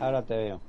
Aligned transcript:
Ahora 0.00 0.22
te 0.22 0.36
veo. 0.36 0.60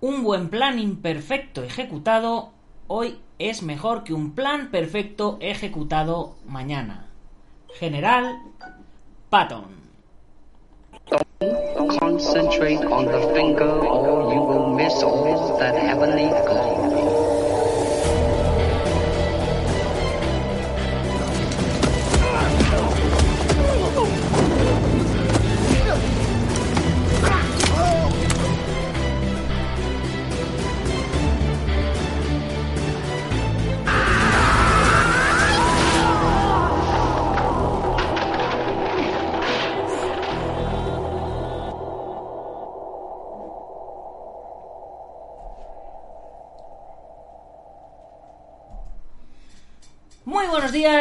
Un 0.00 0.24
buen 0.24 0.48
plan 0.48 0.78
imperfecto 0.78 1.62
ejecutado 1.62 2.50
hoy 2.88 3.20
es 3.38 3.62
mejor 3.62 4.02
que 4.02 4.14
un 4.14 4.34
plan 4.34 4.70
perfecto 4.70 5.38
ejecutado 5.40 6.34
mañana. 6.46 7.06
General 7.78 8.40
Patton. 9.28 9.78
Concentrate 12.00 12.84
on 12.86 13.06
the 13.06 13.32
finger 13.34 13.68
or 13.68 14.34
you 14.34 14.40
will 14.40 14.74
miss 14.74 15.02
all 15.02 15.58
that 15.58 15.74
heavenly 15.74 16.28
glow. 16.28 16.89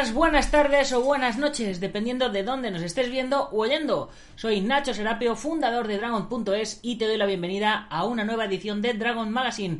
Buenas 0.07 0.49
tardes 0.49 0.93
o 0.93 1.01
buenas 1.01 1.37
noches, 1.37 1.81
dependiendo 1.81 2.29
de 2.29 2.43
dónde 2.43 2.71
nos 2.71 2.81
estés 2.81 3.11
viendo 3.11 3.49
o 3.49 3.63
oyendo. 3.63 4.09
Soy 4.37 4.61
Nacho 4.61 4.93
Serapio, 4.93 5.35
fundador 5.35 5.87
de 5.87 5.97
Dragon.es 5.97 6.79
y 6.81 6.95
te 6.95 7.05
doy 7.05 7.17
la 7.17 7.25
bienvenida 7.25 7.85
a 7.89 8.05
una 8.05 8.23
nueva 8.23 8.45
edición 8.45 8.81
de 8.81 8.93
Dragon 8.93 9.29
Magazine, 9.29 9.79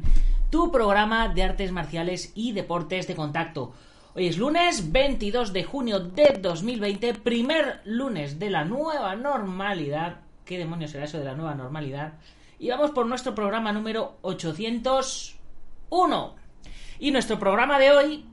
tu 0.50 0.74
programa 0.74 1.30
de 1.30 1.44
artes 1.44 1.72
marciales 1.72 2.34
y 2.36 2.52
deportes 2.52 3.08
de 3.08 3.16
contacto. 3.16 3.72
Hoy 4.14 4.28
es 4.28 4.38
lunes 4.38 4.92
22 4.92 5.54
de 5.54 5.64
junio 5.64 6.02
de 6.02 6.38
2020, 6.42 7.14
primer 7.14 7.80
lunes 7.86 8.40
de 8.40 8.50
la 8.50 8.66
nueva 8.66 9.16
normalidad. 9.16 10.18
¿Qué 10.44 10.58
demonios 10.58 10.92
será 10.92 11.06
eso 11.06 11.18
de 11.18 11.26
la 11.26 11.36
nueva 11.36 11.56
normalidad? 11.56 12.16
Y 12.60 12.70
vamos 12.70 12.92
por 12.92 13.06
nuestro 13.06 13.34
programa 13.34 13.72
número 13.72 14.18
801. 14.24 16.36
Y 17.00 17.12
nuestro 17.12 17.40
programa 17.40 17.80
de 17.80 17.92
hoy 17.92 18.26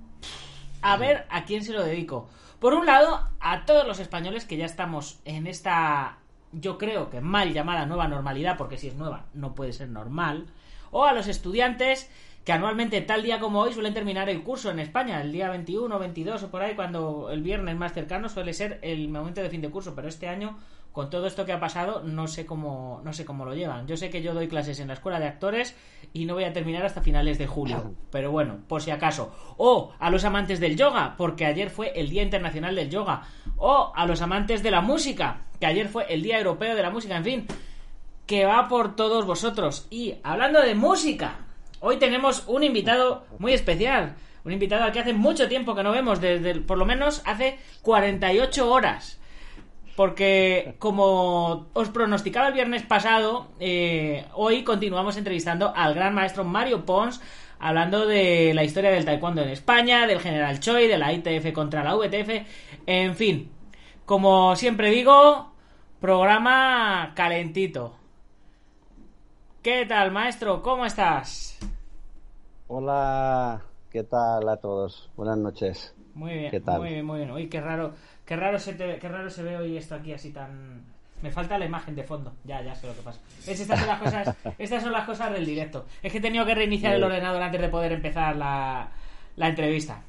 a 0.83 0.97
ver 0.97 1.27
a 1.31 1.45
quién 1.45 1.65
se 1.65 1.73
lo 1.73 1.83
dedico. 1.83 2.29
Por 2.59 2.75
un 2.75 2.87
lado, 2.87 3.29
a 3.41 3.65
todos 3.65 3.87
los 3.87 3.99
españoles 3.99 4.45
que 4.45 4.57
ya 4.57 4.67
estamos 4.67 5.21
en 5.25 5.47
esta, 5.47 6.19
yo 6.53 6.79
creo 6.79 7.11
que 7.11 7.21
mal 7.21 7.53
llamada 7.53 7.87
nueva 7.87 8.09
normalidad, 8.09 8.57
porque 8.57 8.79
si 8.79 8.89
es 8.89 8.95
nueva 8.95 9.27
no 9.35 9.55
puede 9.55 9.73
ser 9.73 9.89
normal. 9.89 10.47
O 10.91 11.05
a 11.05 11.13
los 11.13 11.29
estudiantes 11.29 12.11
que 12.47 12.53
anualmente 12.53 13.01
tal 13.01 13.25
día 13.25 13.41
como 13.41 13.61
hoy 13.61 13.73
suelen 13.73 13.93
terminar 13.93 14.29
el 14.29 14.45
curso 14.45 14.71
en 14.71 14.79
España, 14.79 15.21
el 15.21 15.33
día 15.33 15.51
21, 15.51 15.99
22 15.99 16.45
o 16.45 16.51
por 16.51 16.63
ahí, 16.63 16.77
cuando 16.77 17.29
el 17.31 17.43
viernes 17.43 17.77
más 17.77 17.93
cercano 17.93 18.29
suele 18.29 18.55
ser 18.55 18.79
el 18.83 19.09
momento 19.09 19.43
de 19.43 19.51
fin 19.51 19.61
de 19.61 19.69
curso, 19.69 19.97
pero 19.97 20.07
este 20.07 20.29
año 20.29 20.57
con 20.97 21.11
todo 21.11 21.27
esto 21.27 21.45
que 21.45 21.53
ha 21.53 21.61
pasado 21.61 22.01
no 22.03 22.27
sé 22.27 22.47
cómo 22.47 23.03
no 23.05 23.13
sé 23.13 23.27
cómo 23.27 23.45
lo 23.45 23.55
llevan. 23.55 23.87
Yo 23.87 23.99
sé 23.99 24.09
que 24.09 24.23
yo 24.23 24.33
doy 24.33 24.49
clases 24.49 24.81
en 24.81 24.89
la 24.89 24.95
escuela 24.95 25.21
de 25.21 25.27
actores 25.27 25.77
y 26.15 26.25
no 26.25 26.33
voy 26.33 26.45
a 26.45 26.55
terminar 26.55 26.87
hasta 26.87 27.03
finales 27.03 27.37
de 27.37 27.47
julio, 27.47 27.93
pero 28.11 28.31
bueno, 28.31 28.61
por 28.67 28.81
si 28.81 28.91
acaso. 28.91 29.31
O 29.59 29.93
a 29.99 30.09
los 30.09 30.25
amantes 30.25 30.59
del 30.59 30.75
yoga, 30.75 31.15
porque 31.19 31.45
ayer 31.45 31.69
fue 31.69 31.93
el 32.01 32.09
Día 32.09 32.23
Internacional 32.23 32.75
del 32.75 32.89
Yoga. 32.89 33.25
O 33.59 33.93
a 33.95 34.07
los 34.07 34.23
amantes 34.23 34.63
de 34.63 34.71
la 34.71 34.81
música, 34.81 35.43
que 35.61 35.67
ayer 35.67 35.87
fue 35.87 36.07
el 36.09 36.23
Día 36.23 36.39
Europeo 36.39 36.75
de 36.75 36.81
la 36.83 36.89
Música, 36.89 37.15
en 37.15 37.25
fin, 37.25 37.47
que 38.25 38.47
va 38.47 38.67
por 38.67 38.97
todos 38.97 39.27
vosotros. 39.27 39.87
Y 39.91 40.15
hablando 40.23 40.63
de 40.63 40.75
música, 40.75 41.41
hoy 41.81 41.99
tenemos 41.99 42.45
un 42.47 42.65
invitado 42.65 43.27
muy 43.39 43.53
especial. 43.53 44.17
Un 44.47 44.53
invitado 44.53 44.85
al 44.85 44.93
que 44.93 45.01
hace 45.01 45.13
mucho 45.13 45.47
tiempo 45.47 45.75
que 45.75 45.83
no 45.83 45.93
vemos, 45.93 46.23
desde 46.23 46.55
por 46.55 46.79
lo 46.79 46.87
menos 46.87 47.21
hace 47.27 47.59
48 47.83 48.71
horas 48.71 49.21
porque 49.97 50.77
como 50.79 51.67
os 51.73 51.89
pronosticaba 51.89 52.49
el 52.49 52.55
viernes 52.55 52.83
pasado, 52.83 53.49
eh, 53.59 54.27
hoy 54.35 54.63
continuamos 54.63 55.17
entrevistando 55.17 55.73
al 55.75 55.95
gran 55.95 56.15
maestro 56.15 56.45
Mario 56.45 56.85
Pons, 56.85 57.21
hablando 57.59 58.07
de 58.07 58.53
la 58.55 58.63
historia 58.63 58.91
del 58.91 59.07
taekwondo 59.07 59.43
en 59.43 59.49
España, 59.49 60.07
del 60.07 60.21
general 60.21 60.61
Choi, 60.61 60.87
de 60.87 60.99
la 60.99 61.13
ITF 61.15 61.53
contra 61.55 61.83
la 61.83 61.97
VTF, 61.97 62.47
en 62.87 63.17
fin, 63.17 63.51
como 64.05 64.55
siempre 64.55 64.91
digo, 64.91 65.51
programa 65.99 67.13
calentito. 67.15 67.95
¿Qué 69.63 69.87
tal, 69.87 70.13
maestro? 70.13 70.63
¿Cómo 70.63 70.85
estás? 70.85 71.59
Hola, 72.69 73.63
¿qué 73.91 74.05
tal 74.05 74.47
a 74.49 74.59
todos? 74.59 75.11
Buenas 75.17 75.39
noches. 75.39 75.95
Muy 76.15 76.35
bien, 76.35 76.51
¿Qué 76.51 76.61
tal? 76.61 76.81
muy 76.81 76.91
bien, 76.91 77.05
muy 77.05 77.19
bien. 77.19 77.31
Uy, 77.31 77.49
qué 77.49 77.61
raro, 77.61 77.93
qué 78.27 78.37
raro 78.37 78.59
se 78.59 78.75
te- 78.75 78.99
qué 78.99 79.09
raro 79.09 79.31
se 79.31 79.43
ve 79.43 79.57
hoy 79.57 79.77
esto 79.77 79.95
aquí 79.95 80.13
así 80.13 80.31
tan. 80.33 80.85
Me 81.23 81.31
falta 81.31 81.57
la 81.59 81.65
imagen 81.65 81.95
de 81.95 82.03
fondo. 82.05 82.35
Ya, 82.45 82.61
ya 82.61 82.75
sé 82.75 82.87
lo 82.87 82.95
que 82.95 83.01
pasa. 83.01 83.21
Estas 83.47 83.79
son 83.79 83.89
las 83.89 83.99
cosas, 84.01 84.37
estas 84.59 84.83
son 84.83 84.93
las 84.93 85.07
cosas 85.07 85.33
del 85.33 85.47
directo. 85.47 85.87
Es 86.03 86.13
que 86.13 86.19
he 86.19 86.21
tenido 86.21 86.45
que 86.45 86.55
reiniciar 86.55 86.95
el 86.95 87.03
ordenador 87.05 87.43
antes 87.43 87.61
de 87.61 87.69
poder 87.71 87.93
empezar 87.93 88.37
la, 88.37 88.89
la 89.37 89.49
entrevista. 89.49 90.03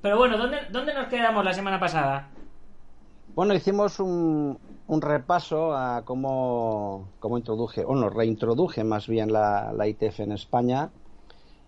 Pero 0.00 0.16
bueno, 0.16 0.38
¿dónde, 0.38 0.56
¿dónde 0.70 0.94
nos 0.94 1.08
quedamos 1.08 1.44
la 1.44 1.52
semana 1.52 1.78
pasada? 1.78 2.28
Bueno, 3.34 3.54
hicimos 3.54 4.00
un, 4.00 4.58
un 4.86 5.00
repaso 5.02 5.76
a 5.76 6.02
cómo, 6.04 7.08
cómo 7.18 7.38
introduje, 7.38 7.84
o 7.84 7.94
no, 7.94 8.08
reintroduje 8.10 8.84
más 8.84 9.06
bien 9.06 9.32
la, 9.32 9.72
la 9.72 9.86
ITF 9.86 10.20
en 10.20 10.32
España. 10.32 10.90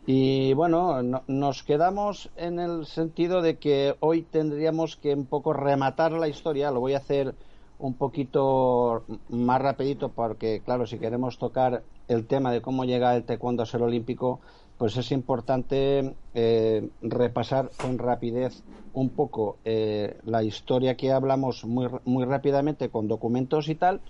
Y 0.06 0.53
bueno, 0.54 1.03
no- 1.03 1.25
nos 1.28 1.62
quedamos 1.62 2.31
en 2.37 2.59
el 2.60 2.84
sentido 2.87 3.41
de 3.42 3.59
que 3.59 3.97
hoy 4.00 4.22
tendríamos 4.22 4.97
que 4.97 5.15
un 5.15 5.26
poco 5.26 5.53
rematar 5.54 6.12
la 6.12 6.28
historia. 6.28 6.70
Lo 6.70 6.81
voy 6.81 6.92
a 6.94 6.98
hacer 6.98 7.37
un 7.78 7.97
poquito 7.97 9.06
más 9.28 9.62
rapidito 9.62 10.12
porque, 10.14 10.62
claro, 10.62 10.87
si 10.87 10.98
queremos 10.98 11.38
tocar 11.38 11.87
el 12.06 12.26
tema 12.26 12.53
de 12.53 12.60
cómo 12.62 12.84
llega 12.84 13.16
el 13.16 13.25
taekwondo 13.25 13.62
a 13.62 13.66
ser 13.66 13.82
olímpico, 13.82 14.41
pues 14.76 14.97
es 14.98 15.10
importante 15.12 16.19
eh, 16.34 16.91
repasar 17.00 17.75
con 17.78 17.98
rapidez 17.98 18.64
un 18.93 19.14
poco 19.14 19.60
eh, 19.64 20.19
la 20.22 20.43
historia 20.44 20.97
que 20.97 21.12
hablamos 21.12 21.64
muy, 21.64 21.88
muy 22.04 22.25
rápidamente 22.26 22.91
con 22.91 23.09
documentos 23.09 23.69
y 23.69 23.75
tal. 23.76 24.03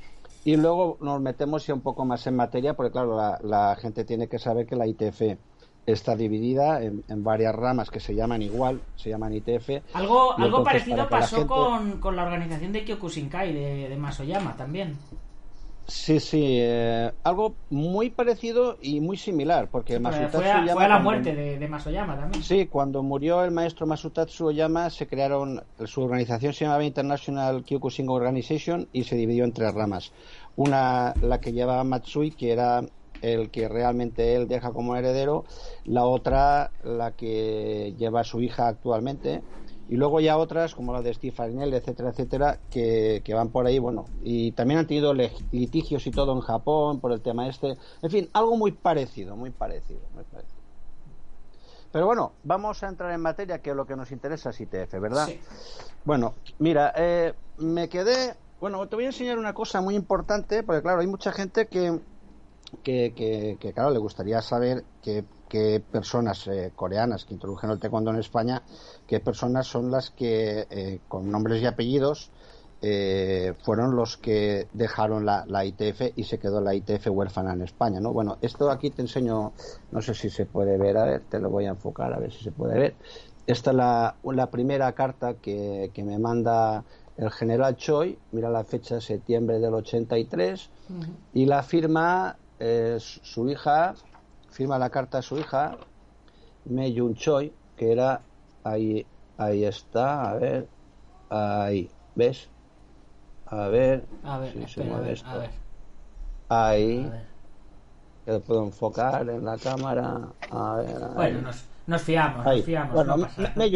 Y 0.43 0.57
luego 0.57 0.99
nos 1.01 1.21
metemos 1.21 1.67
ya 1.67 1.75
un 1.75 1.81
poco 1.83 2.05
más 2.05 2.27
en 2.27 2.37
materia, 2.37 2.75
porque 2.77 2.93
claro, 2.93 3.17
la, 3.17 3.39
la 3.43 3.77
gente 3.77 4.05
tiene 4.05 4.29
que 4.29 4.39
saber 4.39 4.67
que 4.67 4.77
la 4.77 4.87
ITF 4.87 5.39
está 5.87 6.17
dividida 6.17 6.83
en, 6.83 7.05
en 7.09 7.23
varias 7.25 7.55
ramas 7.55 7.91
que 7.91 8.01
se 8.01 8.15
llaman 8.15 8.41
igual, 8.43 8.81
se 8.97 9.11
llaman 9.11 9.35
ITF. 9.35 9.83
Algo, 9.95 10.33
algo 10.39 10.65
parecido 10.65 10.97
la 10.97 11.09
pasó 11.09 11.37
gente- 11.37 11.49
con, 11.49 12.01
con 12.01 12.17
la 12.17 12.25
organización 12.25 12.73
de 12.73 12.85
Kyokushinkai 12.85 13.53
de, 13.53 13.89
de 13.89 13.97
Masoyama 13.97 14.57
también. 14.57 14.97
Sí, 15.87 16.19
sí, 16.19 16.43
eh, 16.61 17.13
algo 17.25 17.57
muy 17.69 18.09
parecido 18.09 18.79
y 18.81 19.01
muy 19.03 19.19
similar, 19.19 19.69
porque 19.71 19.99
Masutatsu 20.01 20.39
fue, 20.39 20.51
a, 20.51 20.63
Oyama 20.63 20.73
fue 20.73 20.85
a 20.85 20.89
la 20.89 20.95
cuando- 20.95 21.11
muerte 21.11 21.35
de, 21.35 21.59
de 21.59 21.69
Masoyama 21.69 22.17
también. 22.19 22.43
Sí, 22.43 22.67
cuando 22.69 23.03
murió 23.03 23.45
el 23.45 23.51
maestro 23.51 23.87
Masutatsu 23.87 24.47
Oyama 24.47 24.89
se 24.89 25.07
crearon, 25.07 25.63
su 25.85 26.01
organización 26.03 26.55
se 26.55 26.65
llamaba 26.65 26.85
International 26.85 27.63
Kyokushin 27.65 28.09
Organization 28.09 28.89
y 28.95 29.05
se 29.05 29.17
dividió 29.17 29.45
en 29.45 29.53
tres 29.53 29.75
ramas. 29.75 30.11
Una, 30.57 31.13
la 31.21 31.39
que 31.43 31.53
llevaba 31.53 31.85
Matsui, 31.85 32.31
que 32.31 32.53
era 32.53 32.81
el 33.33 33.51
que 33.51 33.69
realmente 33.69 34.35
él 34.35 34.49
deja 34.49 34.73
como 34.73 34.97
heredero, 34.97 35.45
la 35.85 36.05
otra, 36.05 36.73
la 36.83 37.13
que 37.13 37.95
lleva 37.99 38.21
a 38.21 38.25
su 38.25 38.41
hija 38.41 38.69
actualmente, 38.69 39.43
y 39.89 39.97
luego 39.97 40.21
ya 40.21 40.39
otras, 40.39 40.75
como 40.75 40.93
la 40.93 41.03
de 41.03 41.13
Steve 41.13 41.35
Farinelli, 41.35 41.77
etcétera, 41.77 42.11
etcétera, 42.11 42.59
que, 42.71 43.23
que 43.25 43.35
van 43.35 43.51
por 43.51 43.67
ahí, 43.67 43.79
bueno, 43.79 44.07
y 44.23 44.53
también 44.53 44.81
han 44.81 44.87
tenido 44.87 45.13
litigios 45.15 46.07
y 46.07 46.11
todo 46.11 46.33
en 46.33 46.41
Japón 46.41 47.01
por 47.01 47.13
el 47.13 47.21
tema 47.21 47.49
este, 47.49 47.77
en 48.03 48.11
fin, 48.11 48.31
algo 48.33 48.57
muy 48.57 48.73
parecido, 48.73 49.37
muy 49.37 49.51
parecido, 49.51 50.01
muy 50.15 50.25
parecido. 50.25 50.65
Pero 51.95 52.07
bueno, 52.07 52.33
vamos 52.43 52.83
a 52.83 52.89
entrar 52.89 53.13
en 53.13 53.21
materia, 53.21 53.63
que 53.63 53.73
lo 53.73 53.87
que 53.87 53.95
nos 53.95 54.11
interesa 54.11 54.51
es 54.51 54.61
ITF, 54.61 54.99
¿verdad? 55.01 55.27
Sí. 55.27 55.41
Bueno, 56.05 56.35
mira, 56.59 56.93
eh, 56.97 57.35
me 57.59 57.89
quedé. 57.89 58.35
Bueno, 58.61 58.85
te 58.89 58.97
voy 58.97 59.05
a 59.05 59.09
enseñar 59.09 59.39
una 59.39 59.55
cosa 59.55 59.81
muy 59.81 59.95
importante, 59.95 60.65
porque 60.65 60.83
claro, 60.83 61.03
hay 61.03 61.07
mucha 61.07 61.31
gente 61.31 61.69
que, 61.69 62.01
que, 62.83 63.13
que, 63.15 63.57
que, 63.61 63.73
claro, 63.73 63.91
le 63.91 63.99
gustaría 63.99 64.41
saber 64.43 64.85
qué, 65.03 65.25
qué 65.49 65.81
personas 65.81 66.47
eh, 66.47 66.73
coreanas 66.75 67.25
que 67.25 67.35
introdujeron 67.35 67.75
el 67.75 67.81
taekwondo 67.81 68.11
en 68.11 68.19
España, 68.19 68.63
qué 69.07 69.21
personas 69.21 69.67
son 69.67 69.91
las 69.91 70.11
que, 70.11 70.67
eh, 70.71 71.01
con 71.09 71.31
nombres 71.31 71.63
y 71.63 71.67
apellidos, 71.67 72.31
eh, 72.83 73.55
fueron 73.63 73.97
los 73.97 74.17
que 74.19 74.69
dejaron 74.73 75.25
la, 75.25 75.45
la 75.47 75.65
ITF 75.65 76.13
y 76.17 76.25
se 76.25 76.39
quedó 76.39 76.61
la 76.61 76.75
ITF 76.75 77.07
huérfana 77.09 77.55
en 77.55 77.63
España, 77.63 77.99
¿no? 77.99 78.13
Bueno, 78.13 78.37
esto 78.43 78.71
aquí 78.71 78.91
te 78.91 79.03
enseño, 79.03 79.53
no 79.91 80.03
sé 80.03 80.13
si 80.13 80.29
se 80.29 80.45
puede 80.45 80.77
ver, 80.77 80.99
a 80.99 81.05
ver, 81.05 81.23
te 81.23 81.39
lo 81.39 81.49
voy 81.51 81.65
a 81.67 81.71
enfocar 81.71 82.13
a 82.13 82.19
ver 82.19 82.33
si 82.33 82.45
se 82.45 82.53
puede 82.53 82.79
ver. 82.79 82.95
Esta 83.47 83.71
es 83.71 83.77
la, 83.77 84.17
la 84.25 84.51
primera 84.51 84.93
carta 84.93 85.35
que, 85.35 85.91
que 85.95 86.05
me 86.05 86.19
manda 86.19 86.85
el 87.17 87.31
general 87.31 87.77
Choi, 87.77 88.19
mira 88.33 88.51
la 88.51 88.65
fecha, 88.65 89.01
septiembre 89.01 89.61
del 89.61 89.75
83, 89.75 90.71
y 91.33 91.47
la 91.47 91.63
firma 91.63 92.37
eh, 92.59 92.97
su 93.01 93.49
hija, 93.49 93.95
firma 94.51 94.79
la 94.79 94.91
carta 94.91 95.19
a 95.19 95.23
su 95.23 95.39
hija, 95.39 95.79
Me 96.65 96.93
Yun 96.93 97.15
Choi, 97.15 97.57
que 97.77 97.93
era 97.93 98.29
ahí, 98.65 99.11
ahí 99.37 99.65
está, 99.65 100.31
a 100.31 100.35
ver, 100.37 100.71
ahí, 101.31 101.97
¿ves? 102.15 102.53
A 103.47 103.69
ver, 103.69 104.09
A 104.25 104.39
ver, 104.39 104.53
si 104.53 104.67
se 104.69 104.83
a 104.83 104.85
mueve 104.85 105.07
ver, 105.07 105.15
esto. 105.15 105.31
a 105.31 105.37
ver, 105.39 105.51
Ahí, 106.49 107.07
a 107.07 107.11
ver. 107.11 107.27
que 108.25 108.33
lo 108.33 108.43
puedo 108.45 108.65
enfocar 108.65 109.29
en 109.31 109.45
la 109.45 109.59
cámara. 109.59 110.35
A 110.51 110.77
ver, 110.77 111.03
ahí. 111.17 111.17
Bueno, 111.17 111.41
nos, 111.43 111.65
nos 111.87 112.03
fiamos, 112.03 112.47
Ahí. 112.47 112.59
nos 112.59 112.65
fiamos. 112.65 112.95
Bueno, 112.95 113.17
no 113.17 113.19
Me- 113.19 113.29
pasa. 113.29 113.53
Me- 113.55 113.71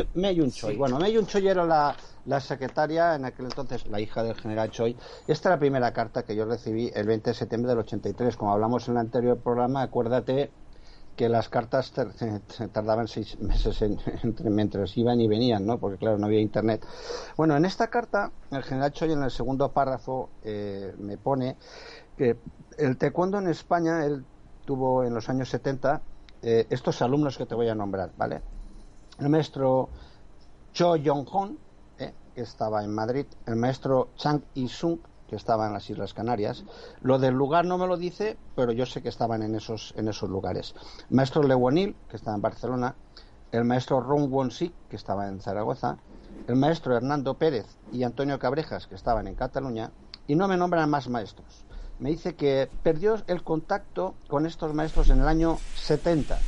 Choi. 0.52 0.72
Sí. 0.72 0.76
Bueno, 0.76 0.98
Meyun 0.98 1.26
Choi 1.26 1.46
era 1.48 1.64
la, 1.64 1.96
la 2.28 2.40
secretaria 2.40 3.14
en 3.14 3.24
aquel 3.24 3.46
entonces, 3.46 3.86
la 3.88 4.00
hija 4.00 4.22
del 4.22 4.34
general 4.36 4.70
Choi. 4.70 4.96
Esta 5.26 5.48
es 5.48 5.52
la 5.54 5.58
primera 5.58 5.92
carta 5.92 6.24
que 6.24 6.36
yo 6.36 6.44
recibí 6.44 6.90
el 6.94 7.06
20 7.06 7.30
de 7.30 7.34
septiembre 7.34 7.70
del 7.70 7.78
83. 7.80 8.36
Como 8.36 8.52
hablamos 8.52 8.86
en 8.88 8.94
el 8.94 8.98
anterior 9.00 9.40
programa, 9.42 9.82
acuérdate 9.82 10.52
que 11.16 11.28
las 11.28 11.48
cartas 11.48 11.92
tardaban 12.72 13.08
seis 13.08 13.38
meses 13.40 13.82
en- 13.82 13.98
entre, 14.22 14.50
mientras 14.50 14.96
iban 14.96 15.20
y 15.20 15.28
venían, 15.28 15.66
¿no? 15.66 15.80
Porque 15.80 15.98
claro, 15.98 16.18
no 16.18 16.26
había 16.26 16.40
internet. 16.40 16.84
Bueno, 17.36 17.56
en 17.56 17.64
esta 17.64 17.88
carta, 17.90 18.32
el 18.50 18.62
general 18.62 18.92
Choi 18.92 19.12
en 19.12 19.22
el 19.22 19.30
segundo 19.30 19.72
párrafo 19.72 20.34
eh, 20.42 20.94
me 20.98 21.18
pone 21.18 21.58
que 22.16 22.40
el 22.78 22.98
taekwondo 22.98 23.38
en 23.38 23.48
España, 23.48 24.04
él 24.06 24.26
tuvo 24.64 25.04
en 25.04 25.14
los 25.14 25.28
años 25.28 25.48
70 25.50 26.04
eh, 26.42 26.66
estos 26.70 27.02
alumnos 27.02 27.38
que 27.38 27.46
te 27.46 27.54
voy 27.54 27.68
a 27.68 27.74
nombrar, 27.74 28.12
¿vale? 28.16 28.42
El 29.18 29.28
maestro 29.30 29.92
Cho 30.72 30.96
Yong-hon, 30.96 31.60
que 32.38 32.42
estaba 32.42 32.84
en 32.84 32.94
Madrid, 32.94 33.26
el 33.46 33.56
maestro 33.56 34.10
Chang 34.16 34.42
I-sung, 34.54 35.00
que 35.26 35.34
estaba 35.34 35.66
en 35.66 35.72
las 35.72 35.90
Islas 35.90 36.14
Canarias. 36.14 36.62
Lo 37.00 37.18
del 37.18 37.34
lugar 37.34 37.64
no 37.64 37.78
me 37.78 37.88
lo 37.88 37.96
dice, 37.96 38.36
pero 38.54 38.70
yo 38.70 38.86
sé 38.86 39.02
que 39.02 39.08
estaban 39.08 39.42
en 39.42 39.56
esos, 39.56 39.92
en 39.96 40.06
esos 40.06 40.30
lugares. 40.30 40.76
El 41.10 41.16
maestro 41.16 41.42
Lewonil, 41.42 41.96
que 42.08 42.14
estaba 42.14 42.36
en 42.36 42.42
Barcelona, 42.42 42.94
el 43.50 43.64
maestro 43.64 44.00
Ron 44.00 44.30
Won-sik, 44.30 44.72
que 44.88 44.94
estaba 44.94 45.26
en 45.26 45.40
Zaragoza, 45.40 45.98
el 46.46 46.54
maestro 46.54 46.96
Hernando 46.96 47.34
Pérez 47.34 47.66
y 47.90 48.04
Antonio 48.04 48.38
Cabrejas, 48.38 48.86
que 48.86 48.94
estaban 48.94 49.26
en 49.26 49.34
Cataluña, 49.34 49.90
y 50.28 50.36
no 50.36 50.46
me 50.46 50.56
nombran 50.56 50.88
más 50.88 51.08
maestros. 51.08 51.64
Me 51.98 52.10
dice 52.10 52.36
que 52.36 52.70
perdió 52.84 53.16
el 53.26 53.42
contacto 53.42 54.14
con 54.28 54.46
estos 54.46 54.72
maestros 54.74 55.10
en 55.10 55.18
el 55.18 55.26
año 55.26 55.58
70 55.74 56.38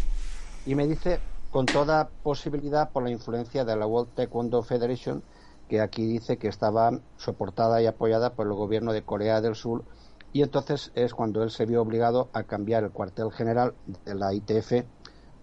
y 0.67 0.77
me 0.77 0.87
dice 0.87 1.19
con 1.51 1.67
toda 1.67 2.11
posibilidad 2.23 2.91
por 2.91 3.03
la 3.03 3.11
influencia 3.11 3.65
de 3.65 3.75
la 3.75 3.89
World 3.89 4.15
Taekwondo 4.15 4.63
Federation 4.63 5.25
que 5.71 5.81
aquí 5.81 6.05
dice 6.05 6.37
que 6.37 6.49
estaba 6.49 6.91
soportada 7.17 7.81
y 7.81 7.87
apoyada 7.87 8.35
por 8.35 8.49
el 8.49 8.55
gobierno 8.55 8.93
de 8.93 9.05
Corea 9.05 9.41
del 9.41 9.55
Sur 9.55 9.85
y 10.33 10.43
entonces 10.43 10.91
es 10.97 11.15
cuando 11.15 11.45
él 11.45 11.53
se 11.53 11.65
vio 11.65 11.81
obligado 11.81 12.29
a 12.33 12.43
cambiar 12.43 12.83
el 12.83 12.91
cuartel 12.91 13.31
general 13.31 13.75
de 14.05 14.17
la 14.17 14.35
ITF 14.35 14.85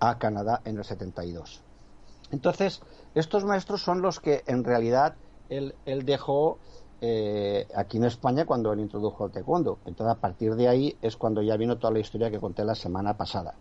a 0.02 0.18
Canadá 0.20 0.62
en 0.66 0.78
el 0.78 0.84
72. 0.84 1.64
Entonces, 2.30 2.82
estos 3.16 3.46
maestros 3.46 3.82
son 3.82 4.02
los 4.02 4.20
que 4.20 4.44
en 4.48 4.66
realidad 4.66 5.16
él, 5.48 5.74
dejó 6.04 6.60
eh, 7.00 7.66
aquí 7.74 7.96
en 7.96 8.04
España 8.04 8.46
cuando 8.46 8.74
él 8.74 8.82
introdujo 8.82 9.28
el 9.28 9.32
taekwondo. 9.32 9.80
Entonces, 9.86 10.14
a 10.18 10.20
partir 10.20 10.56
de 10.56 10.68
ahí 10.68 10.98
es 11.02 11.16
cuando 11.16 11.42
ya 11.42 11.56
vino 11.56 11.78
toda 11.78 11.94
la 11.94 12.00
historia 12.00 12.30
que 12.30 12.40
conté 12.40 12.66
la 12.66 12.76
semana 12.76 13.16
pasada. 13.16 13.56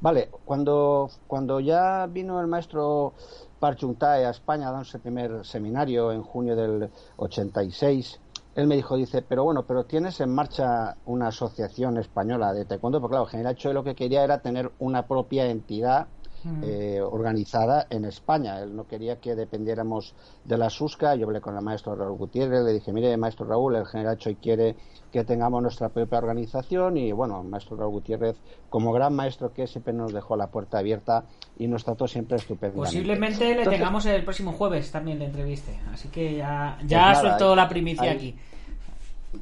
Vale, 0.00 0.30
cuando, 0.44 1.08
cuando 1.26 1.60
ya 1.60 2.06
vino 2.06 2.40
el 2.40 2.46
maestro 2.46 3.14
Park 3.58 3.78
Chung-tae 3.80 4.24
a 4.26 4.30
España 4.30 4.68
a 4.68 4.72
dar 4.72 4.84
su 4.86 5.00
primer 5.00 5.44
seminario 5.44 6.12
en 6.12 6.22
junio 6.22 6.56
del 6.56 6.90
86, 7.16 8.20
él 8.54 8.66
me 8.66 8.76
dijo, 8.76 8.96
dice, 8.96 9.22
pero 9.22 9.44
bueno, 9.44 9.66
pero 9.66 9.86
tienes 9.86 10.20
en 10.20 10.34
marcha 10.34 10.98
una 11.04 11.28
asociación 11.28 11.96
española 11.98 12.52
de 12.52 12.64
taekwondo, 12.66 13.00
porque 13.00 13.12
claro, 13.12 13.26
general 13.26 13.54
Choi 13.56 13.72
lo 13.72 13.84
que 13.84 13.94
quería 13.94 14.24
era 14.24 14.42
tener 14.42 14.72
una 14.78 15.06
propia 15.06 15.46
entidad 15.46 16.08
Mm. 16.44 16.62
eh, 16.64 17.00
organizada 17.00 17.86
en 17.90 18.04
España. 18.04 18.60
Él 18.60 18.74
no 18.76 18.86
quería 18.86 19.16
que 19.20 19.34
dependiéramos 19.34 20.14
de 20.44 20.56
la 20.56 20.70
SUSCA. 20.70 21.14
Yo 21.16 21.26
hablé 21.26 21.40
con 21.40 21.56
el 21.56 21.62
maestro 21.62 21.94
Raúl 21.96 22.16
Gutiérrez, 22.16 22.62
le 22.64 22.72
dije, 22.72 22.92
mire, 22.92 23.16
maestro 23.16 23.44
Raúl, 23.46 23.74
el 23.76 23.86
general 23.86 24.16
Choi 24.18 24.36
quiere 24.36 24.76
que 25.12 25.24
tengamos 25.24 25.62
nuestra 25.62 25.88
propia 25.88 26.18
organización 26.18 26.96
y 26.96 27.12
bueno, 27.12 27.40
el 27.40 27.48
maestro 27.48 27.76
Raúl 27.76 27.92
Gutiérrez, 27.92 28.36
como 28.70 28.92
gran 28.92 29.14
maestro 29.14 29.52
que 29.52 29.66
siempre 29.66 29.92
nos 29.92 30.12
dejó 30.12 30.36
la 30.36 30.46
puerta 30.48 30.78
abierta 30.78 31.24
y 31.58 31.66
nos 31.66 31.84
trató 31.84 32.06
siempre 32.06 32.36
estupendamente. 32.36 32.86
Posiblemente 32.86 33.44
le 33.44 33.50
Entonces, 33.50 33.72
tengamos 33.78 34.06
el 34.06 34.22
próximo 34.24 34.52
jueves 34.52 34.90
también 34.92 35.18
de 35.18 35.24
entreviste. 35.26 35.78
Así 35.92 36.08
que 36.08 36.36
ya, 36.36 36.78
ya 36.86 36.98
nada, 37.00 37.14
suelto 37.20 37.50
ahí- 37.50 37.56
la 37.56 37.68
primicia 37.68 38.02
ahí- 38.10 38.16
aquí. 38.16 38.36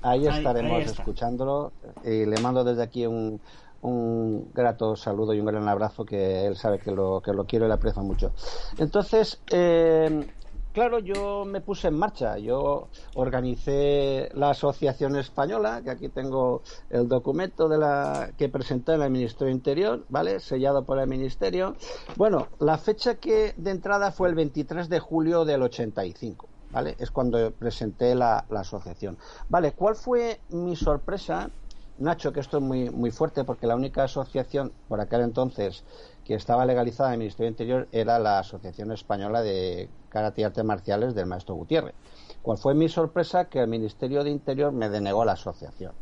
Ahí 0.02 0.26
Ahí- 0.26 0.36
estaremos 0.38 0.72
ahí 0.78 0.82
está. 0.82 1.02
escuchándolo 1.02 1.72
y 2.04 2.26
le 2.26 2.40
mando 2.40 2.64
desde 2.64 2.82
aquí 2.82 3.06
un, 3.06 3.40
un 3.82 4.50
grato 4.52 4.96
saludo 4.96 5.34
y 5.34 5.40
un 5.40 5.46
gran 5.46 5.68
abrazo 5.68 6.04
que 6.04 6.46
él 6.46 6.56
sabe 6.56 6.78
que 6.78 6.90
lo, 6.90 7.20
que 7.20 7.32
lo 7.32 7.44
quiero 7.44 7.66
y 7.66 7.68
le 7.68 7.74
aprecio 7.74 8.02
mucho. 8.02 8.32
Entonces, 8.78 9.40
eh, 9.50 10.26
claro, 10.72 10.98
yo 10.98 11.44
me 11.46 11.60
puse 11.60 11.88
en 11.88 11.98
marcha. 11.98 12.36
Yo 12.36 12.88
organicé 13.14 14.28
la 14.34 14.50
Asociación 14.50 15.16
Española, 15.16 15.80
que 15.82 15.90
aquí 15.90 16.08
tengo 16.10 16.62
el 16.90 17.08
documento 17.08 17.66
de 17.68 17.78
la 17.78 18.30
que 18.36 18.48
presenté 18.48 18.92
en 18.92 19.02
el 19.02 19.10
Ministerio 19.10 19.52
Interior, 19.52 20.04
¿vale? 20.08 20.38
Sellado 20.40 20.84
por 20.84 20.98
el 20.98 21.08
Ministerio. 21.08 21.76
Bueno, 22.16 22.48
la 22.58 22.76
fecha 22.76 23.14
que 23.14 23.54
de 23.56 23.70
entrada 23.70 24.10
fue 24.12 24.28
el 24.28 24.34
23 24.34 24.88
de 24.88 25.00
julio 25.00 25.44
del 25.44 25.62
85. 25.62 26.48
¿Vale? 26.72 26.96
Es 26.98 27.12
cuando 27.12 27.52
presenté 27.52 28.14
la, 28.14 28.44
la 28.50 28.60
asociación. 28.60 29.16
Vale, 29.48 29.72
¿cuál 29.72 29.94
fue 29.94 30.40
mi 30.50 30.74
sorpresa? 30.74 31.48
Nacho, 31.98 32.32
que 32.32 32.40
esto 32.40 32.58
es 32.58 32.62
muy, 32.62 32.90
muy 32.90 33.10
fuerte 33.10 33.44
porque 33.44 33.66
la 33.66 33.74
única 33.74 34.04
asociación 34.04 34.72
por 34.88 35.00
aquel 35.00 35.22
entonces 35.22 35.82
que 36.24 36.34
estaba 36.34 36.66
legalizada 36.66 37.10
en 37.10 37.14
el 37.14 37.18
Ministerio 37.20 37.48
Interior 37.48 37.88
era 37.90 38.18
la 38.18 38.38
Asociación 38.38 38.92
Española 38.92 39.40
de 39.40 39.88
Karate 40.10 40.42
y 40.42 40.44
Artes 40.44 40.64
Marciales 40.64 41.14
del 41.14 41.26
maestro 41.26 41.54
Gutiérrez. 41.54 41.94
¿Cuál 42.42 42.58
fue 42.58 42.74
mi 42.74 42.88
sorpresa? 42.90 43.46
Que 43.46 43.60
el 43.60 43.68
Ministerio 43.68 44.24
de 44.24 44.30
Interior 44.30 44.72
me 44.72 44.90
denegó 44.90 45.24
la 45.24 45.32
asociación. 45.32 45.92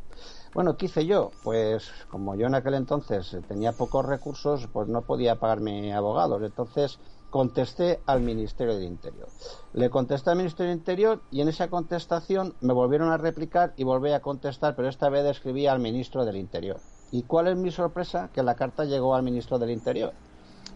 Bueno, 0.52 0.76
¿qué 0.76 0.86
hice 0.86 1.06
yo? 1.06 1.30
Pues 1.42 1.90
como 2.10 2.34
yo 2.34 2.46
en 2.46 2.54
aquel 2.54 2.74
entonces 2.74 3.36
tenía 3.48 3.72
pocos 3.72 4.04
recursos, 4.04 4.68
pues 4.72 4.88
no 4.88 5.02
podía 5.02 5.36
pagarme 5.36 5.92
abogados. 5.92 6.42
Entonces 6.42 6.98
contesté 7.34 8.00
al 8.06 8.20
Ministerio 8.20 8.74
del 8.74 8.84
Interior. 8.84 9.26
Le 9.72 9.90
contesté 9.90 10.30
al 10.30 10.36
Ministerio 10.36 10.70
del 10.70 10.78
Interior 10.78 11.20
y 11.32 11.40
en 11.40 11.48
esa 11.48 11.66
contestación 11.66 12.54
me 12.60 12.72
volvieron 12.72 13.10
a 13.10 13.16
replicar 13.16 13.72
y 13.76 13.82
volví 13.82 14.12
a 14.12 14.20
contestar, 14.20 14.76
pero 14.76 14.88
esta 14.88 15.08
vez 15.08 15.26
escribí 15.26 15.66
al 15.66 15.80
Ministro 15.80 16.24
del 16.24 16.36
Interior. 16.36 16.78
¿Y 17.10 17.24
cuál 17.24 17.48
es 17.48 17.56
mi 17.56 17.72
sorpresa? 17.72 18.30
Que 18.32 18.44
la 18.44 18.54
carta 18.54 18.84
llegó 18.84 19.16
al 19.16 19.24
Ministro 19.24 19.58
del 19.58 19.70
Interior. 19.70 20.12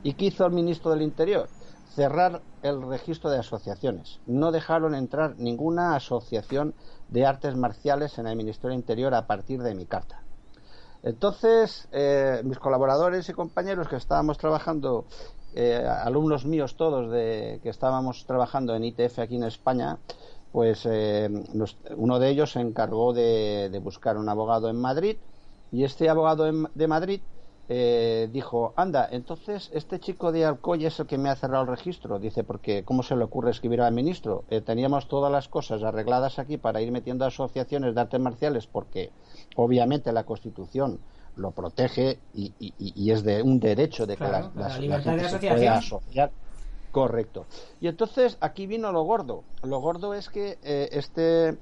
¿Y 0.03 0.15
qué 0.15 0.25
hizo 0.25 0.47
el 0.47 0.53
Ministro 0.53 0.91
del 0.91 1.03
Interior? 1.03 1.49
Cerrar 1.95 2.43
el 2.63 2.83
registro 2.83 3.31
de 3.31 3.39
asociaciones. 3.39 4.19
No 4.27 4.51
dejaron 4.51 4.97
entrar 4.97 5.37
ninguna 5.39 5.95
asociación 5.95 6.75
de 7.09 7.25
artes 7.25 7.55
marciales 7.55 8.19
en 8.19 8.27
el 8.27 8.35
Ministerio 8.35 8.71
del 8.71 8.81
Interior 8.81 9.15
a 9.15 9.29
partir 9.29 9.63
de 9.63 9.77
mi 9.77 9.87
carta. 9.87 10.25
Entonces, 11.05 11.89
eh, 11.93 12.43
mis 12.45 12.59
colaboradores 12.59 13.29
y 13.29 13.33
compañeros 13.33 13.89
que 13.89 13.95
estábamos 13.95 14.37
trabajando, 14.39 15.05
eh, 15.55 15.85
alumnos 15.87 16.45
míos 16.45 16.77
todos 16.77 17.11
de, 17.11 17.61
que 17.63 17.69
estábamos 17.71 18.25
trabajando 18.27 18.75
en 18.75 18.85
ITF 18.85 19.23
aquí 19.23 19.37
en 19.37 19.45
España, 19.45 19.99
pues 20.53 20.87
eh, 20.87 21.29
uno 21.97 22.19
de 22.19 22.31
ellos 22.31 22.53
se 22.53 22.61
encargó 22.61 23.13
de, 23.13 23.69
de 23.71 23.79
buscar 23.79 24.17
un 24.17 24.29
abogado 24.29 24.69
en 24.71 24.77
Madrid 24.77 25.17
y 25.71 25.85
este 25.85 26.09
abogado 26.09 26.47
en- 26.47 26.69
de 26.75 26.89
Madrid 26.89 27.21
eh, 27.71 28.29
dijo, 28.33 28.73
anda, 28.77 29.07
entonces 29.11 29.71
este 29.75 30.01
chico 30.01 30.33
de 30.33 30.47
Alcoy 30.47 30.87
es 30.87 30.99
el 31.01 31.07
que 31.07 31.19
me 31.19 31.29
ha 31.29 31.37
cerrado 31.37 31.65
el 31.65 31.69
registro. 31.69 32.19
Dice, 32.19 32.43
porque 32.43 32.83
¿cómo 32.85 33.03
se 33.03 33.15
le 33.15 33.25
ocurre 33.25 33.51
escribir 33.51 33.83
al 33.83 33.93
ministro? 33.93 34.45
Eh, 34.49 34.63
teníamos 34.63 35.07
todas 35.07 35.31
las 35.31 35.49
cosas 35.49 35.83
arregladas 35.83 36.39
aquí 36.39 36.57
para 36.57 36.81
ir 36.81 36.91
metiendo 36.93 37.27
asociaciones 37.27 37.95
de 37.95 38.01
artes 38.01 38.21
marciales 38.21 38.67
porque 38.67 39.13
obviamente 39.57 40.13
la 40.13 40.25
Constitución 40.25 41.01
lo 41.39 41.53
protege 41.53 42.19
y, 42.35 42.53
y- 42.59 42.75
y 42.79 43.11
es 43.13 43.23
de 43.25 43.43
un 43.43 43.61
derecho 43.61 44.07
de 44.07 44.17
que 44.17 44.25
la, 44.25 44.51
la 44.55 44.79
libertad 44.79 45.13
gente 45.13 45.23
de 45.25 45.29
se 45.31 45.39
pueda 45.39 45.77
asociar. 45.79 46.33
Correcto. 46.91 47.47
Y 47.81 47.89
entonces 47.89 48.39
aquí 48.41 48.67
vino 48.67 48.93
lo 48.93 49.03
gordo. 49.03 49.45
Lo 49.63 49.79
gordo 49.81 50.15
es 50.15 50.29
que 50.29 50.59
eh, 50.63 50.89
este, 50.93 51.59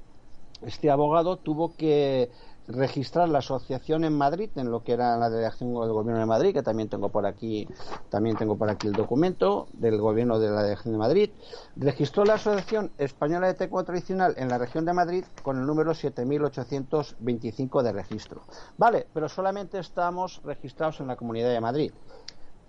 este 0.61 0.89
abogado 0.89 1.37
tuvo 1.37 1.75
que 1.75 2.31
registrar 2.67 3.29
la 3.29 3.39
asociación 3.39 4.03
en 4.03 4.17
Madrid, 4.17 4.49
en 4.55 4.69
lo 4.71 4.83
que 4.83 4.93
era 4.93 5.17
la 5.17 5.29
delegación 5.29 5.73
del 5.73 5.91
gobierno 5.91 6.19
de 6.19 6.25
Madrid, 6.25 6.53
que 6.53 6.63
también 6.63 6.89
tengo 6.89 7.09
por 7.09 7.25
aquí, 7.25 7.67
también 8.09 8.35
tengo 8.35 8.57
por 8.57 8.69
aquí 8.69 8.87
el 8.87 8.93
documento 8.93 9.67
del 9.73 9.99
gobierno 9.99 10.37
de 10.39 10.49
la 10.49 10.63
delegación 10.63 10.93
de 10.93 10.97
Madrid. 10.97 11.29
Registró 11.77 12.25
la 12.25 12.35
Asociación 12.35 12.91
Española 12.97 13.47
de 13.47 13.53
Taekwondo 13.53 13.85
Tradicional 13.85 14.33
en 14.37 14.49
la 14.49 14.57
región 14.57 14.85
de 14.85 14.93
Madrid 14.93 15.23
con 15.43 15.57
el 15.57 15.65
número 15.65 15.93
7825 15.93 17.83
de 17.83 17.91
registro. 17.93 18.41
Vale, 18.77 19.07
pero 19.13 19.29
solamente 19.29 19.79
estamos 19.79 20.41
registrados 20.43 20.99
en 20.99 21.07
la 21.07 21.15
Comunidad 21.15 21.49
de 21.49 21.61
Madrid. 21.61 21.93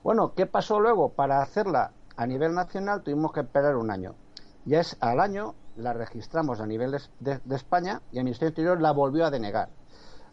Bueno, 0.05 0.33
¿qué 0.35 0.47
pasó 0.47 0.79
luego? 0.79 1.11
Para 1.11 1.43
hacerla 1.43 1.91
a 2.17 2.27
nivel 2.27 2.55
nacional 2.55 3.03
tuvimos 3.03 3.33
que 3.33 3.41
esperar 3.41 3.77
un 3.77 3.91
año. 3.91 4.15
Ya 4.65 4.81
es 4.81 4.97
al 5.01 5.19
año 5.21 5.55
la 5.77 5.93
registramos 5.93 6.61
a 6.61 6.67
nivel 6.67 6.97
de, 7.21 7.41
de 7.45 7.57
España 7.57 8.03
y 8.13 8.19
el 8.19 8.25
Ministerio 8.25 8.51
Interior 8.51 8.81
la 8.81 8.93
volvió 8.93 9.25
a 9.25 9.31
denegar. 9.31 9.69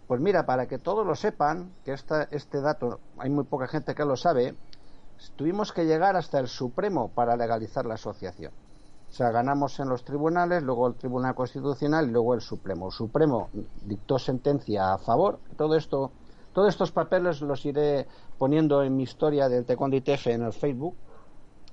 Pues 0.07 0.21
mira, 0.21 0.45
para 0.45 0.67
que 0.67 0.77
todos 0.77 1.05
lo 1.05 1.15
sepan, 1.15 1.71
que 1.83 1.93
esta, 1.93 2.24
este 2.31 2.62
dato 2.62 3.00
hay 3.17 3.29
muy 3.29 3.43
poca 3.43 3.67
gente 3.67 3.95
que 3.95 4.05
lo 4.05 4.15
sabe, 4.15 4.55
tuvimos 5.35 5.71
que 5.71 5.85
llegar 5.85 6.15
hasta 6.15 6.39
el 6.39 6.47
Supremo 6.47 7.09
para 7.09 7.35
legalizar 7.35 7.85
la 7.85 7.95
asociación. 7.95 8.51
O 9.09 9.13
sea, 9.13 9.31
ganamos 9.31 9.79
en 9.79 9.89
los 9.89 10.03
tribunales, 10.03 10.62
luego 10.62 10.88
el 10.88 10.95
Tribunal 10.95 11.33
Constitucional 11.33 12.07
y 12.07 12.12
luego 12.12 12.33
el 12.33 12.41
Supremo. 12.41 12.88
El 12.88 12.91
Supremo 12.91 13.50
dictó 13.85 14.19
sentencia 14.19 14.93
a 14.93 14.97
favor. 14.97 15.39
Todo 15.57 15.75
esto, 15.75 16.12
todos 16.53 16.69
estos 16.69 16.91
papeles 16.91 17.41
los 17.41 17.65
iré 17.65 18.07
poniendo 18.38 18.83
en 18.83 18.95
mi 18.95 19.03
historia 19.03 19.47
del 19.47 19.65
Taekwondo 19.65 19.95
ITF 19.95 20.27
en 20.27 20.43
el 20.43 20.53
Facebook 20.53 20.95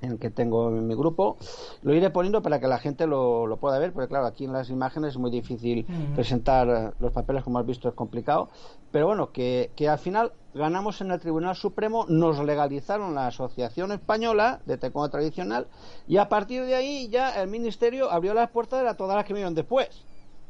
en 0.03 0.19
que 0.19 0.31
tengo 0.31 0.69
en 0.69 0.87
mi 0.87 0.95
grupo. 0.95 1.37
Lo 1.83 1.95
iré 1.95 2.11
poniendo 2.11 2.43
para 2.43 2.61
que 2.61 2.67
la 2.67 2.79
gente 2.79 3.07
lo, 3.07 3.47
lo 3.47 3.57
pueda 3.57 3.79
ver, 3.79 3.93
porque 3.93 4.09
claro, 4.09 4.27
aquí 4.27 4.45
en 4.45 4.53
las 4.53 4.69
imágenes 4.69 5.11
es 5.11 5.19
muy 5.19 5.31
difícil 5.31 5.87
presentar 6.15 6.95
los 6.99 7.13
papeles, 7.13 7.45
como 7.45 7.59
has 7.59 7.67
visto, 7.67 7.89
es 7.89 7.95
complicado. 7.95 8.49
Pero 8.91 9.07
bueno, 9.07 9.33
que, 9.33 9.71
que 9.77 9.89
al 9.89 9.99
final 9.99 10.33
ganamos 10.55 11.01
en 11.01 11.11
el 11.11 11.21
Tribunal 11.21 11.57
Supremo, 11.57 12.05
nos 12.09 12.39
legalizaron 12.45 13.15
la 13.15 13.29
Asociación 13.29 13.93
Española 13.93 14.61
de 14.67 14.77
Taekwondo 14.77 15.11
Tradicional 15.11 15.67
y 16.07 16.19
a 16.19 16.29
partir 16.29 16.67
de 16.67 16.75
ahí 16.75 17.09
ya 17.09 17.41
el 17.41 17.49
Ministerio 17.49 18.11
abrió 18.11 18.35
las 18.35 18.51
puertas 18.51 18.87
a 18.87 18.97
todas 18.97 19.17
las 19.17 19.25
que 19.25 19.33
vinieron 19.33 19.55
después. 19.55 20.05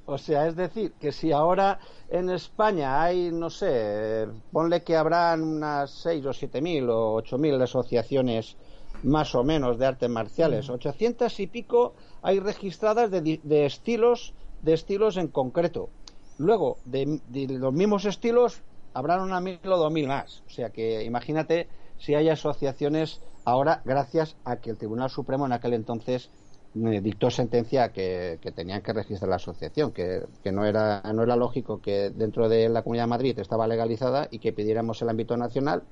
O 0.05 0.19
sea, 0.19 0.49
es 0.49 0.57
decir, 0.57 0.93
que 1.01 1.13
si 1.13 1.31
ahora 1.31 1.79
en 2.11 2.29
España 2.31 3.01
hay, 3.01 3.31
no 3.31 3.51
sé, 3.51 4.27
ponle 4.51 4.83
que 4.83 4.97
habrán 4.97 5.43
unas 5.43 5.91
seis 5.93 6.27
o 6.27 6.33
siete 6.33 6.61
mil 6.61 6.91
o 6.91 7.15
ocho 7.15 7.39
mil 7.39 7.61
asociaciones 7.63 8.57
más 9.03 9.35
o 9.35 9.45
menos 9.45 9.79
de 9.79 9.87
artes 9.87 10.09
marciales. 10.09 10.71
800 10.71 11.41
y 11.41 11.47
pico 11.47 11.95
hay 12.23 12.41
registradas 12.41 13.11
de, 13.11 13.41
de 13.43 13.67
estilos 13.67 14.35
de 14.63 14.73
estilos 14.73 15.17
en 15.17 15.29
concreto. 15.29 15.91
Luego, 16.39 16.79
de, 16.85 17.21
los 17.49 17.73
mismos 17.75 18.05
estilos, 18.05 18.63
habrán 18.95 19.21
una 19.21 19.41
mil 19.41 19.59
o 19.65 19.77
dos 19.77 19.93
mil 19.93 20.07
más. 20.07 20.43
O 20.47 20.51
sea 20.51 20.71
que 20.71 21.05
imagínate 21.05 21.69
si 21.99 22.15
hay 22.15 22.29
asociaciones 22.29 23.21
ahora, 23.45 23.83
gracias 23.85 24.37
a 24.45 24.57
que 24.57 24.71
el 24.71 24.77
Tribunal 24.77 25.11
Supremo 25.11 25.47
en 25.47 25.53
aquel 25.53 25.75
entonces 25.75 26.31
me 26.75 27.03
dictó 27.03 27.31
sentencia 27.31 27.93
que, 27.93 28.39
que 28.41 28.51
tenían 28.51 28.81
que 28.81 28.95
registrar 28.95 29.29
la 29.29 29.37
asociación, 29.37 29.93
que, 29.93 30.23
que, 30.43 30.53
no, 30.53 30.65
era, 30.65 31.03
no 31.13 31.23
era 31.23 31.37
lógico 31.37 31.83
que 31.83 32.09
dentro 32.11 32.49
de 32.49 32.71
la 32.71 32.83
Comunidad 32.83 33.05
de 33.05 33.11
Madrid 33.11 33.39
estaba 33.39 33.67
legalizada 33.67 34.29
y 34.31 34.39
que 34.39 34.55
pidiéramos 34.55 35.03
el 35.03 35.11
ámbito 35.11 35.37
nacional 35.37 35.83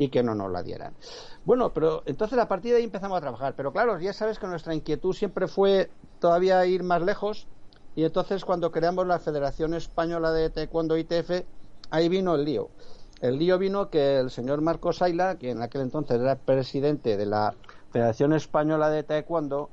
y 0.00 0.08
que 0.08 0.22
no 0.22 0.34
nos 0.34 0.50
la 0.50 0.62
dieran. 0.62 0.94
Bueno, 1.44 1.74
pero 1.74 2.02
entonces 2.06 2.38
a 2.38 2.48
partir 2.48 2.72
de 2.72 2.78
ahí 2.78 2.84
empezamos 2.84 3.18
a 3.18 3.20
trabajar. 3.20 3.54
Pero 3.54 3.70
claro, 3.70 4.00
ya 4.00 4.14
sabes 4.14 4.38
que 4.38 4.46
nuestra 4.46 4.74
inquietud 4.74 5.12
siempre 5.12 5.46
fue 5.46 5.90
todavía 6.18 6.64
ir 6.64 6.82
más 6.82 7.02
lejos. 7.02 7.46
Y 7.94 8.04
entonces 8.04 8.46
cuando 8.46 8.72
creamos 8.72 9.06
la 9.06 9.18
Federación 9.18 9.74
Española 9.74 10.32
de 10.32 10.48
Taekwondo 10.48 10.96
ITF, 10.96 11.44
ahí 11.90 12.08
vino 12.08 12.34
el 12.34 12.46
lío. 12.46 12.70
El 13.20 13.38
lío 13.38 13.58
vino 13.58 13.90
que 13.90 14.16
el 14.16 14.30
señor 14.30 14.62
Marcos 14.62 15.02
Ayla, 15.02 15.36
que 15.36 15.50
en 15.50 15.60
aquel 15.60 15.82
entonces 15.82 16.18
era 16.18 16.36
presidente 16.36 17.18
de 17.18 17.26
la 17.26 17.54
Federación 17.92 18.32
Española 18.32 18.88
de 18.88 19.02
Taekwondo, 19.02 19.68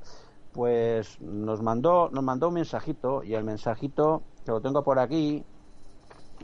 pues 0.52 1.18
nos 1.22 1.62
mandó, 1.62 2.10
nos 2.12 2.22
mandó 2.22 2.48
un 2.48 2.54
mensajito 2.54 3.24
y 3.24 3.32
el 3.32 3.44
mensajito, 3.44 4.22
que 4.44 4.50
lo 4.50 4.60
tengo 4.60 4.84
por 4.84 4.98
aquí, 4.98 5.42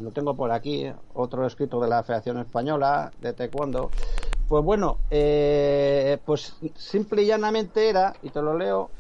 lo 0.01 0.11
tengo 0.11 0.35
por 0.35 0.53
aquí, 0.53 0.91
otro 1.15 1.47
escrito 1.47 1.81
de 1.81 1.89
la 1.89 2.03
Federación 2.03 2.39
Española 2.39 3.13
de 3.21 3.33
Taekwondo. 3.33 3.91
Pues 4.49 4.65
bueno, 4.65 4.99
eh, 5.11 6.19
pues 6.25 6.57
simple 6.75 7.23
y 7.23 7.27
llanamente 7.27 7.89
era, 7.89 8.15
y 8.23 8.31
te 8.31 8.43
lo 8.43 8.57
leo, 8.57 8.91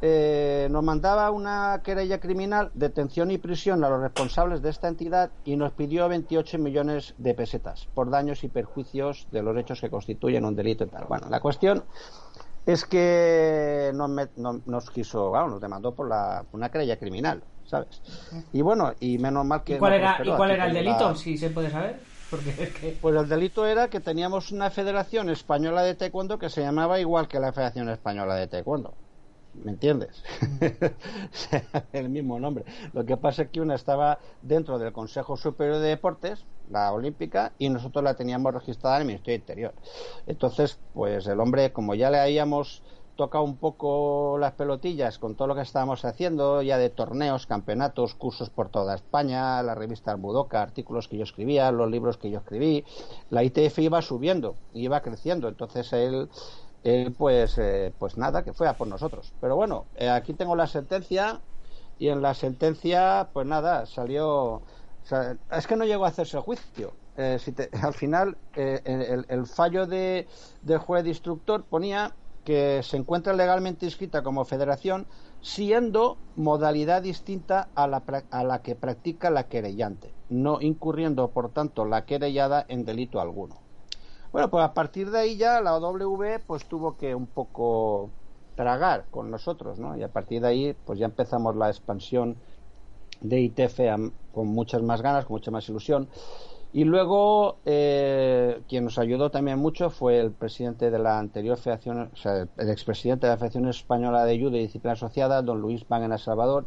eh, 0.00 0.68
nos 0.70 0.84
mandaba 0.84 1.30
una 1.32 1.80
querella 1.82 2.20
criminal, 2.20 2.70
detención 2.74 3.32
y 3.32 3.38
prisión 3.38 3.82
a 3.82 3.88
los 3.88 4.00
responsables 4.00 4.62
de 4.62 4.70
esta 4.70 4.86
entidad 4.86 5.30
y 5.44 5.56
nos 5.56 5.72
pidió 5.72 6.08
28 6.08 6.58
millones 6.58 7.14
de 7.18 7.34
pesetas 7.34 7.88
por 7.94 8.08
daños 8.08 8.44
y 8.44 8.48
perjuicios 8.48 9.26
de 9.32 9.42
los 9.42 9.56
hechos 9.56 9.80
que 9.80 9.90
constituyen 9.90 10.44
un 10.44 10.54
delito 10.54 10.84
y 10.84 10.88
tal. 10.88 11.06
Bueno, 11.08 11.26
la 11.28 11.40
cuestión 11.40 11.82
es 12.64 12.84
que 12.84 13.90
nos, 13.92 14.10
nos 14.66 14.90
quiso, 14.90 15.30
bueno, 15.30 15.48
nos 15.48 15.60
demandó 15.60 15.92
por, 15.92 16.08
la, 16.08 16.44
una 16.52 16.70
querella 16.70 16.96
criminal. 16.96 17.42
¿Sabes? 17.68 18.00
Y 18.52 18.62
bueno, 18.62 18.94
y 18.98 19.18
menos 19.18 19.44
mal 19.44 19.62
que... 19.62 19.74
¿Y 19.74 19.78
cuál 19.78 19.92
era, 19.92 20.18
¿y 20.24 20.30
cuál 20.30 20.50
era 20.50 20.66
el 20.66 20.74
delito, 20.74 21.14
si 21.14 21.36
se 21.36 21.50
puede 21.50 21.70
saber? 21.70 22.00
Porque 22.30 22.50
es 22.50 22.70
que... 22.74 22.98
Pues 23.00 23.14
el 23.14 23.28
delito 23.28 23.66
era 23.66 23.88
que 23.88 24.00
teníamos 24.00 24.50
una 24.50 24.70
federación 24.70 25.28
española 25.28 25.82
de 25.82 25.94
taekwondo 25.94 26.38
que 26.38 26.48
se 26.48 26.62
llamaba 26.62 26.98
igual 26.98 27.28
que 27.28 27.38
la 27.38 27.52
Federación 27.52 27.88
Española 27.90 28.34
de 28.34 28.46
Taekwondo. 28.46 28.94
¿Me 29.54 29.72
entiendes? 29.72 30.22
el 31.92 32.08
mismo 32.08 32.38
nombre. 32.38 32.64
Lo 32.92 33.04
que 33.04 33.16
pasa 33.16 33.42
es 33.42 33.50
que 33.50 33.60
una 33.60 33.74
estaba 33.74 34.18
dentro 34.42 34.78
del 34.78 34.92
Consejo 34.92 35.36
Superior 35.36 35.78
de 35.78 35.88
Deportes, 35.88 36.44
la 36.70 36.92
Olímpica, 36.92 37.52
y 37.58 37.68
nosotros 37.68 38.04
la 38.04 38.14
teníamos 38.14 38.54
registrada 38.54 38.96
en 38.96 39.02
el 39.02 39.06
Ministerio 39.08 39.36
Interior. 39.36 39.74
Entonces, 40.26 40.78
pues 40.94 41.26
el 41.26 41.40
hombre, 41.40 41.72
como 41.72 41.94
ya 41.94 42.10
le 42.10 42.18
habíamos 42.18 42.82
toca 43.18 43.40
un 43.40 43.56
poco 43.56 44.38
las 44.38 44.52
pelotillas 44.52 45.18
con 45.18 45.34
todo 45.34 45.48
lo 45.48 45.56
que 45.56 45.62
estábamos 45.62 46.04
haciendo, 46.04 46.62
ya 46.62 46.78
de 46.78 46.88
torneos, 46.88 47.48
campeonatos, 47.48 48.14
cursos 48.14 48.48
por 48.48 48.68
toda 48.68 48.94
España, 48.94 49.60
la 49.64 49.74
revista 49.74 50.12
Albudoca, 50.12 50.62
artículos 50.62 51.08
que 51.08 51.16
yo 51.16 51.24
escribía, 51.24 51.72
los 51.72 51.90
libros 51.90 52.16
que 52.16 52.30
yo 52.30 52.38
escribí. 52.38 52.84
La 53.30 53.42
ITF 53.42 53.76
iba 53.80 54.00
subiendo, 54.02 54.54
iba 54.72 55.00
creciendo. 55.00 55.48
Entonces 55.48 55.92
él, 55.92 56.28
él 56.84 57.12
pues, 57.18 57.58
eh, 57.58 57.92
pues 57.98 58.16
nada, 58.16 58.44
que 58.44 58.52
fue 58.52 58.68
a 58.68 58.74
por 58.74 58.86
nosotros. 58.86 59.32
Pero 59.40 59.56
bueno, 59.56 59.86
eh, 59.96 60.08
aquí 60.08 60.32
tengo 60.32 60.54
la 60.54 60.68
sentencia 60.68 61.40
y 61.98 62.10
en 62.10 62.22
la 62.22 62.34
sentencia, 62.34 63.30
pues 63.32 63.48
nada, 63.48 63.86
salió. 63.86 64.62
es 65.50 65.66
que 65.66 65.74
no 65.74 65.84
llegó 65.84 66.04
a 66.04 66.08
hacerse 66.10 66.36
el 66.36 66.44
juicio. 66.44 66.92
Eh, 67.16 67.40
al 67.82 67.94
final, 67.94 68.36
el, 68.54 69.26
el, 69.28 69.46
fallo 69.48 69.88
de, 69.88 70.28
del 70.62 70.78
juez 70.78 71.04
instructor 71.04 71.64
ponía 71.64 72.14
que 72.48 72.82
se 72.82 72.96
encuentra 72.96 73.34
legalmente 73.34 73.84
inscrita 73.84 74.22
como 74.22 74.42
federación, 74.46 75.06
siendo 75.42 76.16
modalidad 76.34 77.02
distinta 77.02 77.68
a 77.74 77.86
la, 77.86 78.02
a 78.30 78.42
la 78.42 78.62
que 78.62 78.74
practica 78.74 79.28
la 79.28 79.48
querellante, 79.48 80.14
no 80.30 80.62
incurriendo, 80.62 81.28
por 81.28 81.52
tanto, 81.52 81.84
la 81.84 82.06
querellada 82.06 82.64
en 82.70 82.86
delito 82.86 83.20
alguno. 83.20 83.60
Bueno, 84.32 84.48
pues 84.48 84.64
a 84.64 84.72
partir 84.72 85.10
de 85.10 85.18
ahí 85.18 85.36
ya 85.36 85.60
la 85.60 85.76
OW 85.76 86.40
pues 86.46 86.64
tuvo 86.64 86.96
que 86.96 87.14
un 87.14 87.26
poco 87.26 88.08
tragar 88.54 89.04
con 89.10 89.30
nosotros, 89.30 89.78
¿no? 89.78 89.98
Y 89.98 90.02
a 90.02 90.08
partir 90.08 90.40
de 90.40 90.48
ahí 90.48 90.72
pues 90.86 90.98
ya 90.98 91.04
empezamos 91.04 91.54
la 91.54 91.68
expansión 91.68 92.38
de 93.20 93.40
ITF 93.42 93.78
con 94.32 94.46
muchas 94.46 94.80
más 94.80 95.02
ganas, 95.02 95.26
con 95.26 95.34
mucha 95.34 95.50
más 95.50 95.68
ilusión. 95.68 96.08
Y 96.72 96.84
luego, 96.84 97.58
eh, 97.64 98.60
quien 98.68 98.84
nos 98.84 98.98
ayudó 98.98 99.30
también 99.30 99.58
mucho 99.58 99.88
fue 99.88 100.18
el 100.18 100.32
presidente 100.32 100.90
de 100.90 100.98
la 100.98 101.18
anterior 101.18 101.56
federación, 101.56 102.10
o 102.12 102.16
sea, 102.16 102.46
el 102.56 102.70
expresidente 102.70 103.26
de 103.26 103.32
la 103.32 103.38
Federación 103.38 103.68
Española 103.68 104.24
de 104.26 104.38
Judo 104.38 104.56
y 104.56 104.60
Disciplina 104.60 104.92
Asociada, 104.92 105.40
don 105.40 105.62
Luis 105.62 105.86
El 105.88 106.18
Salvador. 106.18 106.66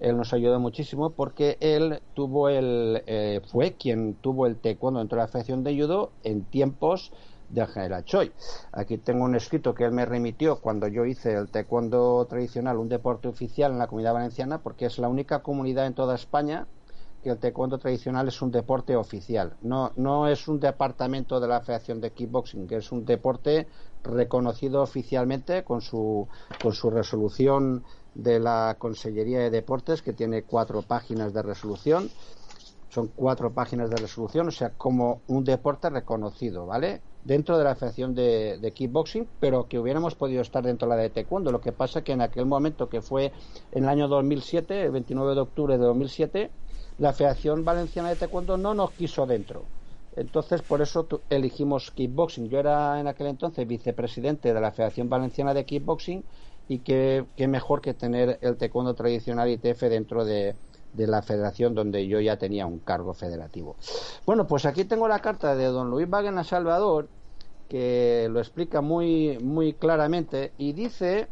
Él 0.00 0.16
nos 0.16 0.32
ayudó 0.32 0.58
muchísimo 0.58 1.10
porque 1.10 1.58
él 1.60 2.00
tuvo 2.14 2.48
el, 2.48 3.02
eh, 3.06 3.40
fue 3.46 3.74
quien 3.74 4.14
tuvo 4.14 4.46
el 4.46 4.56
taekwondo 4.56 5.00
dentro 5.00 5.16
de 5.16 5.24
la 5.24 5.28
Federación 5.28 5.64
de 5.64 5.78
Judo 5.78 6.12
en 6.22 6.44
tiempos 6.44 7.12
del 7.50 7.66
general 7.66 8.04
Choi. 8.04 8.32
Aquí 8.72 8.98
tengo 8.98 9.24
un 9.24 9.34
escrito 9.34 9.74
que 9.74 9.84
él 9.84 9.92
me 9.92 10.06
remitió 10.06 10.60
cuando 10.60 10.88
yo 10.88 11.04
hice 11.04 11.34
el 11.34 11.48
taekwondo 11.48 12.26
tradicional, 12.26 12.78
un 12.78 12.88
deporte 12.88 13.28
oficial 13.28 13.72
en 13.72 13.78
la 13.78 13.86
comunidad 13.86 14.14
valenciana, 14.14 14.62
porque 14.62 14.86
es 14.86 14.98
la 14.98 15.08
única 15.08 15.42
comunidad 15.42 15.86
en 15.86 15.94
toda 15.94 16.14
España 16.14 16.66
que 17.26 17.32
el 17.32 17.38
taekwondo 17.38 17.78
tradicional 17.78 18.28
es 18.28 18.40
un 18.40 18.52
deporte 18.52 18.94
oficial. 18.94 19.56
No, 19.62 19.90
no 19.96 20.28
es 20.28 20.46
un 20.46 20.60
departamento 20.60 21.40
de 21.40 21.48
la 21.48 21.60
Federación 21.60 22.00
de 22.00 22.12
Kickboxing, 22.12 22.68
que 22.68 22.76
es 22.76 22.92
un 22.92 23.04
deporte 23.04 23.66
reconocido 24.04 24.80
oficialmente 24.80 25.64
con 25.64 25.80
su, 25.80 26.28
con 26.62 26.72
su 26.72 26.88
resolución 26.88 27.82
de 28.14 28.38
la 28.38 28.76
Consellería 28.78 29.40
de 29.40 29.50
Deportes, 29.50 30.02
que 30.02 30.12
tiene 30.12 30.44
cuatro 30.44 30.82
páginas 30.82 31.34
de 31.34 31.42
resolución. 31.42 32.10
Son 32.90 33.08
cuatro 33.08 33.52
páginas 33.52 33.90
de 33.90 33.96
resolución, 33.96 34.46
o 34.46 34.52
sea, 34.52 34.70
como 34.70 35.20
un 35.26 35.42
deporte 35.42 35.90
reconocido, 35.90 36.64
¿vale? 36.64 37.02
Dentro 37.24 37.58
de 37.58 37.64
la 37.64 37.74
Federación 37.74 38.14
de, 38.14 38.58
de 38.58 38.70
Kickboxing, 38.70 39.26
pero 39.40 39.66
que 39.66 39.80
hubiéramos 39.80 40.14
podido 40.14 40.42
estar 40.42 40.62
dentro 40.62 40.88
de 40.88 40.94
la 40.94 41.02
de 41.02 41.10
Taekwondo. 41.10 41.50
Lo 41.50 41.60
que 41.60 41.72
pasa 41.72 42.04
que 42.04 42.12
en 42.12 42.20
aquel 42.20 42.46
momento, 42.46 42.88
que 42.88 43.02
fue 43.02 43.32
en 43.72 43.82
el 43.82 43.90
año 43.90 44.06
2007, 44.06 44.84
el 44.84 44.92
29 44.92 45.34
de 45.34 45.40
octubre 45.40 45.76
de 45.76 45.84
2007, 45.84 46.50
la 46.98 47.12
Federación 47.12 47.64
Valenciana 47.64 48.08
de 48.08 48.16
Taekwondo 48.16 48.56
no 48.56 48.74
nos 48.74 48.90
quiso 48.92 49.26
dentro. 49.26 49.64
Entonces, 50.16 50.62
por 50.62 50.80
eso 50.80 51.06
elegimos 51.28 51.90
kickboxing. 51.90 52.48
Yo 52.48 52.58
era 52.58 52.98
en 52.98 53.06
aquel 53.06 53.26
entonces 53.26 53.66
vicepresidente 53.66 54.54
de 54.54 54.60
la 54.60 54.72
Federación 54.72 55.10
Valenciana 55.10 55.52
de 55.52 55.66
Kickboxing 55.66 56.24
y 56.68 56.78
qué, 56.78 57.26
mejor 57.36 57.82
que 57.82 57.92
tener 57.92 58.38
el 58.40 58.56
taekwondo 58.56 58.94
tradicional 58.94 59.50
ITF 59.50 59.82
dentro 59.82 60.24
de, 60.24 60.56
la 60.94 61.20
federación 61.20 61.74
donde 61.74 62.06
yo 62.06 62.20
ya 62.20 62.38
tenía 62.38 62.64
un 62.64 62.78
cargo 62.78 63.12
federativo. 63.12 63.76
Bueno, 64.24 64.46
pues 64.46 64.64
aquí 64.64 64.84
tengo 64.84 65.06
la 65.06 65.18
carta 65.18 65.54
de 65.54 65.66
don 65.66 65.90
Luis 65.90 66.08
Wagner 66.08 66.42
Salvador 66.42 67.08
que 67.68 68.28
lo 68.30 68.40
explica 68.40 68.80
muy, 68.80 69.38
muy 69.38 69.74
claramente 69.74 70.52
y 70.56 70.72
dice 70.72 71.28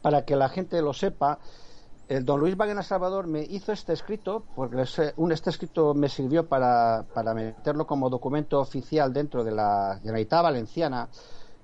para 0.00 0.24
que 0.24 0.34
la 0.34 0.48
gente 0.48 0.82
lo 0.82 0.92
sepa, 0.92 1.38
el 2.16 2.26
don 2.26 2.40
Luis 2.40 2.58
Wagner 2.58 2.84
Salvador 2.84 3.26
me 3.26 3.42
hizo 3.42 3.72
este 3.72 3.94
escrito, 3.94 4.44
porque 4.54 4.84
un, 5.16 5.32
este 5.32 5.48
escrito 5.48 5.94
me 5.94 6.10
sirvió 6.10 6.46
para, 6.46 7.06
para 7.14 7.32
meterlo 7.32 7.86
como 7.86 8.10
documento 8.10 8.60
oficial 8.60 9.14
dentro 9.14 9.42
de 9.44 9.52
la 9.52 9.98
Generalitat 10.02 10.42
Valenciana, 10.42 11.08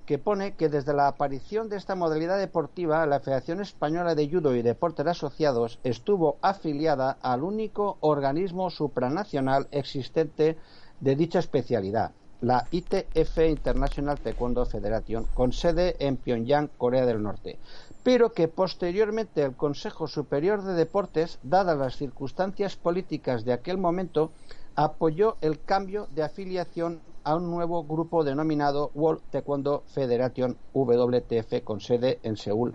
que 0.06 0.16
pone 0.18 0.54
que 0.54 0.70
desde 0.70 0.94
la 0.94 1.06
aparición 1.06 1.68
de 1.68 1.76
esta 1.76 1.94
modalidad 1.94 2.38
deportiva, 2.38 3.04
la 3.04 3.20
Federación 3.20 3.60
Española 3.60 4.14
de 4.14 4.26
Judo 4.26 4.56
y 4.56 4.62
Deportes 4.62 5.06
Asociados 5.06 5.80
estuvo 5.84 6.38
afiliada 6.40 7.18
al 7.20 7.42
único 7.42 7.98
organismo 8.00 8.70
supranacional 8.70 9.68
existente 9.70 10.56
de 10.98 11.14
dicha 11.14 11.40
especialidad, 11.40 12.12
la 12.40 12.66
ITF 12.70 13.38
International 13.50 14.18
Taekwondo 14.18 14.64
Federation, 14.64 15.26
con 15.34 15.52
sede 15.52 15.96
en 15.98 16.16
Pyongyang, 16.16 16.70
Corea 16.78 17.04
del 17.04 17.22
Norte, 17.22 17.58
pero 18.02 18.32
que 18.32 18.48
posteriormente 18.48 19.42
el 19.42 19.56
Consejo 19.56 20.06
Superior 20.06 20.62
de 20.62 20.74
Deportes, 20.74 21.38
dadas 21.42 21.78
las 21.78 21.96
circunstancias 21.96 22.76
políticas 22.76 23.44
de 23.44 23.52
aquel 23.52 23.78
momento, 23.78 24.30
apoyó 24.74 25.36
el 25.40 25.60
cambio 25.60 26.08
de 26.14 26.22
afiliación 26.22 27.00
a 27.24 27.36
un 27.36 27.50
nuevo 27.50 27.84
grupo 27.84 28.24
denominado 28.24 28.90
World 28.94 29.20
Taekwondo 29.30 29.82
Federation 29.88 30.56
WTF 30.72 31.62
con 31.64 31.80
sede 31.80 32.20
en 32.22 32.36
Seúl, 32.36 32.72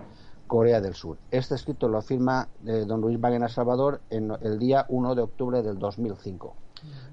Corea 0.48 0.82
del 0.82 0.94
Sur. 0.94 1.18
Este 1.32 1.56
escrito 1.56 1.88
lo 1.88 2.02
firma 2.02 2.50
eh, 2.66 2.84
don 2.86 3.02
Luis 3.02 3.20
Wagner 3.20 3.50
Salvador 3.50 4.02
en 4.10 4.32
el 4.42 4.60
día 4.60 4.86
1 4.90 5.16
de 5.16 5.22
octubre 5.22 5.64
del 5.64 5.80
2005. 5.80 6.48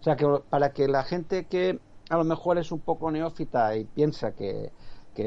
O 0.00 0.02
sea 0.02 0.16
que 0.16 0.26
para 0.50 0.72
que 0.72 0.88
la 0.88 1.04
gente 1.04 1.46
que 1.46 1.78
a 2.10 2.16
lo 2.16 2.24
mejor 2.24 2.58
es 2.58 2.72
un 2.72 2.80
poco 2.80 3.10
neófita 3.10 3.76
y 3.76 3.84
piensa 3.84 4.32
que, 4.32 4.72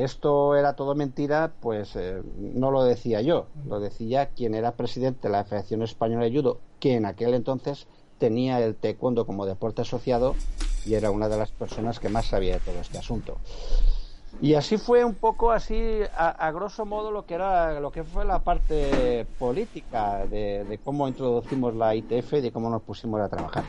esto 0.02 0.56
era 0.56 0.76
todo 0.76 0.96
mentira, 0.96 1.54
pues 1.62 1.96
eh, 1.96 2.22
no 2.38 2.72
lo 2.72 2.84
decía 2.84 3.22
yo, 3.22 3.48
lo 3.68 3.80
decía 3.80 4.30
quien 4.30 4.56
era 4.56 4.74
presidente 4.74 5.28
de 5.28 5.32
la 5.32 5.44
Federación 5.44 5.84
Española 5.84 6.26
de 6.26 6.34
Judo, 6.34 6.60
que 6.80 6.96
en 6.96 7.06
aquel 7.06 7.34
entonces 7.34 7.88
tenía 8.18 8.64
el 8.64 8.76
taekwondo 8.76 9.26
como 9.26 9.46
deporte 9.46 9.82
asociado 9.82 10.36
y 10.86 10.94
era 10.96 11.12
una 11.12 11.30
de 11.30 11.38
las 11.38 11.52
personas 11.52 12.00
que 12.00 12.10
más 12.10 12.28
sabía 12.28 12.54
de 12.54 12.60
todo 12.60 12.80
este 12.80 12.98
asunto. 12.98 13.38
Y 14.42 14.56
así 14.56 14.78
fue 14.78 15.06
un 15.06 15.14
poco 15.14 15.52
así, 15.52 16.02
a, 16.18 16.52
grosso 16.52 16.86
modo, 16.86 17.12
lo 17.12 17.26
que 17.26 17.36
era 17.36 17.80
lo 17.80 17.92
que 17.92 18.04
fue 18.04 18.26
la 18.26 18.40
parte 18.40 19.26
política 19.38 20.26
de, 20.26 20.80
cómo 20.84 21.08
introducimos 21.08 21.76
la 21.76 21.96
ITF 21.96 22.34
y 22.34 22.42
de 22.42 22.52
cómo 22.52 22.70
nos 22.70 22.82
pusimos 22.82 23.22
a 23.22 23.30
trabajar. 23.30 23.64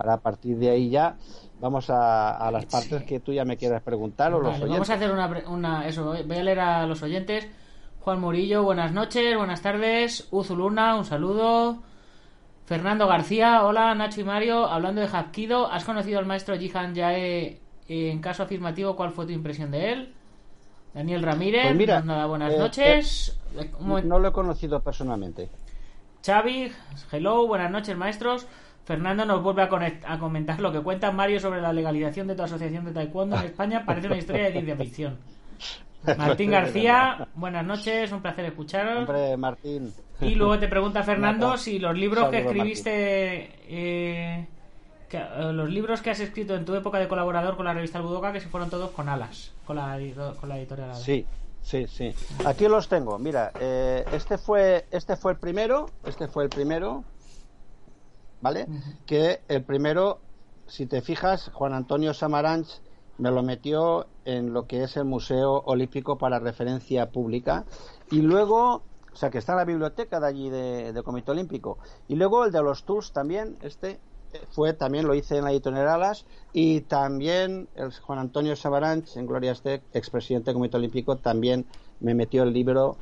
Ahora 0.00 0.14
a 0.14 0.20
partir 0.20 0.56
de 0.56 0.70
ahí 0.70 0.88
ya 0.88 1.16
vamos 1.60 1.90
a, 1.90 2.50
las 2.50 2.64
partes 2.64 3.02
que 3.02 3.20
tú 3.20 3.34
ya 3.34 3.44
me 3.44 3.58
quieras 3.58 3.82
preguntar 3.82 4.32
o 4.32 4.40
los 4.40 4.54
oyentes. 4.54 4.70
Vamos 4.70 4.90
a 4.90 4.94
hacer 4.94 5.12
una, 5.12 5.42
una, 5.48 5.86
eso, 5.86 6.04
voy 6.04 6.38
a 6.38 6.42
leer 6.42 6.60
a 6.60 6.86
los 6.86 7.02
oyentes. 7.02 7.46
Juan 8.00 8.18
Murillo, 8.18 8.62
buenas 8.62 8.92
noches, 8.92 9.36
buenas 9.36 9.60
tardes. 9.60 10.26
Uzuluna, 10.30 10.96
un 10.96 11.04
saludo. 11.04 11.82
Fernando 12.64 13.06
García, 13.06 13.66
hola 13.66 13.94
Nacho 13.94 14.22
y 14.22 14.24
Mario, 14.24 14.64
hablando 14.64 15.02
de 15.02 15.08
Hapkido, 15.08 15.70
¿has 15.70 15.84
conocido 15.84 16.18
al 16.18 16.24
maestro 16.24 16.56
Jihan 16.56 16.94
Jae 16.94 17.60
en 17.88 18.20
caso 18.20 18.44
afirmativo? 18.44 18.96
¿Cuál 18.96 19.10
fue 19.10 19.26
tu 19.26 19.32
impresión 19.32 19.70
de 19.70 19.92
él? 19.92 20.14
Daniel 20.94 21.22
Ramírez, 21.22 21.64
pues 21.64 21.76
mira, 21.76 22.00
buenas 22.26 22.54
eh, 22.54 22.58
noches. 22.58 23.38
Eh, 23.58 23.70
no 23.80 24.18
lo 24.18 24.28
he 24.28 24.32
conocido 24.32 24.80
personalmente. 24.80 25.50
Xavi, 26.24 26.72
hello, 27.12 27.46
buenas 27.46 27.70
noches 27.70 27.96
maestros. 27.96 28.46
Fernando 28.90 29.24
nos 29.24 29.40
vuelve 29.40 29.62
a, 29.62 30.18
comentar 30.18 30.60
lo 30.60 30.72
que 30.72 30.80
cuenta 30.80 31.12
Mario 31.12 31.38
sobre 31.38 31.60
la 31.60 31.72
legalización 31.72 32.26
de 32.26 32.34
tu 32.34 32.42
asociación 32.42 32.84
de 32.86 32.90
taekwondo 32.90 33.36
en 33.36 33.44
España. 33.44 33.84
Parece 33.86 34.08
una 34.08 34.16
historia 34.16 34.46
de 34.46 34.50
ciencia 34.50 34.76
ficción. 34.76 35.16
Martín 36.18 36.50
García, 36.58 37.28
buenas 37.36 37.64
noches, 37.64 38.10
un 38.10 38.20
placer 38.20 38.46
escucharos. 38.46 39.08
Hombre, 39.08 39.36
Martín. 39.36 39.92
Y 40.20 40.34
luego 40.34 40.58
te 40.58 40.66
pregunta 40.66 41.04
Fernando 41.04 41.56
si 41.56 41.78
los 41.78 41.96
libros 41.96 42.30
que 42.30 42.38
escribiste, 42.38 42.92
eh, 43.68 44.48
eh, 45.12 45.52
los 45.52 45.70
libros 45.70 46.02
que 46.02 46.10
has 46.10 46.18
escrito 46.18 46.56
en 46.56 46.64
tu 46.64 46.74
época 46.74 46.98
de 46.98 47.06
colaborador 47.06 47.54
con 47.54 47.66
la 47.66 47.72
revista 47.72 47.98
El 47.98 48.04
Budoka, 48.06 48.32
que 48.32 48.40
se 48.40 48.48
fueron 48.48 48.70
todos 48.70 48.90
con 48.90 49.08
Alas, 49.08 49.52
con 49.66 49.76
la, 49.76 49.96
con 50.40 50.48
la 50.48 50.58
editorial 50.58 50.88
Alas. 50.88 51.02
Sí, 51.04 51.24
sí, 51.62 51.86
sí. 51.86 52.12
Aquí 52.44 52.66
los 52.66 52.88
tengo. 52.88 53.20
Mira, 53.20 53.52
eh, 53.60 54.04
este 54.12 54.36
fue, 54.36 54.86
este 54.90 55.14
fue 55.14 55.30
el 55.30 55.38
primero, 55.38 55.86
este 56.04 56.26
fue 56.26 56.42
el 56.42 56.50
primero, 56.50 57.04
¿vale? 58.40 58.66
Que 59.06 59.40
el 59.48 59.62
primero, 59.62 60.20
si 60.66 60.86
te 60.86 61.02
fijas, 61.02 61.50
Juan 61.52 61.72
Antonio 61.72 62.14
Samaranch 62.14 62.80
me 63.18 63.30
lo 63.30 63.42
metió 63.42 64.06
en 64.24 64.52
lo 64.52 64.66
que 64.66 64.84
es 64.84 64.96
el 64.96 65.04
Museo 65.04 65.62
Olímpico 65.66 66.16
para 66.18 66.38
referencia 66.38 67.10
pública. 67.10 67.64
Y 68.10 68.22
luego 68.22 68.82
o 69.12 69.16
sea 69.16 69.30
que 69.30 69.38
está 69.38 69.52
en 69.52 69.58
la 69.58 69.64
biblioteca 69.64 70.20
de 70.20 70.26
allí 70.26 70.50
de, 70.50 71.02
Comité 71.04 71.32
Olímpico. 71.32 71.78
Y 72.08 72.14
luego 72.14 72.44
el 72.44 72.52
de 72.52 72.62
los 72.62 72.84
tools 72.84 73.12
también 73.12 73.58
este 73.62 73.98
fue 74.52 74.72
también 74.74 75.08
lo 75.08 75.14
hice 75.14 75.38
en 75.38 75.44
la 75.44 75.50
editorial 75.50 75.88
Alas. 75.88 76.24
Y 76.52 76.82
también 76.82 77.68
el 77.74 77.92
Juan 77.92 78.18
Antonio 78.18 78.54
Samaranch 78.54 79.16
en 79.16 79.26
Gloria 79.26 79.52
Esté 79.52 79.82
expresidente 79.92 80.46
del 80.46 80.54
Comité 80.54 80.76
Olímpico 80.76 81.16
también 81.16 81.66
me 81.98 82.14
metió 82.14 82.44
el 82.44 82.52
libro 82.52 82.96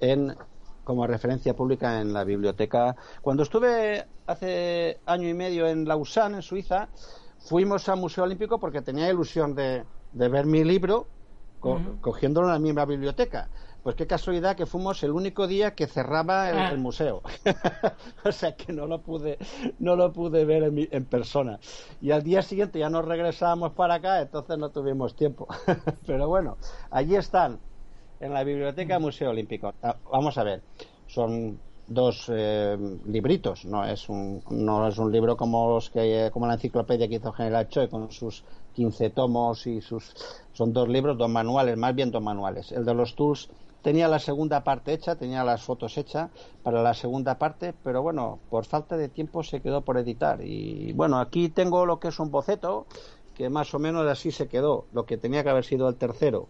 en 0.00 0.36
como 0.84 1.06
referencia 1.06 1.54
pública 1.54 2.00
en 2.00 2.12
la 2.12 2.24
biblioteca 2.24 2.96
cuando 3.22 3.42
estuve 3.42 4.06
hace 4.26 5.00
año 5.06 5.28
y 5.28 5.34
medio 5.34 5.66
en 5.66 5.86
Lausanne 5.86 6.36
en 6.36 6.42
Suiza 6.42 6.88
fuimos 7.44 7.88
al 7.88 7.98
Museo 7.98 8.24
Olímpico 8.24 8.58
porque 8.58 8.82
tenía 8.82 9.08
ilusión 9.10 9.54
de, 9.54 9.84
ver 10.12 10.46
mi 10.46 10.64
libro 10.64 11.06
cogiéndolo 12.00 12.48
en 12.48 12.52
la 12.52 12.58
misma 12.58 12.84
biblioteca. 12.84 13.48
Pues 13.82 13.96
qué 13.96 14.06
casualidad 14.06 14.56
que 14.56 14.64
fuimos 14.64 15.02
el 15.02 15.10
único 15.10 15.46
día 15.46 15.74
que 15.74 15.86
cerraba 15.86 16.48
el, 16.48 16.58
ah. 16.58 16.74
museo. 16.76 17.22
o 18.24 18.32
sea 18.32 18.56
que 18.56 18.72
no 18.72 18.86
lo 18.86 19.02
pude, 19.02 19.36
no 19.78 19.94
lo 19.94 20.10
pude 20.10 20.46
ver 20.46 20.62
en, 20.62 20.88
en, 20.90 21.04
persona. 21.04 21.58
Y 22.00 22.10
al 22.10 22.22
día 22.22 22.40
siguiente 22.40 22.78
ya 22.78 22.88
nos 22.88 23.04
regresábamos 23.04 23.72
para 23.72 23.96
acá, 23.96 24.22
entonces 24.22 24.56
no 24.56 24.70
tuvimos 24.70 25.14
tiempo. 25.14 25.46
Pero 26.06 26.28
bueno, 26.28 26.56
allí 26.90 27.14
están, 27.14 27.60
en 28.24 28.32
la 28.32 28.42
biblioteca 28.42 28.98
Museo 28.98 29.30
Olímpico. 29.30 29.74
Ah, 29.82 29.96
vamos 30.10 30.38
a 30.38 30.44
ver, 30.44 30.62
son 31.06 31.58
dos 31.86 32.30
eh, 32.34 32.76
libritos, 33.06 33.66
no 33.66 33.84
es 33.84 34.08
un 34.08 34.42
no 34.48 34.88
es 34.88 34.96
un 34.96 35.12
libro 35.12 35.36
como 35.36 35.68
los 35.68 35.90
que 35.90 36.30
como 36.32 36.46
la 36.46 36.54
enciclopedia 36.54 37.06
que 37.06 37.16
hizo 37.16 37.32
General 37.32 37.68
Choi 37.68 37.88
con 37.88 38.10
sus 38.10 38.42
15 38.72 39.10
tomos 39.10 39.66
y 39.66 39.82
sus 39.82 40.14
son 40.54 40.72
dos 40.72 40.88
libros, 40.88 41.18
dos 41.18 41.28
manuales, 41.28 41.76
más 41.76 41.94
bien 41.94 42.10
dos 42.10 42.22
manuales. 42.22 42.72
El 42.72 42.86
de 42.86 42.94
los 42.94 43.14
tools 43.14 43.50
tenía 43.82 44.08
la 44.08 44.18
segunda 44.18 44.64
parte 44.64 44.94
hecha, 44.94 45.16
tenía 45.16 45.44
las 45.44 45.62
fotos 45.62 45.98
hechas 45.98 46.30
para 46.62 46.82
la 46.82 46.94
segunda 46.94 47.36
parte, 47.36 47.74
pero 47.84 48.00
bueno, 48.00 48.38
por 48.48 48.64
falta 48.64 48.96
de 48.96 49.10
tiempo 49.10 49.42
se 49.42 49.60
quedó 49.60 49.82
por 49.82 49.98
editar 49.98 50.40
y 50.42 50.94
bueno, 50.94 51.20
aquí 51.20 51.50
tengo 51.50 51.84
lo 51.84 52.00
que 52.00 52.08
es 52.08 52.18
un 52.18 52.30
boceto 52.30 52.86
que 53.34 53.50
más 53.50 53.74
o 53.74 53.78
menos 53.78 54.06
así 54.06 54.30
se 54.30 54.48
quedó, 54.48 54.86
lo 54.92 55.04
que 55.04 55.18
tenía 55.18 55.42
que 55.42 55.50
haber 55.50 55.64
sido 55.64 55.88
el 55.88 55.96
tercero. 55.96 56.48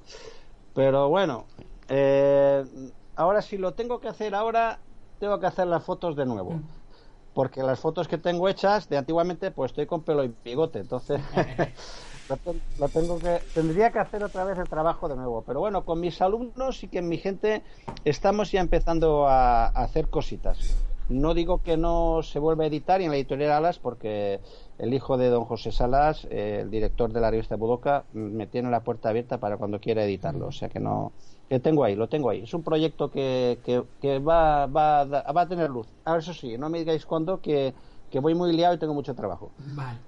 Pero 0.75 1.09
bueno, 1.09 1.47
eh, 1.89 2.65
ahora 3.17 3.43
si 3.43 3.59
lo 3.59 3.75
tengo 3.75 4.01
que 4.01 4.09
hacer 4.09 4.35
ahora 4.35 4.79
tengo 5.19 5.41
que 5.41 5.47
hacer 5.47 5.67
las 5.67 5.83
fotos 5.83 6.17
de 6.17 6.27
nuevo. 6.27 6.53
Mm. 6.53 6.63
Porque 7.33 7.63
las 7.63 7.81
fotos 7.81 8.07
que 8.07 8.19
tengo 8.19 8.49
hechas 8.49 8.89
de 8.89 8.97
antiguamente, 8.97 9.51
pues 9.51 9.73
estoy 9.73 9.87
con 9.87 10.03
pelo 10.03 10.23
y 10.23 10.33
bigote. 10.45 10.79
Entonces, 10.79 11.21
lo, 12.79 12.89
tengo 12.89 13.19
que, 13.19 13.41
tendría 13.55 13.91
que 13.91 13.99
hacer 13.99 14.23
otra 14.23 14.45
vez 14.45 14.57
el 14.59 14.69
trabajo 14.69 15.09
de 15.09 15.17
nuevo. 15.17 15.43
Pero 15.43 15.61
bueno, 15.61 15.85
con 15.85 15.99
mis 15.99 16.21
alumnos 16.23 16.85
y 16.85 16.89
que 16.89 17.03
mi 17.03 17.19
gente 17.19 17.63
estamos 18.05 18.53
ya 18.53 18.61
empezando 18.61 19.27
a, 19.27 19.67
hacer 19.67 20.11
cositas. 20.11 20.77
No 21.09 21.35
digo 21.35 21.63
que 21.63 21.77
no 21.77 22.23
se 22.23 22.39
vuelva 22.39 22.65
a 22.65 22.67
editar 22.67 23.01
y 23.01 23.05
en 23.05 23.11
la 23.11 23.17
editorial 23.17 23.53
Alas, 23.53 23.79
porque 23.79 24.41
el 24.79 24.95
hijo 24.95 25.19
de 25.19 25.29
don 25.29 25.45
José 25.45 25.71
Salas, 25.71 26.27
eh, 26.31 26.61
el 26.63 26.71
director 26.71 27.13
de 27.13 27.21
la 27.21 27.31
revista 27.31 27.57
Budoka, 27.57 28.05
me 28.15 28.47
tiene 28.47 28.71
la 28.71 28.81
puerta 28.81 29.11
abierta 29.11 29.39
para 29.39 29.59
cuando 29.59 29.81
quiera 29.81 30.05
editarlo. 30.05 30.47
O 30.47 30.53
sea 30.53 30.71
que 30.71 30.81
no, 30.81 31.13
que 31.49 31.61
tengo 31.61 31.85
ahí, 31.85 31.95
lo 31.95 32.09
tengo 32.09 32.31
ahí. 32.31 32.43
Es 32.43 32.55
un 32.55 32.63
proyecto 32.63 33.11
que, 33.11 33.59
que, 34.01 34.19
va, 34.19 34.67
va, 34.67 35.05
va, 35.05 35.41
a 35.43 35.49
tener 35.49 35.69
luz. 35.69 35.87
A 36.07 36.13
ver, 36.13 36.21
eso 36.21 36.33
sí, 36.33 36.57
no 36.57 36.71
me 36.71 36.79
digáis 36.79 37.05
cuándo, 37.05 37.41
que, 37.41 37.75
voy 38.15 38.35
muy 38.35 38.57
liado 38.57 38.75
y 38.75 38.79
tengo 38.79 38.95
mucho 38.95 39.15
trabajo. 39.15 39.51
Vale. 39.59 39.99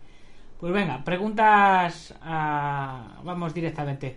Pues 0.59 0.73
venga, 0.73 1.05
preguntas. 1.05 2.15
Vamos 2.23 3.53
directamente. 3.53 4.17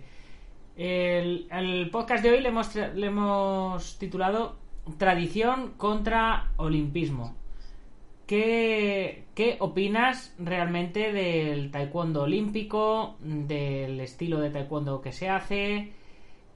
El, 0.76 1.46
el, 1.50 1.90
podcast 1.90 2.22
de 2.22 2.30
hoy 2.30 2.40
le 2.40 2.48
hemos, 2.48 2.74
le 2.74 3.06
hemos 3.06 3.98
titulado 3.98 4.56
Tradición 4.98 5.72
contra 5.76 6.52
Olimpismo. 6.56 7.34
¿Qué, 8.26 9.24
¿Qué 9.34 9.56
opinas 9.58 10.34
realmente 10.38 11.12
del 11.12 11.70
taekwondo 11.70 12.22
olímpico, 12.22 13.16
del 13.20 14.00
estilo 14.00 14.40
de 14.40 14.50
taekwondo 14.50 15.00
que 15.00 15.12
se 15.12 15.28
hace? 15.28 15.92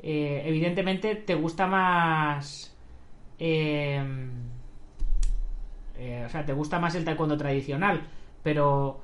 Eh, 0.01 0.43
evidentemente 0.45 1.17
te 1.17 1.35
gusta 1.35 1.67
más 1.67 2.77
em, 3.39 4.31
eh, 5.97 6.25
o 6.27 6.29
sea 6.29 6.45
te 6.45 6.53
gusta 6.53 6.79
más 6.79 6.95
el 6.95 7.07
taekwondo 7.07 7.39
tradicional 7.39 8.03
pero 8.43 9.01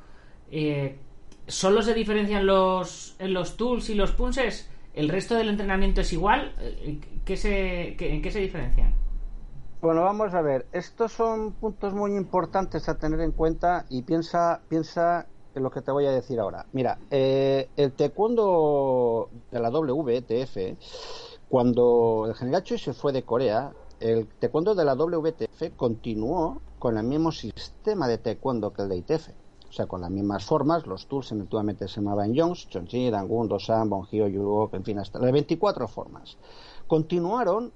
eh, 0.50 0.98
solo 1.46 1.80
se 1.80 1.94
diferencian 1.94 2.44
los 2.44 3.16
en 3.18 3.32
los 3.32 3.56
tools 3.56 3.88
y 3.88 3.94
los 3.94 4.12
punches 4.12 4.70
el 4.92 5.08
resto 5.08 5.36
del 5.36 5.48
entrenamiento 5.48 6.02
es 6.02 6.12
igual 6.12 6.52
¿Qué 7.24 7.36
se, 7.36 7.96
¿en 7.98 8.20
qué 8.20 8.30
se 8.30 8.40
diferencian? 8.40 8.92
Bueno, 9.80 10.02
vamos 10.02 10.34
a 10.34 10.42
ver. 10.42 10.66
Estos 10.72 11.12
son 11.12 11.52
puntos 11.52 11.94
muy 11.94 12.14
importantes 12.14 12.86
a 12.90 12.98
tener 12.98 13.20
en 13.20 13.32
cuenta 13.32 13.86
y 13.88 14.02
piensa, 14.02 14.60
piensa 14.68 15.26
en 15.54 15.62
lo 15.62 15.70
que 15.70 15.80
te 15.80 15.90
voy 15.90 16.04
a 16.04 16.10
decir 16.10 16.38
ahora. 16.38 16.66
Mira, 16.72 16.98
eh, 17.10 17.70
el 17.78 17.92
taekwondo 17.92 19.30
de 19.50 19.58
la 19.58 19.70
WTF, 19.70 20.76
cuando 21.48 22.26
el 22.28 22.34
general 22.34 22.62
Choi 22.62 22.78
se 22.78 22.92
fue 22.92 23.12
de 23.12 23.22
Corea, 23.22 23.72
el 24.00 24.26
taekwondo 24.26 24.74
de 24.74 24.84
la 24.84 24.94
WTF 24.94 25.74
continuó 25.76 26.60
con 26.78 26.98
el 26.98 27.04
mismo 27.04 27.32
sistema 27.32 28.06
de 28.06 28.18
taekwondo 28.18 28.74
que 28.74 28.82
el 28.82 28.90
de 28.90 28.96
ITF. 28.98 29.28
O 29.70 29.72
sea, 29.72 29.86
con 29.86 30.02
las 30.02 30.10
mismas 30.10 30.44
formas, 30.44 30.86
los 30.86 31.06
tools 31.06 31.32
eventualmente 31.32 31.88
se 31.88 32.02
llamaban 32.02 32.34
Jones, 32.36 32.68
Chonchi, 32.68 33.08
Dangun, 33.08 33.48
Dosan, 33.48 33.88
Bonjio, 33.88 34.28
Yurok, 34.28 34.74
en 34.74 34.84
fin, 34.84 34.98
hasta 34.98 35.20
las 35.20 35.32
24 35.32 35.88
formas. 35.88 36.36
Continuaron 36.86 37.72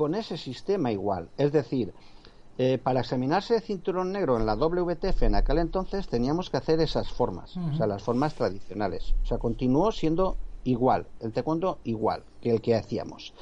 con 0.00 0.14
ese 0.14 0.38
sistema 0.38 0.90
igual. 0.90 1.28
Es 1.36 1.52
decir, 1.52 1.92
eh, 2.56 2.78
para 2.78 3.00
examinarse 3.00 3.52
de 3.52 3.60
cinturón 3.60 4.12
negro 4.12 4.38
en 4.38 4.46
la 4.46 4.54
WTF 4.54 5.24
en 5.24 5.34
aquel 5.34 5.58
entonces 5.58 6.08
teníamos 6.08 6.48
que 6.48 6.56
hacer 6.56 6.80
esas 6.80 7.12
formas, 7.12 7.54
o 7.58 7.74
sea, 7.74 7.86
las 7.86 8.02
formas 8.02 8.32
tradicionales. 8.34 9.14
O 9.22 9.26
sea, 9.26 9.36
continuó 9.36 9.92
siendo 9.92 10.38
igual, 10.64 11.06
el 11.20 11.32
taekwondo 11.32 11.80
igual 11.84 12.22
que 12.40 12.50
el 12.50 12.62
que 12.62 12.74
hacíamos. 12.74 13.34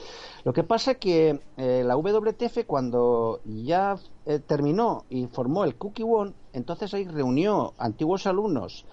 Lo 0.42 0.52
que 0.52 0.64
pasa 0.64 0.96
que 0.96 1.38
eh, 1.56 1.84
la 1.86 1.96
WTF 1.96 2.66
cuando 2.66 3.40
ya 3.44 3.96
eh, 4.26 4.40
terminó 4.40 5.04
y 5.08 5.28
formó 5.28 5.62
el 5.62 5.76
Cookie 5.76 6.02
One, 6.02 6.32
entonces 6.52 6.92
ahí 6.92 7.04
reunió 7.04 7.74
antiguos 7.78 8.26
alumnos 8.26 8.84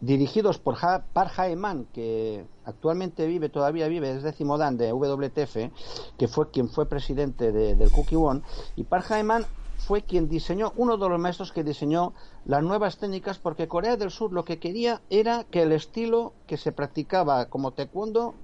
dirigidos 0.00 0.58
por 0.58 0.76
ha 0.82 1.04
Par 1.12 1.28
Jaeman, 1.28 1.86
que 1.92 2.44
actualmente 2.64 3.26
vive, 3.26 3.48
todavía 3.48 3.88
vive, 3.88 4.10
es 4.10 4.22
décimo 4.22 4.58
dan 4.58 4.76
de 4.76 4.92
WTF, 4.92 6.16
que 6.16 6.28
fue 6.28 6.50
quien 6.50 6.68
fue 6.68 6.86
presidente 6.86 7.52
del 7.52 7.90
Cookie 7.90 8.16
One, 8.16 8.42
y 8.76 8.84
Par 8.84 9.02
Jaeman 9.02 9.44
fue 9.76 10.02
quien 10.02 10.28
diseñó, 10.28 10.72
uno 10.76 10.96
de 10.96 11.08
los 11.08 11.18
maestros 11.18 11.52
que 11.52 11.64
diseñó 11.64 12.12
las 12.44 12.62
nuevas 12.62 12.98
técnicas, 12.98 13.38
porque 13.38 13.68
Corea 13.68 13.96
del 13.96 14.10
Sur 14.10 14.32
lo 14.32 14.44
que 14.44 14.58
quería 14.58 15.00
era 15.10 15.44
que 15.44 15.62
el 15.62 15.72
estilo 15.72 16.32
que 16.46 16.56
se 16.56 16.72
practicaba 16.72 17.46
como 17.46 17.72
taekwondo 17.72 18.34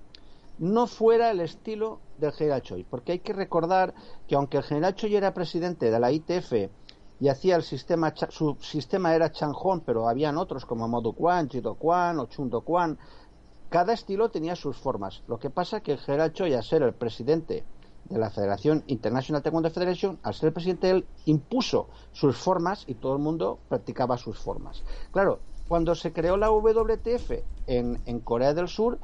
no 0.58 0.86
fuera 0.86 1.30
el 1.30 1.40
estilo 1.40 2.00
del 2.18 2.32
general 2.32 2.62
Choi, 2.62 2.84
porque 2.84 3.12
hay 3.12 3.18
que 3.18 3.34
recordar 3.34 3.94
que 4.26 4.34
aunque 4.34 4.56
el 4.56 4.62
general 4.62 4.94
Choi 4.94 5.14
era 5.14 5.34
presidente 5.34 5.90
de 5.90 6.00
la 6.00 6.10
ITF 6.10 6.70
y 7.18 7.28
hacía 7.28 7.56
el 7.56 7.62
sistema, 7.62 8.12
su 8.28 8.56
sistema 8.60 9.14
era 9.14 9.32
Changhon, 9.32 9.80
pero 9.80 10.08
habían 10.08 10.36
otros 10.36 10.66
como 10.66 10.86
Modu 10.86 11.14
Kwan, 11.14 11.48
Jido 11.48 11.74
Kwan 11.74 12.18
o 12.18 12.26
Chundo 12.26 12.60
Kwan, 12.60 12.98
cada 13.68 13.92
estilo 13.92 14.30
tenía 14.30 14.54
sus 14.54 14.76
formas. 14.76 15.22
Lo 15.26 15.38
que 15.38 15.50
pasa 15.50 15.80
que 15.80 15.92
el 15.92 15.98
general 15.98 16.32
Choi, 16.32 16.54
a 16.54 16.62
ser 16.62 16.82
el 16.82 16.94
presidente 16.94 17.64
de 18.04 18.18
la 18.18 18.30
Federación 18.30 18.84
International 18.86 19.42
Taekwondo 19.42 19.70
Federation, 19.70 20.18
al 20.22 20.34
ser 20.34 20.52
presidente, 20.52 20.90
él 20.90 21.06
impuso 21.24 21.88
sus 22.12 22.36
formas 22.36 22.84
y 22.86 22.94
todo 22.94 23.14
el 23.14 23.22
mundo 23.22 23.58
practicaba 23.68 24.18
sus 24.18 24.38
formas. 24.38 24.84
Claro, 25.10 25.40
cuando 25.66 25.94
se 25.94 26.12
creó 26.12 26.36
la 26.36 26.50
WTF 26.50 27.32
en, 27.66 28.00
en 28.06 28.20
Corea 28.20 28.54
del 28.54 28.68
Sur, 28.68 28.98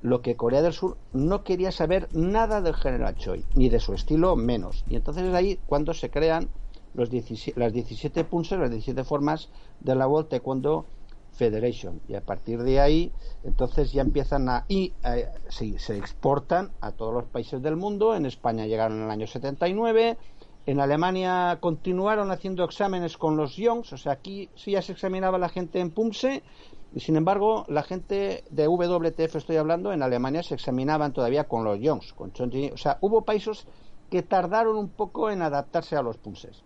lo 0.00 0.22
que 0.22 0.36
Corea 0.36 0.62
del 0.62 0.72
Sur 0.72 0.96
no 1.12 1.44
quería 1.44 1.72
saber 1.72 2.08
nada 2.12 2.62
del 2.62 2.74
general 2.74 3.16
Choi, 3.16 3.44
ni 3.54 3.68
de 3.68 3.80
su 3.80 3.92
estilo 3.92 4.36
menos. 4.36 4.84
Y 4.88 4.96
entonces 4.96 5.24
es 5.24 5.34
ahí 5.34 5.58
cuando 5.66 5.92
se 5.92 6.10
crean 6.10 6.48
los 6.96 7.10
las 7.56 7.72
17 7.72 8.24
puntos, 8.24 8.58
las 8.58 8.70
17 8.70 9.04
formas 9.04 9.48
de 9.80 9.94
la 9.94 10.08
World 10.08 10.28
Taekwondo 10.28 10.86
Federation. 11.32 12.00
Y 12.08 12.14
a 12.14 12.22
partir 12.22 12.62
de 12.62 12.80
ahí, 12.80 13.12
entonces 13.44 13.92
ya 13.92 14.02
empiezan 14.02 14.48
a. 14.48 14.64
y 14.68 14.94
eh, 15.04 15.28
se 15.48 15.96
exportan 15.96 16.72
a 16.80 16.92
todos 16.92 17.12
los 17.12 17.24
países 17.26 17.62
del 17.62 17.76
mundo. 17.76 18.16
En 18.16 18.26
España 18.26 18.66
llegaron 18.66 18.98
en 18.98 19.04
el 19.04 19.10
año 19.10 19.26
79. 19.26 20.16
En 20.66 20.80
Alemania 20.80 21.58
continuaron 21.60 22.32
haciendo 22.32 22.64
exámenes 22.64 23.16
con 23.16 23.36
los 23.36 23.54
Youngs, 23.54 23.92
o 23.92 23.96
sea, 23.96 24.12
aquí 24.12 24.50
sí 24.56 24.72
ya 24.72 24.82
se 24.82 24.90
examinaba 24.90 25.38
la 25.38 25.48
gente 25.48 25.78
en 25.78 25.92
PUMSE, 25.92 26.42
y 26.92 26.98
sin 26.98 27.14
embargo, 27.14 27.64
la 27.68 27.84
gente 27.84 28.42
de 28.50 28.66
WTF, 28.66 29.36
estoy 29.36 29.58
hablando, 29.58 29.92
en 29.92 30.02
Alemania 30.02 30.42
se 30.42 30.54
examinaban 30.54 31.12
todavía 31.12 31.44
con 31.44 31.62
los 31.62 31.78
Youngs, 31.78 32.12
con 32.14 32.32
o 32.32 32.76
sea, 32.76 32.98
hubo 33.00 33.22
países 33.22 33.64
que 34.10 34.22
tardaron 34.22 34.76
un 34.76 34.88
poco 34.88 35.30
en 35.30 35.42
adaptarse 35.42 35.94
a 35.94 36.02
los 36.02 36.16
PUMSES. 36.16 36.65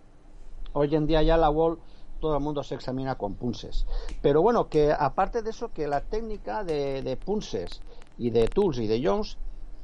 Hoy 0.72 0.94
en 0.94 1.06
día 1.06 1.22
ya 1.22 1.36
la 1.36 1.50
Wall 1.50 1.78
todo 2.20 2.36
el 2.36 2.42
mundo 2.42 2.62
se 2.62 2.74
examina 2.74 3.16
con 3.16 3.34
punses. 3.34 3.86
Pero 4.22 4.42
bueno, 4.42 4.68
que 4.68 4.92
aparte 4.92 5.42
de 5.42 5.50
eso, 5.50 5.72
que 5.72 5.88
la 5.88 6.02
técnica 6.02 6.64
de, 6.64 7.02
de 7.02 7.16
punses 7.16 7.80
y 8.18 8.30
de 8.30 8.46
tools 8.46 8.78
y 8.78 8.86
de 8.86 9.02
Jones, 9.02 9.38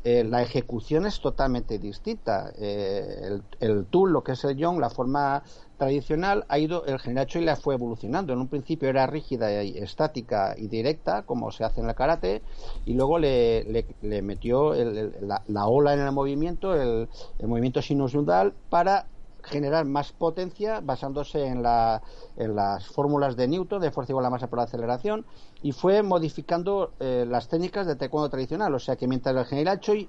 eh, 0.09 0.23
la 0.23 0.41
ejecución 0.41 1.05
es 1.05 1.19
totalmente 1.21 1.81
distinta. 1.81 2.53
Eh, 2.57 3.41
el, 3.59 3.87
tool, 3.87 4.13
lo 4.13 4.23
que 4.23 4.33
es 4.33 4.45
el 4.45 4.57
Young, 4.57 4.79
la 4.79 4.89
forma 4.89 5.43
tradicional, 5.79 6.45
ha 6.49 6.61
ido, 6.61 6.87
el 6.87 7.01
general 7.01 7.27
Choi 7.27 7.45
la 7.45 7.57
fue 7.57 7.75
evolucionando. 7.75 8.33
En 8.33 8.39
un 8.39 8.47
principio 8.47 8.89
era 8.89 9.09
rígida 9.09 9.65
y 9.65 9.77
estática 9.77 10.55
y 10.57 10.69
directa, 10.69 11.23
como 11.23 11.51
se 11.51 11.65
hace 11.65 11.81
en 11.81 11.89
el 11.89 11.97
karate, 11.97 12.43
y 12.85 12.95
luego 12.95 13.19
le, 13.19 13.85
le, 14.01 14.23
metió 14.23 14.75
la, 14.75 15.43
la, 15.49 15.67
ola 15.67 15.95
en 15.95 16.01
el 16.01 16.13
movimiento, 16.13 16.81
el, 16.81 17.09
el 17.41 17.49
movimiento 17.49 17.83
sinusnudal, 17.83 18.55
para 18.71 19.09
generar 19.47 19.85
más 19.85 20.13
potencia 20.13 20.81
basándose 20.81 21.47
en, 21.47 21.63
la, 21.63 22.03
en 22.37 22.55
las 22.55 22.87
fórmulas 22.87 23.37
de 23.37 23.49
Newton 23.49 23.81
de 23.81 23.91
fuerza 23.91 24.13
igual 24.13 24.27
a 24.27 24.31
masa 24.31 24.49
por 24.49 24.61
aceleración 24.61 25.25
y 25.63 25.73
fue 25.73 26.03
modificando 26.03 26.93
eh, 27.01 27.25
las 27.29 27.49
técnicas 27.49 27.87
de 27.87 27.97
taekwondo 27.97 28.29
tradicional. 28.29 28.75
O 28.75 28.79
sea 28.79 28.97
que 28.97 29.07
mientras 29.07 29.35
el 29.37 29.45
general 29.45 29.81
Choi 29.81 30.09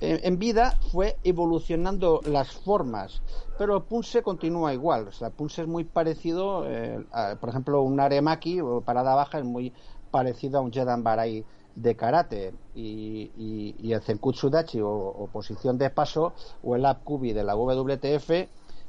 eh, 0.00 0.20
en 0.24 0.38
vida 0.38 0.78
fue 0.90 1.16
evolucionando 1.22 2.20
las 2.24 2.50
formas, 2.50 3.22
pero 3.56 3.76
el 3.76 3.82
punse 3.82 4.22
continúa 4.22 4.74
igual. 4.74 5.08
O 5.08 5.12
sea, 5.12 5.28
el 5.28 5.34
punse 5.34 5.62
es 5.62 5.68
muy 5.68 5.84
parecido, 5.84 6.64
eh, 6.66 7.04
por 7.40 7.48
ejemplo, 7.48 7.82
un 7.82 8.00
aremaki 8.00 8.60
o 8.60 8.80
parada 8.80 9.14
baja 9.14 9.38
es 9.38 9.44
muy 9.44 9.72
parecido 10.10 10.58
a 10.58 10.60
un 10.62 10.72
jedan 10.72 11.04
barai 11.04 11.44
de 11.74 11.96
karate 11.96 12.52
y, 12.74 13.30
y, 13.78 13.92
el 13.92 14.02
zenkutsu 14.02 14.50
dachi 14.50 14.80
o, 14.82 15.28
posición 15.32 15.78
de 15.78 15.90
paso 15.90 16.34
o 16.62 16.76
el 16.76 16.84
apkubi 16.84 17.32
de 17.32 17.44
la 17.44 17.56
WTF 17.56 18.30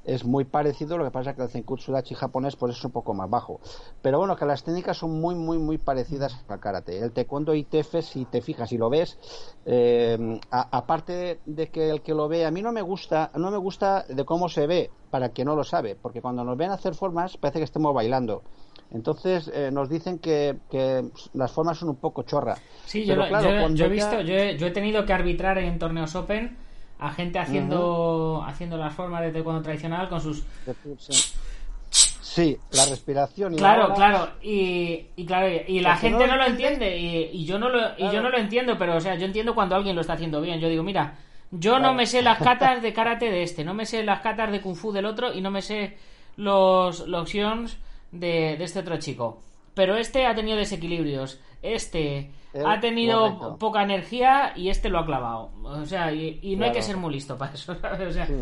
es 0.05 0.25
muy 0.25 0.43
parecido, 0.43 0.97
lo 0.97 1.05
que 1.05 1.11
pasa 1.11 1.31
es 1.31 1.35
que 1.35 1.43
el 1.43 1.49
Zenkutsu 1.49 1.91
Dachi 1.91 2.15
japonés 2.15 2.55
pues 2.55 2.75
es 2.75 2.83
un 2.83 2.91
poco 2.91 3.13
más 3.13 3.29
bajo. 3.29 3.59
Pero 4.01 4.19
bueno, 4.19 4.35
que 4.35 4.45
las 4.45 4.63
técnicas 4.63 4.97
son 4.97 5.19
muy, 5.19 5.35
muy, 5.35 5.57
muy 5.57 5.77
parecidas 5.77 6.43
al 6.47 6.59
karate. 6.59 6.99
El 6.99 7.11
taekwondo 7.11 7.53
ITF, 7.55 8.01
si 8.01 8.25
te 8.25 8.41
fijas 8.41 8.71
y 8.71 8.77
lo 8.77 8.89
ves, 8.89 9.17
eh, 9.65 10.39
aparte 10.49 11.39
de 11.45 11.67
que 11.69 11.89
el 11.89 12.01
que 12.01 12.13
lo 12.13 12.27
ve, 12.27 12.45
a 12.45 12.51
mí 12.51 12.61
no 12.61 12.71
me 12.71 12.81
gusta, 12.81 13.31
no 13.35 13.51
me 13.51 13.57
gusta 13.57 14.03
de 14.07 14.25
cómo 14.25 14.49
se 14.49 14.67
ve, 14.67 14.89
para 15.09 15.29
quien 15.29 15.47
no 15.47 15.55
lo 15.55 15.63
sabe, 15.63 15.95
porque 15.95 16.21
cuando 16.21 16.43
nos 16.43 16.57
ven 16.57 16.71
hacer 16.71 16.95
formas 16.95 17.37
parece 17.37 17.59
que 17.59 17.65
estemos 17.65 17.93
bailando. 17.93 18.43
Entonces 18.91 19.49
eh, 19.53 19.71
nos 19.71 19.89
dicen 19.89 20.19
que, 20.19 20.55
las 21.33 21.51
formas 21.51 21.77
son 21.77 21.89
un 21.89 21.95
poco 21.95 22.23
chorra. 22.23 22.55
Sí, 22.85 23.05
yo, 23.05 23.15
he 23.15 23.89
visto, 23.89 24.21
yo 24.21 24.67
he 24.67 24.71
tenido 24.71 25.05
que 25.05 25.13
arbitrar 25.13 25.57
en 25.57 25.79
torneos 25.79 26.15
Open 26.15 26.57
a 26.99 27.11
gente 27.11 27.39
haciendo 27.39 28.43
haciendo 28.45 28.77
las 28.77 28.93
formas 28.93 29.21
de 29.21 29.31
taekwondo 29.31 29.61
tradicional 29.61 30.09
con 30.09 30.21
sus 30.21 30.43
sí 31.89 32.57
la 32.71 32.85
respiración 32.85 33.53
y 33.53 33.57
claro 33.57 33.93
claro 33.93 34.29
y, 34.41 35.07
y 35.15 35.25
claro 35.25 35.47
y 35.67 35.79
la 35.81 35.95
gente 35.97 36.25
no, 36.25 36.35
lo 36.35 36.45
entiende 36.45 36.97
y, 36.97 37.45
yo 37.45 37.59
no 37.59 37.69
lo 37.69 37.79
y 37.97 38.09
yo 38.11 38.21
no 38.21 38.29
lo 38.29 38.37
entiendo 38.37 38.77
pero 38.77 38.95
o 38.95 38.99
sea 38.99 39.15
yo 39.15 39.25
entiendo 39.25 39.53
cuando 39.53 39.75
alguien 39.75 39.95
lo 39.95 40.01
está 40.01 40.13
haciendo 40.13 40.41
bien. 40.41 40.59
Yo 40.59 40.69
digo 40.69 40.83
mira 40.83 41.15
yo 41.51 41.77
no 41.77 41.93
me 41.93 42.05
sé 42.05 42.21
las 42.21 42.37
catas 42.43 42.81
de 42.81 42.93
karate 42.93 43.29
de 43.29 43.43
este 43.43 43.63
no 43.63 43.73
me 43.73 43.85
sé 43.85 44.03
las 44.03 44.21
catas 44.21 44.51
de 44.51 44.61
kung 44.61 44.75
fu 44.75 44.91
del 44.91 45.05
otro 45.05 45.33
y 45.33 45.41
no 45.41 45.51
me 45.51 45.61
sé 45.61 45.97
los 46.37 47.07
los 47.07 47.31
de, 47.31 48.57
de 48.57 48.63
este 48.63 48.79
otro 48.79 48.97
chico 48.97 49.41
pero 49.73 49.97
este 49.97 50.25
ha 50.25 50.35
tenido 50.35 50.57
desequilibrios 50.57 51.39
este 51.63 52.29
ha 52.65 52.79
tenido 52.79 53.57
poca 53.57 53.81
energía 53.81 54.53
y 54.55 54.69
este 54.69 54.89
lo 54.89 54.99
ha 54.99 55.05
clavado. 55.05 55.49
O 55.63 55.85
sea, 55.85 56.11
y, 56.11 56.55
no 56.55 56.65
hay 56.65 56.71
que 56.71 56.83
ser 56.83 56.97
muy 56.97 57.13
listo 57.13 57.35
para 57.35 57.53
eso. 57.53 57.75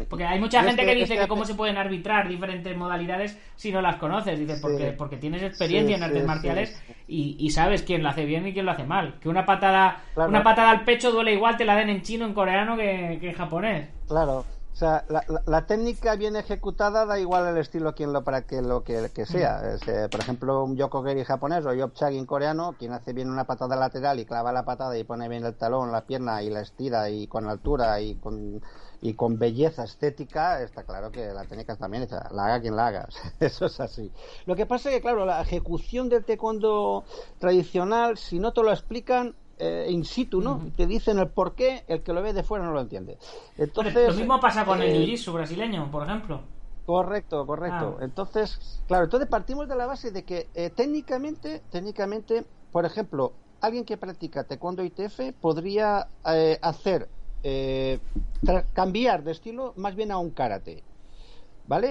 Porque 0.10 0.26
hay 0.26 0.40
mucha 0.40 0.64
gente 0.64 0.84
que, 0.84 0.96
dice 0.96 1.16
que, 1.16 1.28
cómo 1.28 1.46
se 1.46 1.56
pueden 1.56 1.78
arbitrar 1.78 2.28
diferentes 2.28 2.76
modalidades 2.76 3.40
si 3.56 3.72
no 3.72 3.82
las 3.82 3.98
conoces. 3.98 4.38
Dice, 4.38 4.58
porque, 4.62 4.92
porque 4.92 5.18
tienes 5.18 5.44
experiencia 5.44 5.96
en 5.96 6.04
artes 6.04 6.26
marciales 6.26 6.84
y, 7.08 7.50
sabes 7.52 7.84
quién 7.84 8.04
lo 8.04 8.10
hace 8.10 8.26
bien 8.26 8.46
y 8.48 8.54
quién 8.54 8.66
lo 8.66 8.72
hace 8.72 8.84
mal. 8.84 9.20
Que 9.20 9.30
una 9.30 9.46
patada, 9.46 10.02
una 10.16 10.44
patada 10.44 10.72
al 10.72 10.84
pecho 10.84 11.12
duele 11.12 11.34
igual, 11.34 11.56
te 11.56 11.64
la 11.64 11.76
den 11.76 11.90
en 11.90 12.02
chino, 12.02 12.26
en 12.26 12.34
coreano 12.34 12.76
que, 12.76 13.18
que 13.22 13.30
en 13.30 13.36
japonés. 13.36 13.90
Claro. 14.08 14.46
O 14.74 14.76
sea, 14.76 15.06
la, 15.46 15.66
técnica 15.68 16.16
bien 16.16 16.36
ejecutada 16.36 17.06
da 17.06 17.20
igual 17.20 17.48
el 17.48 17.58
estilo 17.58 17.94
quien 17.94 18.14
lo 18.14 18.24
para 18.24 18.44
que 18.44 18.62
lo 18.62 18.84
que, 18.84 19.26
sea. 19.26 19.62
Eh, 19.86 20.08
por 20.10 20.20
ejemplo, 20.20 20.64
un 20.64 20.76
Yokogeri 20.76 21.24
japonés 21.24 21.66
o 21.66 21.74
Yopchagin 21.74 22.26
coreano, 22.26 22.76
quien 22.80 22.94
hace 22.94 23.14
bien 23.14 23.30
una 23.30 23.46
patada 23.46 23.76
lateral 23.76 24.20
y 24.20 24.26
clava 24.26 24.52
la 24.52 24.66
patada 24.66 24.98
y 24.98 25.04
pone 25.04 25.28
bien 25.28 25.46
el 25.46 25.56
talón, 25.56 25.92
la 25.92 26.06
pierna 26.06 26.42
y 26.42 26.50
la 26.50 26.62
estira 26.62 27.10
y 27.10 27.28
con 27.28 27.48
altura 27.48 28.02
y 28.02 28.16
con 28.16 28.62
y 29.02 29.16
con 29.16 29.40
belleza 29.40 29.84
estética, 29.84 30.62
está 30.62 30.84
claro 30.84 31.12
que 31.12 31.34
la 31.34 31.44
técnica 31.46 31.76
también 31.76 32.04
hecha, 32.04 32.30
la 32.32 32.46
haga 32.46 32.62
quien 32.62 32.76
la 32.76 32.88
haga, 32.88 33.10
eso 33.40 33.66
es 33.66 33.80
así. 33.80 34.12
Lo 34.46 34.56
que 34.56 34.68
pasa 34.68 34.90
es 34.90 34.96
que, 34.96 35.02
claro, 35.02 35.26
la 35.26 35.42
ejecución 35.42 36.08
del 36.08 36.24
taekwondo 36.24 37.04
tradicional, 37.40 38.18
si 38.18 38.40
no 38.40 38.54
te 38.54 38.62
lo 38.62 38.72
explican, 38.72 39.36
eh, 39.58 39.88
in 39.90 40.06
situ, 40.06 40.42
¿no? 40.42 40.62
Te 40.76 40.88
dicen 40.88 41.20
el 41.20 41.30
por 41.30 41.56
qué, 41.56 41.84
el 41.88 42.02
que 42.02 42.14
lo 42.14 42.22
ve 42.22 42.34
de 42.34 42.44
fuera 42.44 42.66
no 42.66 42.72
lo 42.72 42.82
entiende. 42.82 43.18
Entonces, 43.58 44.10
lo 44.10 44.16
mismo 44.16 44.40
pasa 44.40 44.66
con 44.66 44.82
el 44.82 44.90
eh, 44.90 45.06
jiu-jitsu 45.06 45.34
brasileño, 45.34 45.90
por 45.92 46.04
ejemplo. 46.04 46.42
Correcto, 46.86 47.46
correcto. 47.46 47.98
Ah. 48.00 48.04
Entonces, 48.04 48.84
claro, 48.88 49.06
entonces 49.06 49.30
partimos 49.30 49.68
de 49.68 49.76
la 49.76 49.86
base 49.86 50.12
de 50.12 50.24
que 50.24 50.50
eh, 50.54 50.70
técnicamente, 50.72 51.62
técnicamente, 51.70 52.46
por 52.72 52.86
ejemplo, 52.86 53.34
alguien 53.62 53.86
que 53.86 53.98
practica 53.98 54.44
taekwondo 54.44 54.84
ITF 54.84 55.34
podría 55.40 56.08
eh, 56.26 56.58
hacer 56.62 57.08
eh, 57.44 58.00
cambiar 58.74 59.24
de 59.24 59.32
estilo 59.32 59.74
más 59.78 59.96
bien 59.96 60.12
a 60.12 60.18
un 60.18 60.32
karate. 60.32 60.84
¿Vale? 61.72 61.90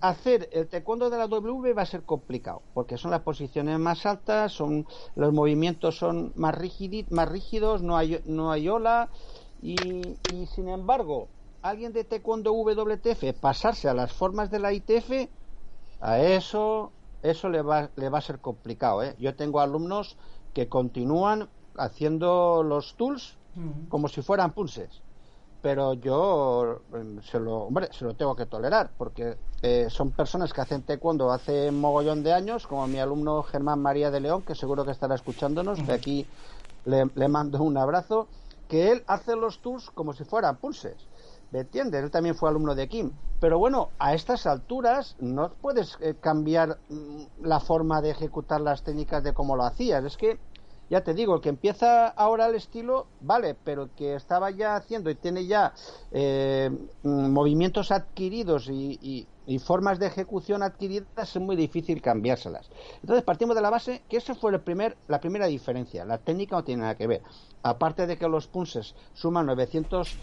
Hacer 0.00 0.48
el 0.52 0.68
taekwondo 0.70 1.10
de 1.10 1.18
la 1.18 1.26
W 1.28 1.72
va 1.74 1.82
a 1.82 1.86
ser 1.94 2.04
complicado, 2.12 2.60
porque 2.72 2.96
son 3.02 3.10
las 3.10 3.22
posiciones 3.22 3.78
más 3.88 4.06
altas, 4.06 4.52
son 4.52 4.86
los 5.16 5.32
movimientos 5.32 5.96
son 6.02 6.32
más, 6.36 6.54
rígidi- 6.62 7.08
más 7.10 7.28
rígidos, 7.28 7.82
no 7.82 7.96
hay, 7.96 8.22
no 8.24 8.44
hay 8.52 8.68
ola, 8.68 9.10
y, 9.58 10.20
y 10.24 10.46
sin 10.46 10.68
embargo, 10.68 11.32
alguien 11.62 11.92
de 11.92 12.04
taekwondo 12.04 12.52
WTF 12.52 13.34
pasarse 13.34 13.88
a 13.88 13.94
las 13.94 14.12
formas 14.12 14.50
de 14.50 14.60
la 14.60 14.72
ITF, 14.72 15.34
a 16.00 16.20
eso, 16.20 16.96
eso 17.22 17.48
le 17.48 17.62
va, 17.62 17.92
le 17.96 18.08
va 18.08 18.18
a 18.18 18.20
ser 18.22 18.40
complicado. 18.40 19.02
¿eh? 19.02 19.14
Yo 19.18 19.34
tengo 19.36 19.60
alumnos 19.60 20.16
que 20.52 20.68
continúan 20.68 21.52
haciendo 21.74 22.62
los 22.62 22.96
tools 22.96 23.40
como 23.88 24.08
si 24.08 24.22
fueran 24.22 24.54
punses. 24.54 25.02
Pero 25.60 25.94
yo 25.94 26.82
eh, 26.94 27.18
se 27.22 27.40
lo, 27.40 27.64
hombre, 27.64 27.88
se 27.92 28.04
lo 28.04 28.14
tengo 28.14 28.36
que 28.36 28.46
tolerar, 28.46 28.90
porque 28.96 29.36
eh, 29.62 29.86
son 29.90 30.12
personas 30.12 30.52
que 30.52 30.60
hacen 30.60 30.82
taekwondo 30.82 31.32
hace 31.32 31.70
mogollón 31.72 32.22
de 32.22 32.32
años, 32.32 32.66
como 32.66 32.86
mi 32.86 32.98
alumno 32.98 33.42
Germán 33.42 33.80
María 33.80 34.10
de 34.10 34.20
León, 34.20 34.42
que 34.42 34.54
seguro 34.54 34.84
que 34.84 34.92
estará 34.92 35.14
escuchándonos, 35.14 35.82
que 35.82 35.92
aquí 35.92 36.26
le, 36.84 37.10
le 37.14 37.28
mando 37.28 37.62
un 37.62 37.76
abrazo, 37.76 38.28
que 38.68 38.92
él 38.92 39.02
hace 39.06 39.34
los 39.34 39.60
tools 39.60 39.90
como 39.90 40.12
si 40.12 40.24
fueran 40.24 40.56
pulses. 40.58 40.96
¿Me 41.50 41.60
entiendes? 41.60 42.02
Él 42.02 42.10
también 42.10 42.34
fue 42.34 42.50
alumno 42.50 42.74
de 42.74 42.88
Kim. 42.88 43.12
Pero 43.40 43.58
bueno, 43.58 43.90
a 43.98 44.14
estas 44.14 44.46
alturas 44.46 45.16
no 45.18 45.50
puedes 45.60 45.96
eh, 46.00 46.14
cambiar 46.20 46.78
mm, 46.88 47.22
la 47.42 47.60
forma 47.60 48.02
de 48.02 48.10
ejecutar 48.10 48.60
las 48.60 48.82
técnicas 48.82 49.22
de 49.22 49.32
cómo 49.32 49.56
lo 49.56 49.64
hacías. 49.64 50.04
Es 50.04 50.16
que, 50.16 50.38
ya 50.90 51.02
te 51.02 51.14
digo, 51.14 51.34
el 51.34 51.40
que 51.40 51.48
empieza 51.50 52.08
ahora 52.08 52.46
el 52.46 52.54
estilo, 52.54 53.06
vale, 53.20 53.54
pero 53.54 53.84
el 53.84 53.90
que 53.90 54.14
estaba 54.14 54.50
ya 54.50 54.76
haciendo 54.76 55.10
y 55.10 55.14
tiene 55.14 55.46
ya 55.46 55.74
eh, 56.12 56.70
movimientos 57.02 57.90
adquiridos 57.90 58.68
y, 58.70 59.26
formas 59.64 59.98
de 59.98 60.06
ejecución 60.06 60.62
adquiridas, 60.62 61.06
es 61.16 61.40
muy 61.40 61.56
difícil 61.56 62.02
cambiárselas. 62.02 62.68
Entonces 63.00 63.24
partimos 63.24 63.56
de 63.56 63.62
la 63.62 63.70
base 63.70 64.02
que 64.08 64.18
eso 64.18 64.34
fue 64.34 64.52
la 64.52 65.20
primera 65.20 65.46
diferencia. 65.46 66.04
La 66.04 66.18
técnica 66.18 66.56
no 66.56 66.64
tiene 66.64 66.82
nada 66.82 66.96
que 66.96 67.06
ver. 67.06 67.22
Aparte 67.62 68.06
de 68.06 68.18
que 68.18 68.28
los 68.28 68.46
punses 68.46 68.94
suman 69.14 69.46
900 69.46 70.18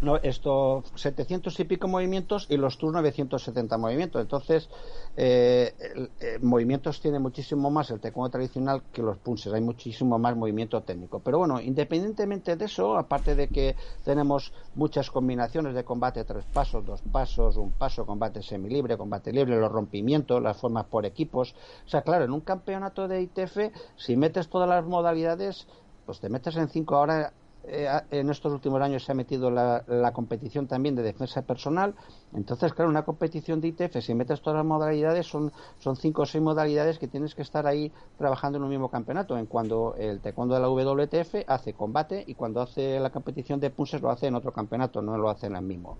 no, 0.00 0.16
esto 0.16 0.84
700 0.94 1.58
y 1.58 1.64
pico 1.64 1.88
movimientos 1.88 2.46
y 2.50 2.58
los 2.58 2.76
tours 2.76 2.92
970 2.94 3.78
movimientos. 3.78 4.20
Entonces, 4.20 4.68
eh, 5.16 5.74
el- 5.78 6.12
eh, 6.20 6.38
movimientos 6.42 7.00
tiene 7.00 7.18
muchísimo 7.18 7.70
más 7.70 7.90
el 7.90 8.00
taekwondo 8.00 8.30
tradicional 8.30 8.84
que 8.92 9.02
los 9.02 9.18
punses. 9.18 9.52
Hay 9.54 9.62
muchísimo 9.62 10.18
más 10.18 10.36
movimiento 10.36 10.82
técnico. 10.82 11.20
Pero 11.20 11.38
bueno, 11.38 11.60
independientemente 11.60 12.56
de 12.56 12.64
eso, 12.66 12.96
aparte 12.98 13.34
de 13.34 13.48
que 13.50 13.76
tenemos 14.02 14.52
muchas 14.74 15.10
combinaciones 15.10 15.74
de 15.74 15.84
combate, 15.84 16.24
tres 16.24 16.44
pasos, 16.46 16.84
dos 16.84 17.02
pasos, 17.10 17.56
un 17.56 17.72
paso, 17.72 18.04
combate 18.04 18.42
semilibre, 18.42 18.98
combate 18.98 19.32
libre, 19.32 19.56
los 19.58 19.72
rompimientos, 19.72 20.42
las 20.42 20.58
formas 20.58 20.84
por 20.86 21.06
equipos. 21.06 21.54
O 21.86 21.88
sea, 21.88 22.02
claro, 22.02 22.24
en 22.26 22.32
un 22.32 22.42
campeonato 22.42 23.08
de 23.08 23.22
ITF, 23.22 23.72
si 23.96 24.16
metes 24.16 24.48
todas 24.50 24.68
las 24.68 24.84
modalidades, 24.84 25.66
pues 26.04 26.20
te 26.20 26.28
metes 26.28 26.56
en 26.56 26.68
cinco 26.68 26.98
horas 26.98 27.32
eh, 27.68 27.88
en 28.10 28.30
estos 28.30 28.52
últimos 28.52 28.80
años 28.80 29.04
se 29.04 29.12
ha 29.12 29.14
metido 29.14 29.50
la, 29.50 29.84
la 29.86 30.12
competición 30.12 30.66
también 30.66 30.94
de 30.94 31.02
defensa 31.02 31.42
personal. 31.42 31.94
Entonces, 32.34 32.72
claro, 32.72 32.90
una 32.90 33.04
competición 33.04 33.60
de 33.60 33.68
ITF, 33.68 34.00
si 34.00 34.14
metes 34.14 34.40
todas 34.40 34.58
las 34.58 34.66
modalidades, 34.66 35.26
son, 35.26 35.52
son 35.78 35.96
cinco 35.96 36.22
o 36.22 36.26
seis 36.26 36.42
modalidades 36.42 36.98
que 36.98 37.08
tienes 37.08 37.34
que 37.34 37.42
estar 37.42 37.66
ahí 37.66 37.92
trabajando 38.18 38.58
en 38.58 38.64
un 38.64 38.70
mismo 38.70 38.90
campeonato. 38.90 39.36
En 39.36 39.46
cuando 39.46 39.94
el 39.98 40.20
taekwondo 40.20 40.54
de 40.54 40.60
la 40.60 40.68
WTF 40.68 41.48
hace 41.48 41.72
combate 41.72 42.24
y 42.26 42.34
cuando 42.34 42.60
hace 42.60 43.00
la 43.00 43.10
competición 43.10 43.60
de 43.60 43.70
punses 43.70 44.00
lo 44.00 44.10
hace 44.10 44.26
en 44.26 44.34
otro 44.34 44.52
campeonato, 44.52 45.02
no 45.02 45.16
lo 45.18 45.28
hace 45.28 45.46
en 45.46 45.56
el 45.56 45.62
mismo. 45.62 45.98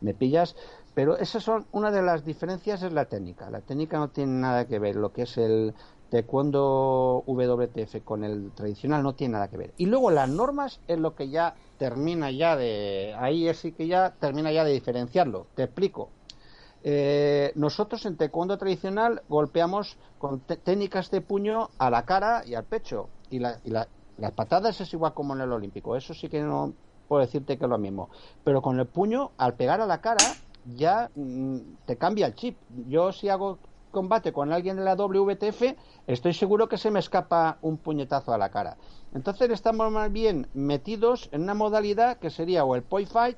¿Me 0.00 0.14
pillas? 0.14 0.56
Pero 0.94 1.16
esas 1.18 1.42
son 1.42 1.66
una 1.72 1.90
de 1.90 2.02
las 2.02 2.24
diferencias 2.24 2.82
es 2.82 2.92
la 2.92 3.04
técnica. 3.04 3.50
La 3.50 3.60
técnica 3.60 3.98
no 3.98 4.08
tiene 4.08 4.32
nada 4.32 4.66
que 4.66 4.78
ver. 4.78 4.96
Lo 4.96 5.12
que 5.12 5.22
es 5.22 5.36
el 5.36 5.74
taekwondo 6.10 7.24
WTF 7.26 8.04
con 8.04 8.24
el 8.24 8.52
tradicional 8.54 9.02
no 9.02 9.14
tiene 9.16 9.32
nada 9.34 9.48
que 9.50 9.56
ver. 9.58 9.74
Y 9.78 9.86
luego 9.86 10.10
las 10.10 10.28
normas 10.28 10.82
es 10.86 10.98
lo 10.98 11.14
que 11.16 11.30
ya 11.30 11.56
termina 11.78 12.30
ya 12.32 12.56
de 12.56 13.14
ahí 13.18 13.48
es 13.48 13.58
sí 13.60 13.72
que 13.74 13.86
ya 13.88 14.16
termina 14.18 14.52
ya 14.52 14.64
de 14.64 14.72
diferenciarlo. 14.72 15.50
Te 15.54 15.64
explico. 15.64 16.14
Eh, 16.82 17.52
nosotros 17.56 18.06
en 18.06 18.16
taekwondo 18.16 18.56
tradicional 18.58 19.22
golpeamos 19.28 19.98
con 20.18 20.44
técnicas 20.44 21.10
de 21.10 21.20
puño 21.20 21.74
a 21.78 21.90
la 21.90 22.04
cara 22.06 22.42
y 22.46 22.54
al 22.54 22.66
pecho 22.66 23.12
y 23.28 23.38
la- 23.40 23.60
las 24.16 24.32
patadas 24.32 24.80
es 24.80 24.92
igual 24.94 25.14
como 25.14 25.34
en 25.34 25.40
el 25.42 25.52
olímpico 25.52 25.96
eso 25.96 26.14
sí 26.14 26.28
que 26.28 26.40
no 26.42 26.76
puedo 27.06 27.22
decirte 27.22 27.58
que 27.58 27.64
es 27.64 27.70
lo 27.70 27.78
mismo 27.78 28.10
pero 28.42 28.62
con 28.62 28.78
el 28.80 28.88
puño 28.88 29.34
al 29.38 29.56
pegar 29.56 29.80
a 29.80 29.86
la 29.86 30.00
cara 30.00 30.38
ya 30.62 31.10
mm, 31.14 31.58
te 31.84 31.98
cambia 31.98 32.26
el 32.26 32.34
chip 32.34 32.62
yo 32.68 33.12
si 33.12 33.28
hago 33.28 33.60
combate 33.90 34.32
con 34.32 34.52
alguien 34.52 34.76
de 34.76 34.84
la 34.84 34.94
WTF 34.94 35.76
estoy 36.06 36.32
seguro 36.34 36.68
que 36.68 36.78
se 36.78 36.90
me 36.90 36.98
escapa 36.98 37.58
un 37.62 37.76
puñetazo 37.76 38.32
a 38.32 38.38
la 38.38 38.50
cara. 38.50 38.76
Entonces 39.14 39.50
estamos 39.50 39.90
más 39.90 40.10
bien 40.12 40.48
metidos 40.54 41.28
en 41.32 41.42
una 41.42 41.54
modalidad 41.54 42.18
que 42.18 42.30
sería 42.30 42.64
o 42.64 42.74
el 42.74 42.82
point 42.82 43.08
fight 43.08 43.36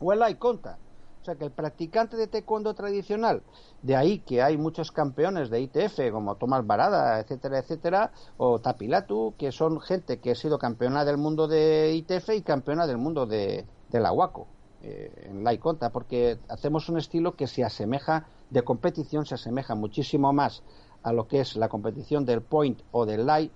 o 0.00 0.12
el 0.12 0.22
eye 0.22 0.38
contact. 0.38 0.80
O 1.20 1.24
sea 1.24 1.34
que 1.34 1.44
el 1.44 1.50
practicante 1.50 2.16
de 2.16 2.26
taekwondo 2.26 2.74
tradicional, 2.74 3.42
de 3.82 3.96
ahí 3.96 4.20
que 4.20 4.40
hay 4.40 4.56
muchos 4.56 4.92
campeones 4.92 5.50
de 5.50 5.60
ITF 5.60 6.10
como 6.12 6.36
Tomás 6.36 6.66
Barada, 6.66 7.20
etcétera, 7.20 7.58
etcétera, 7.58 8.12
o 8.36 8.60
Tapilatu, 8.60 9.34
que 9.36 9.52
son 9.52 9.80
gente 9.80 10.20
que 10.20 10.30
ha 10.30 10.34
sido 10.34 10.58
campeona 10.58 11.04
del 11.04 11.18
mundo 11.18 11.48
de 11.48 11.92
ITF 11.94 12.30
y 12.30 12.42
campeona 12.42 12.86
del 12.86 12.98
mundo 12.98 13.26
de, 13.26 13.66
de 13.90 14.00
la 14.00 14.12
WACO, 14.12 14.46
eh, 14.82 15.26
en 15.28 15.42
la 15.42 15.58
conta, 15.58 15.90
porque 15.90 16.38
hacemos 16.48 16.88
un 16.88 16.98
estilo 16.98 17.34
que 17.34 17.48
se 17.48 17.64
asemeja 17.64 18.26
de 18.50 18.62
competición, 18.62 19.26
se 19.26 19.34
asemeja 19.34 19.74
muchísimo 19.74 20.32
más 20.32 20.62
a 21.02 21.12
lo 21.12 21.26
que 21.28 21.40
es 21.40 21.56
la 21.56 21.68
competición 21.68 22.24
del 22.24 22.42
point 22.42 22.80
o 22.90 23.06
del 23.06 23.26
light 23.26 23.52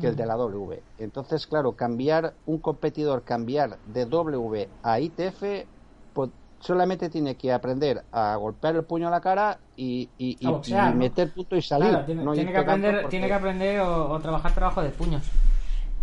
que 0.00 0.08
el 0.08 0.16
de 0.16 0.26
la 0.26 0.34
W. 0.36 0.82
Entonces, 0.98 1.46
claro, 1.46 1.76
cambiar 1.76 2.34
un 2.46 2.60
competidor, 2.60 3.24
cambiar 3.24 3.78
de 3.84 4.06
W 4.06 4.70
a 4.82 4.98
ITF, 5.00 5.68
pues 6.12 6.30
solamente 6.60 7.08
tiene 7.10 7.36
que 7.36 7.52
aprender 7.52 8.04
a 8.10 8.34
golpear 8.36 8.74
el 8.76 8.84
puño 8.84 9.08
a 9.08 9.10
la 9.10 9.20
cara 9.20 9.60
y, 9.76 10.10
y- 10.16 10.38
y- 10.40 10.46
meter 10.94 11.32
punto 11.32 11.56
y 11.56 11.62
salir. 11.62 11.90
Claro, 11.90 12.04
tiene, 12.06 12.24
no 12.24 12.32
tiene 12.32 12.52
que 12.52 12.58
aprender, 12.58 12.94
porque- 13.02 13.08
tiene 13.10 13.26
que 13.26 13.34
aprender 13.34 13.80
o, 13.80 14.10
o 14.10 14.18
trabajar 14.20 14.54
trabajo 14.54 14.82
de 14.82 14.90
puños. 14.90 15.22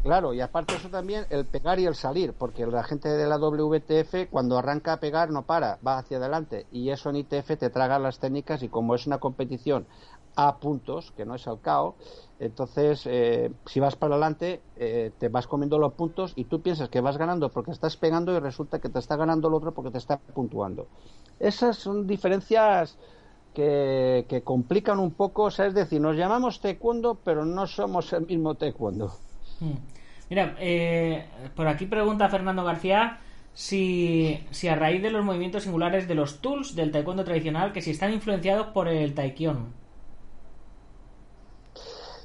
Claro, 0.02 0.34
y 0.34 0.40
aparte 0.40 0.76
eso 0.76 0.90
también 0.90 1.26
el 1.30 1.46
pegar 1.46 1.78
y 1.78 1.86
el 1.86 1.94
salir, 1.94 2.34
porque 2.34 2.66
la 2.66 2.84
gente 2.84 3.10
de 3.10 3.28
la 3.28 3.38
WTF 3.38 4.30
cuando 4.30 4.58
arranca 4.58 4.94
a 4.94 5.00
pegar 5.02 5.30
no 5.30 5.46
para, 5.46 5.78
va 5.86 5.98
hacia 5.98 6.18
adelante 6.18 6.68
y 6.72 6.90
eso 6.90 7.10
en 7.10 7.18
ITF 7.18 7.58
te 7.58 7.70
traga 7.70 8.00
las 8.00 8.18
técnicas 8.20 8.64
y 8.64 8.70
como 8.70 8.96
es 8.96 9.08
una 9.08 9.18
competición 9.20 9.88
a 10.38 10.58
puntos, 10.60 11.12
que 11.12 11.26
no 11.26 11.36
es 11.36 11.46
al 11.50 11.60
cao, 11.60 11.96
entonces 12.40 13.06
eh, 13.08 13.52
si 13.66 13.82
vas 13.82 13.98
para 13.98 14.14
adelante 14.16 14.62
eh, 14.78 15.12
te 15.20 15.28
vas 15.28 15.48
comiendo 15.48 15.78
los 15.78 15.94
puntos 15.94 16.32
y 16.38 16.46
tú 16.46 16.62
piensas 16.62 16.88
que 16.88 17.02
vas 17.02 17.18
ganando 17.18 17.52
porque 17.52 17.72
estás 17.72 17.98
pegando 17.98 18.34
y 18.34 18.40
resulta 18.40 18.80
que 18.80 18.88
te 18.88 19.00
está 19.00 19.18
ganando 19.18 19.50
el 19.50 19.54
otro 19.54 19.74
porque 19.74 19.92
te 19.92 19.98
está 19.98 20.18
puntuando. 20.18 20.88
Esas 21.40 21.76
son 21.78 22.08
diferencias 22.08 22.98
que, 23.54 24.26
que 24.30 24.44
complican 24.44 25.00
un 25.00 25.12
poco, 25.14 25.44
o 25.44 25.52
sea, 25.52 25.66
es 25.66 25.74
decir, 25.74 26.00
nos 26.00 26.16
llamamos 26.16 26.62
taekwondo 26.62 27.16
pero 27.16 27.44
no 27.44 27.68
somos 27.68 28.14
el 28.14 28.26
mismo 28.26 28.56
taekwondo. 28.56 29.12
Mm. 29.60 29.74
Mira, 30.30 30.56
eh, 30.60 31.26
por 31.56 31.68
aquí 31.68 31.86
pregunta 31.86 32.30
Fernando 32.30 32.64
García 32.64 33.20
si, 33.54 34.40
si 34.52 34.68
a 34.68 34.76
raíz 34.76 35.02
de 35.02 35.10
los 35.12 35.26
movimientos 35.26 35.64
singulares 35.64 36.08
de 36.08 36.16
los 36.16 36.42
tools 36.42 36.76
del 36.76 36.92
taekwondo 36.92 37.24
tradicional, 37.24 37.74
que 37.74 37.82
si 37.82 37.92
están 37.92 38.14
influenciados 38.14 38.68
por 38.68 38.88
el 38.88 39.14
taekyon. 39.14 39.79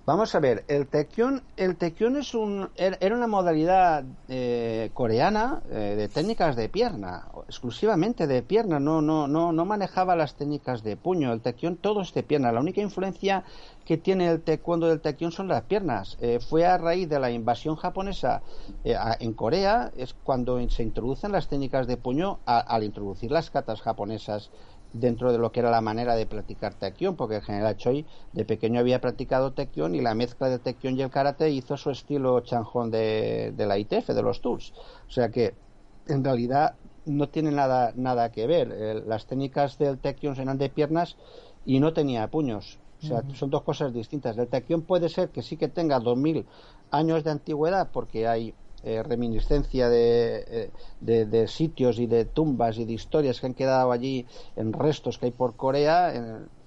Vamos 0.06 0.34
a 0.34 0.38
ver, 0.40 0.66
el 0.68 0.86
taekyon, 0.86 1.42
el 1.56 1.76
taekyon 1.78 2.18
es 2.18 2.34
un, 2.34 2.68
er- 2.76 2.98
era 3.00 3.16
una 3.16 3.26
modalidad 3.26 4.04
eh, 4.28 4.90
coreana 4.92 5.62
eh, 5.70 5.94
de 5.96 6.08
técnicas 6.08 6.56
de 6.56 6.68
pierna, 6.68 7.28
exclusivamente 7.48 8.26
de 8.26 8.42
pierna, 8.42 8.78
no, 8.78 9.00
no, 9.00 9.26
no, 9.28 9.50
no 9.52 9.64
manejaba 9.64 10.14
las 10.14 10.34
técnicas 10.34 10.82
de 10.82 10.98
puño. 10.98 11.32
El 11.32 11.40
taekyon 11.40 11.78
todo 11.78 12.02
es 12.02 12.12
de 12.12 12.22
pierna. 12.22 12.52
La 12.52 12.60
única 12.60 12.82
influencia 12.82 13.44
que 13.86 13.96
tiene 13.96 14.28
el 14.28 14.42
taekwondo 14.42 14.88
del 14.88 15.00
taekyon 15.00 15.32
son 15.32 15.48
las 15.48 15.62
piernas. 15.62 16.18
Eh, 16.20 16.38
fue 16.38 16.66
a 16.66 16.76
raíz 16.76 17.08
de 17.08 17.18
la 17.18 17.30
invasión 17.30 17.76
japonesa 17.76 18.42
eh, 18.84 18.94
en 19.20 19.32
Corea 19.32 19.90
es 19.96 20.12
cuando 20.22 20.60
se 20.68 20.82
introducen 20.82 21.32
las 21.32 21.48
técnicas 21.48 21.86
de 21.86 21.96
puño 21.96 22.40
al 22.44 22.84
introducir 22.84 23.30
las 23.30 23.48
katas 23.50 23.80
japonesas 23.80 24.50
dentro 24.94 25.32
de 25.32 25.38
lo 25.38 25.52
que 25.52 25.60
era 25.60 25.70
la 25.70 25.80
manera 25.80 26.14
de 26.14 26.24
practicar 26.24 26.74
taekwondo, 26.74 27.16
porque 27.16 27.36
el 27.36 27.42
general 27.42 27.76
Choi 27.76 28.06
de 28.32 28.44
pequeño 28.44 28.80
había 28.80 29.00
practicado 29.00 29.52
taekwondo 29.52 29.98
y 29.98 30.00
la 30.00 30.14
mezcla 30.14 30.48
de 30.48 30.58
taekwondo 30.58 31.00
y 31.00 31.04
el 31.04 31.10
karate 31.10 31.50
hizo 31.50 31.76
su 31.76 31.90
estilo 31.90 32.40
chanjón 32.40 32.90
de, 32.90 33.52
de 33.56 33.66
la 33.66 33.76
ITF, 33.76 34.08
de 34.08 34.22
los 34.22 34.40
tours. 34.40 34.72
O 35.06 35.10
sea 35.10 35.28
que 35.28 35.54
en 36.06 36.24
realidad 36.24 36.76
no 37.06 37.28
tiene 37.28 37.50
nada, 37.50 37.92
nada 37.96 38.30
que 38.30 38.46
ver. 38.46 39.04
las 39.06 39.26
técnicas 39.26 39.78
del 39.78 39.98
taekwondo 39.98 40.40
eran 40.40 40.58
de 40.58 40.70
piernas 40.70 41.16
y 41.66 41.80
no 41.80 41.92
tenía 41.92 42.30
puños. 42.30 42.78
O 43.02 43.06
sea, 43.06 43.22
son 43.34 43.50
dos 43.50 43.62
cosas 43.62 43.92
distintas. 43.92 44.38
El 44.38 44.48
taekwondo 44.48 44.86
puede 44.86 45.08
ser 45.08 45.28
que 45.28 45.42
sí 45.42 45.56
que 45.56 45.68
tenga 45.68 45.98
2000 45.98 46.46
años 46.90 47.24
de 47.24 47.32
antigüedad 47.32 47.90
porque 47.92 48.28
hay 48.28 48.54
eh, 48.84 49.02
reminiscencia 49.02 49.88
eh, 49.90 50.70
de, 51.00 51.26
de, 51.26 51.48
sitios 51.48 51.98
y 51.98 52.06
de 52.06 52.26
tumbas 52.26 52.76
y 52.76 52.84
de 52.84 52.92
historias 52.92 53.40
que 53.40 53.46
han 53.46 53.54
quedado 53.54 53.92
allí 53.92 54.26
en 54.56 54.74
restos 54.74 55.16
que 55.16 55.26
hay 55.26 55.32
por 55.32 55.56
Corea, 55.56 56.12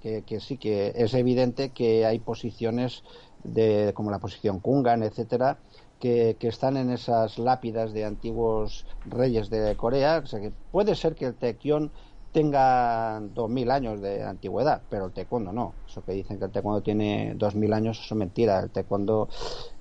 que, 0.02 0.40
sí 0.40 0.58
que 0.58 0.94
es 0.96 1.14
evidente 1.14 1.70
que 1.70 2.06
hay 2.06 2.18
posiciones 2.20 3.04
de, 3.44 3.92
como 3.94 4.10
la 4.10 4.20
posición 4.20 4.60
Kungan, 4.60 5.04
etcétera, 5.04 5.60
que, 6.00 6.38
que, 6.40 6.48
están 6.48 6.78
en 6.78 6.90
esas 6.90 7.38
lápidas 7.38 7.94
de 7.94 8.06
antiguos 8.06 8.86
reyes 9.06 9.50
de 9.50 9.76
Corea. 9.76 10.22
O 10.24 10.28
sea 10.28 10.40
que 10.40 10.52
puede 10.72 10.96
ser 10.96 11.14
que 11.14 11.26
el 11.26 11.36
Taekyon 11.36 11.92
tenga 12.32 13.20
2.000 13.20 13.72
años 13.72 14.02
de 14.02 14.24
antigüedad, 14.24 14.82
pero 14.90 15.06
el 15.06 15.12
taekwondo 15.12 15.52
no. 15.52 15.74
Eso 15.88 16.04
que 16.04 16.12
dicen 16.12 16.38
que 16.38 16.46
el 16.46 16.52
taekwondo 16.52 16.82
tiene 16.82 17.36
2.000 17.36 17.74
años, 17.74 18.00
eso 18.00 18.16
es 18.16 18.18
mentira. 18.18 18.60
El 18.60 18.70
taekwondo, 18.70 19.28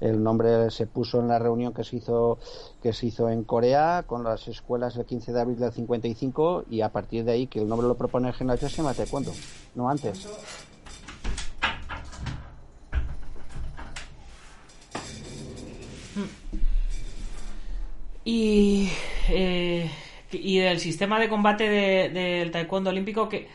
el 0.00 0.22
nombre 0.22 0.70
se 0.70 0.86
puso 0.86 1.20
en 1.20 1.28
la 1.28 1.38
reunión 1.38 1.72
que 1.72 1.84
se 1.84 1.96
hizo 1.96 2.38
que 2.82 2.92
se 2.92 3.06
hizo 3.06 3.28
en 3.28 3.44
Corea 3.44 4.04
con 4.06 4.24
las 4.24 4.48
escuelas 4.48 4.96
el 4.96 5.04
15 5.04 5.32
de 5.32 5.40
abril 5.40 5.58
del 5.58 5.72
55 5.72 6.64
y 6.70 6.80
a 6.80 6.90
partir 6.90 7.24
de 7.24 7.32
ahí 7.32 7.46
que 7.46 7.60
el 7.60 7.68
nombre 7.68 7.88
lo 7.88 7.96
propone 7.96 8.28
el 8.28 8.34
general 8.34 8.58
se 8.58 8.68
llama 8.68 8.94
taekwondo, 8.94 9.32
no 9.74 9.88
antes. 9.88 10.26
Y 18.24 18.90
eh, 19.28 19.88
y 20.32 20.58
del 20.58 20.78
sistema 20.78 21.18
de 21.20 21.28
combate 21.28 21.68
del 22.10 22.50
taekwondo 22.50 22.90
olímpico, 22.90 23.28
¿qué, 23.28 23.48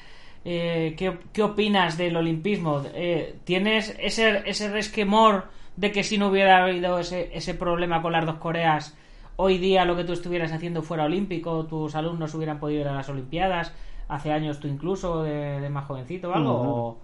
eh, 0.45 0.95
¿qué, 0.97 1.43
opinas 1.43 1.97
del 1.97 2.15
olimpismo? 2.15 2.83
Eh, 2.93 3.35
¿Tienes 3.43 3.95
ese, 3.99 4.41
ese 4.45 4.69
resquemor 4.69 5.45
de 5.75 5.91
que 5.91 6.03
si 6.03 6.17
no 6.17 6.27
hubiera 6.27 6.63
habido 6.63 6.99
ese, 6.99 7.29
ese 7.33 7.53
problema 7.53 8.01
con 8.01 8.13
las 8.13 8.25
dos 8.25 8.35
Coreas, 8.35 8.95
hoy 9.35 9.57
día 9.57 9.85
lo 9.85 9.95
que 9.95 10.03
tú 10.03 10.13
estuvieras 10.13 10.51
haciendo 10.51 10.81
fuera 10.81 11.05
olímpico, 11.05 11.65
tus 11.65 11.95
alumnos 11.95 12.33
hubieran 12.35 12.59
podido 12.59 12.81
ir 12.81 12.87
a 12.87 12.93
las 12.93 13.09
Olimpiadas, 13.09 13.73
hace 14.07 14.31
años 14.31 14.59
tú 14.59 14.67
incluso 14.67 15.23
de, 15.23 15.69
más 15.69 15.85
jovencito 15.85 16.29
o 16.29 16.33
algo? 16.33 16.97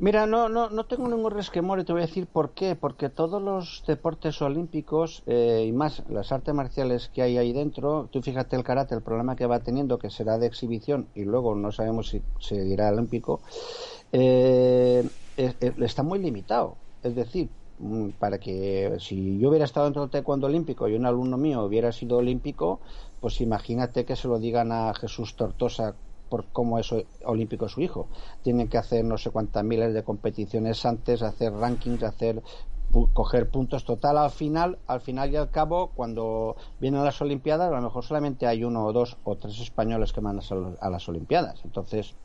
Mira, 0.00 0.26
no, 0.26 0.48
no, 0.48 0.70
no 0.70 0.86
tengo 0.86 1.08
ningún 1.08 1.30
resquemor 1.30 1.78
y 1.78 1.84
te 1.84 1.92
voy 1.92 2.00
a 2.00 2.06
decir 2.06 2.26
por 2.26 2.52
qué. 2.54 2.74
Porque 2.74 3.10
todos 3.10 3.42
los 3.42 3.84
deportes 3.86 4.40
olímpicos 4.40 5.22
eh, 5.26 5.66
y 5.68 5.72
más 5.72 6.02
las 6.08 6.32
artes 6.32 6.54
marciales 6.54 7.10
que 7.12 7.20
hay 7.20 7.36
ahí 7.36 7.52
dentro, 7.52 8.08
tú 8.10 8.22
fíjate 8.22 8.56
el 8.56 8.64
karate, 8.64 8.94
el 8.94 9.02
problema 9.02 9.36
que 9.36 9.44
va 9.44 9.60
teniendo, 9.60 9.98
que 9.98 10.08
será 10.08 10.38
de 10.38 10.46
exhibición 10.46 11.08
y 11.14 11.24
luego 11.24 11.54
no 11.54 11.70
sabemos 11.70 12.08
si 12.08 12.22
seguirá 12.38 12.88
olímpico, 12.88 13.42
eh, 14.12 15.06
está 15.36 16.02
muy 16.02 16.18
limitado. 16.18 16.76
Es 17.02 17.14
decir, 17.14 17.50
mm, 17.78 18.10
para 18.18 18.38
que 18.38 18.96
si 19.00 19.38
yo 19.38 19.50
hubiera 19.50 19.66
estado 19.66 19.84
dentro 19.84 20.00
del 20.02 20.10
taekwondo 20.10 20.46
olímpico 20.46 20.88
y 20.88 20.94
un 20.94 21.04
alumno 21.04 21.36
mío 21.36 21.62
hubiera 21.64 21.92
sido 21.92 22.16
olímpico, 22.16 22.80
pues 23.20 23.38
imagínate 23.42 24.06
que 24.06 24.16
se 24.16 24.28
lo 24.28 24.38
digan 24.38 24.72
a 24.72 24.94
Jesús 24.94 25.36
Tortosa 25.36 25.94
por 26.30 26.46
cómo 26.46 26.78
es 26.78 26.94
olímpico 27.24 27.68
su 27.68 27.82
hijo. 27.82 28.08
Tienen 28.42 28.68
que 28.68 28.78
hacer 28.78 29.04
no 29.04 29.18
sé 29.18 29.30
cuántas 29.30 29.64
miles 29.64 29.92
de 29.92 30.04
competiciones 30.04 30.86
antes, 30.86 31.22
hacer 31.22 31.52
rankings, 31.52 32.02
hacer 32.04 32.42
coger 33.12 33.50
puntos 33.50 33.84
total 33.84 34.18
al 34.18 34.30
final 34.30 34.78
al 34.88 35.00
final 35.00 35.30
y 35.30 35.36
al 35.36 35.50
cabo 35.50 35.92
cuando 35.94 36.56
vienen 36.80 37.04
las 37.04 37.20
olimpiadas 37.20 37.70
a 37.70 37.76
lo 37.76 37.82
mejor 37.82 38.04
solamente 38.04 38.48
hay 38.48 38.64
uno 38.64 38.84
o 38.84 38.92
dos 38.92 39.16
o 39.22 39.36
tres 39.36 39.60
españoles 39.60 40.12
que 40.12 40.20
van 40.20 40.40
a, 40.80 40.90
las 40.90 41.08
olimpiadas 41.08 41.60
entonces 41.64 42.16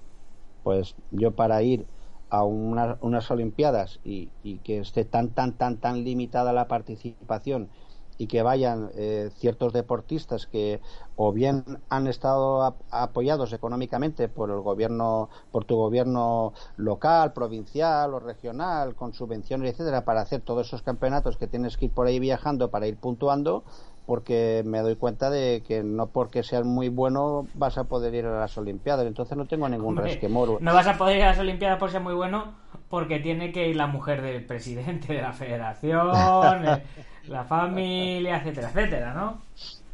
pues 0.63 0.95
yo 1.11 1.35
para 1.35 1.61
ir 1.61 1.85
a 2.31 2.43
unas 2.43 3.29
olimpiadas 3.29 3.99
y, 4.03 4.29
y, 4.41 4.57
que 4.57 4.79
esté 4.79 5.05
tan 5.05 5.29
tan 5.29 5.53
tan 5.53 5.77
tan 5.77 6.03
limitada 6.03 6.51
la 6.51 6.67
participación 6.67 7.69
y 8.17 8.27
que 8.27 8.41
vayan 8.41 8.89
eh, 8.95 9.29
ciertos 9.37 9.73
deportistas 9.73 10.47
que 10.47 10.79
o 11.17 11.31
bien 11.31 11.63
han 11.89 12.07
estado 12.07 12.75
apoyados 12.91 13.53
económicamente 13.53 14.27
por 14.27 14.49
el 14.49 14.59
gobierno, 14.61 15.29
por 15.51 15.65
tu 15.65 15.75
gobierno 15.75 16.53
local, 16.77 17.33
provincial 17.33 18.13
o 18.13 18.19
regional, 18.19 18.95
con 18.95 19.13
subvenciones, 19.13 19.71
etcétera, 19.71 20.05
para 20.05 20.21
hacer 20.21 20.41
todos 20.41 20.67
esos 20.67 20.81
campeonatos 20.81 21.37
que 21.37 21.47
tienes 21.47 21.77
que 21.77 21.85
ir 21.85 21.91
por 21.91 22.07
ahí 22.07 22.19
viajando 22.19 22.69
para 22.69 22.87
ir 22.87 22.97
puntuando, 22.97 23.63
porque 24.05 24.63
me 24.65 24.79
doy 24.79 24.95
cuenta 24.95 25.29
de 25.29 25.63
que 25.65 25.83
no 25.83 26.07
porque 26.07 26.43
seas 26.43 26.63
muy 26.63 26.89
bueno 26.89 27.47
vas 27.53 27.77
a 27.77 27.85
poder 27.85 28.13
ir 28.13 28.25
a 28.25 28.39
las 28.39 28.57
Olimpiadas. 28.57 29.05
Entonces 29.07 29.37
no 29.37 29.45
tengo 29.45 29.67
ningún 29.67 29.95
resquemor. 29.97 30.61
No 30.61 30.73
vas 30.73 30.87
a 30.87 30.97
poder 30.97 31.17
ir 31.17 31.23
a 31.23 31.27
las 31.27 31.39
Olimpiadas 31.39 31.79
por 31.79 31.91
ser 31.91 32.01
muy 32.01 32.13
bueno 32.13 32.53
porque 32.89 33.19
tiene 33.19 33.51
que 33.51 33.67
ir 33.67 33.75
la 33.75 33.87
mujer 33.87 34.21
del 34.21 34.45
presidente 34.45 35.13
de 35.13 35.21
la 35.21 35.33
federación, 35.33 36.65
eh, 36.67 36.83
la 37.27 37.43
familia, 37.45 38.37
etcétera, 38.37 38.69
etcétera, 38.69 39.13
¿no? 39.13 39.41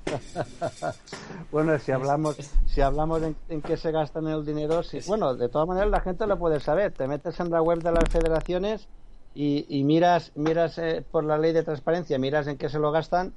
bueno, 1.52 1.78
si 1.80 1.92
hablamos, 1.92 2.36
si 2.66 2.82
hablamos 2.82 3.22
en, 3.50 3.62
qué 3.62 3.78
se 3.78 3.92
gastan 3.92 4.28
el 4.28 4.46
dinero, 4.46 4.84
si, 4.84 5.00
bueno, 5.08 5.36
de 5.36 5.50
todas 5.50 5.68
maneras 5.68 5.90
la 5.90 6.02
gente 6.02 6.28
lo 6.28 6.38
puede 6.38 6.60
saber. 6.60 6.92
Te 6.92 7.08
metes 7.08 7.40
en 7.40 7.50
la 7.50 7.62
web 7.62 7.82
de 7.82 7.92
las 7.92 8.10
federaciones 8.10 8.88
y, 9.34 9.84
miras, 9.86 10.32
miras 10.36 10.78
eh, 10.78 11.04
por 11.10 11.24
la 11.24 11.38
ley 11.38 11.54
de 11.54 11.64
transparencia, 11.64 12.18
miras 12.18 12.48
en 12.48 12.58
qué 12.58 12.70
se 12.70 12.80
lo 12.80 12.92
gastan 12.92 13.34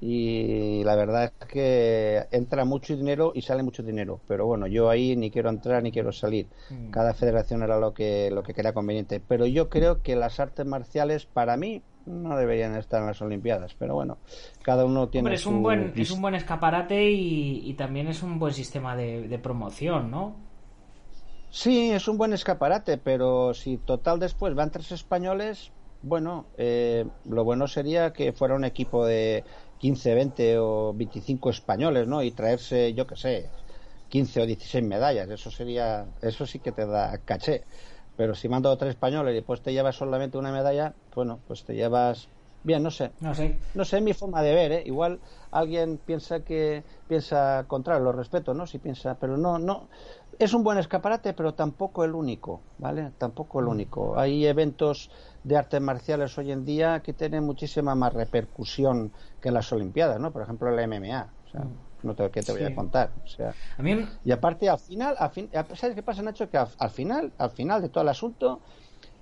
y 0.00 0.82
la 0.84 0.96
verdad 0.96 1.32
es 1.40 1.46
que 1.46 2.26
entra 2.32 2.64
mucho 2.64 2.96
dinero 2.96 3.32
y 3.32 3.42
sale 3.42 3.62
mucho 3.62 3.84
dinero 3.84 4.20
pero 4.26 4.44
bueno 4.44 4.66
yo 4.66 4.90
ahí 4.90 5.14
ni 5.14 5.30
quiero 5.30 5.50
entrar 5.50 5.84
ni 5.84 5.92
quiero 5.92 6.10
salir 6.10 6.48
mm. 6.70 6.90
cada 6.90 7.14
federación 7.14 7.62
era 7.62 7.78
lo 7.78 7.94
que 7.94 8.28
lo 8.32 8.42
que 8.42 8.54
quería 8.54 8.74
conveniente 8.74 9.20
pero 9.20 9.46
yo 9.46 9.68
creo 9.68 10.02
que 10.02 10.16
las 10.16 10.40
artes 10.40 10.66
marciales 10.66 11.26
para 11.26 11.56
mí 11.56 11.80
no 12.06 12.36
deberían 12.36 12.74
estar 12.76 13.00
en 13.00 13.06
las 13.08 13.20
olimpiadas 13.22 13.74
pero 13.78 13.94
bueno 13.94 14.18
cada 14.62 14.84
uno 14.84 15.08
tiene 15.08 15.26
Hombre, 15.26 15.34
es 15.34 15.46
un 15.46 15.62
buen 15.62 15.92
es 15.96 16.10
un 16.10 16.20
buen 16.20 16.34
escaparate 16.34 17.10
y, 17.10 17.74
también 17.74 18.08
es 18.08 18.22
un 18.22 18.38
buen 18.38 18.52
sistema 18.52 18.96
de, 18.96 19.38
promoción 19.42 20.10
no 20.10 20.36
sí 21.50 21.90
es 21.90 22.08
un 22.08 22.18
buen 22.18 22.32
escaparate 22.32 22.98
pero 22.98 23.54
si 23.54 23.78
total 23.78 24.18
después 24.18 24.54
van 24.54 24.70
tres 24.70 24.92
españoles 24.92 25.72
bueno, 26.06 26.44
eh, 26.58 27.06
lo 27.24 27.44
bueno 27.44 27.66
sería 27.66 28.12
que 28.12 28.34
fuera 28.34 28.54
un 28.54 28.66
equipo 28.66 29.06
de, 29.06 29.42
15, 29.84 30.14
20 30.14 30.58
o 30.58 30.94
25 30.94 31.50
españoles, 31.50 32.06
¿no? 32.06 32.22
Y 32.22 32.30
traerse, 32.30 32.94
yo 32.94 33.06
qué 33.06 33.16
sé, 33.16 33.50
15 34.08 34.40
o 34.40 34.46
16 34.46 34.82
medallas. 34.82 35.28
Eso 35.28 35.50
sería, 35.50 36.06
eso 36.22 36.46
sí 36.46 36.58
que 36.58 36.72
te 36.72 36.86
da 36.86 37.18
caché. 37.18 37.64
Pero 38.16 38.34
si 38.34 38.48
mando 38.48 38.76
tres 38.76 38.90
españoles 38.90 39.32
y 39.32 39.36
después 39.36 39.60
te 39.60 39.72
llevas 39.72 39.96
solamente 39.96 40.38
una 40.38 40.52
medalla, 40.52 40.94
bueno, 41.14 41.40
pues 41.46 41.64
te 41.64 41.74
llevas 41.74 42.28
bien, 42.62 42.82
no 42.82 42.90
sé. 42.90 43.12
No 43.20 43.34
sé. 43.34 43.58
No 43.74 43.84
sé, 43.84 44.00
mi 44.00 44.12
forma 44.12 44.42
de 44.42 44.54
ver, 44.54 44.72
¿eh? 44.72 44.82
Igual 44.86 45.20
alguien 45.50 45.98
piensa 46.04 46.40
que 46.40 46.82
piensa 47.06 47.64
contrario, 47.68 48.04
lo 48.04 48.12
respeto, 48.12 48.54
¿no? 48.54 48.66
Si 48.66 48.78
piensa, 48.78 49.16
pero 49.20 49.36
no, 49.36 49.58
no. 49.58 49.88
Es 50.38 50.52
un 50.52 50.64
buen 50.64 50.78
escaparate, 50.78 51.32
pero 51.32 51.54
tampoco 51.54 52.04
el 52.04 52.14
único, 52.14 52.60
¿vale? 52.78 53.12
Tampoco 53.18 53.60
el 53.60 53.66
mm. 53.66 53.70
único. 53.70 54.18
Hay 54.18 54.46
eventos 54.46 55.10
de 55.44 55.56
artes 55.56 55.80
marciales 55.80 56.36
hoy 56.38 56.50
en 56.50 56.64
día 56.64 57.00
que 57.00 57.12
tienen 57.12 57.44
muchísima 57.44 57.94
más 57.94 58.12
repercusión 58.12 59.12
que 59.40 59.50
las 59.50 59.72
Olimpiadas, 59.72 60.18
¿no? 60.18 60.32
Por 60.32 60.42
ejemplo, 60.42 60.68
el 60.68 60.88
MMA. 60.88 61.28
O 61.46 61.50
sea, 61.50 61.60
mm. 61.60 61.93
No 62.04 62.14
te, 62.14 62.30
¿qué 62.30 62.42
te 62.42 62.52
voy 62.52 62.62
a 62.64 62.74
contar? 62.74 63.10
O 63.24 63.26
sea, 63.26 63.54
Y 64.24 64.30
aparte, 64.30 64.68
al 64.68 64.78
final, 64.78 65.16
al 65.18 65.30
fin, 65.30 65.50
¿sabes 65.74 65.94
qué 65.94 66.02
pasa, 66.02 66.22
Nacho? 66.22 66.48
Que 66.50 66.58
al, 66.58 66.90
final, 66.90 67.32
al 67.38 67.50
final 67.50 67.82
de 67.82 67.88
todo 67.88 68.02
el 68.02 68.08
asunto, 68.08 68.60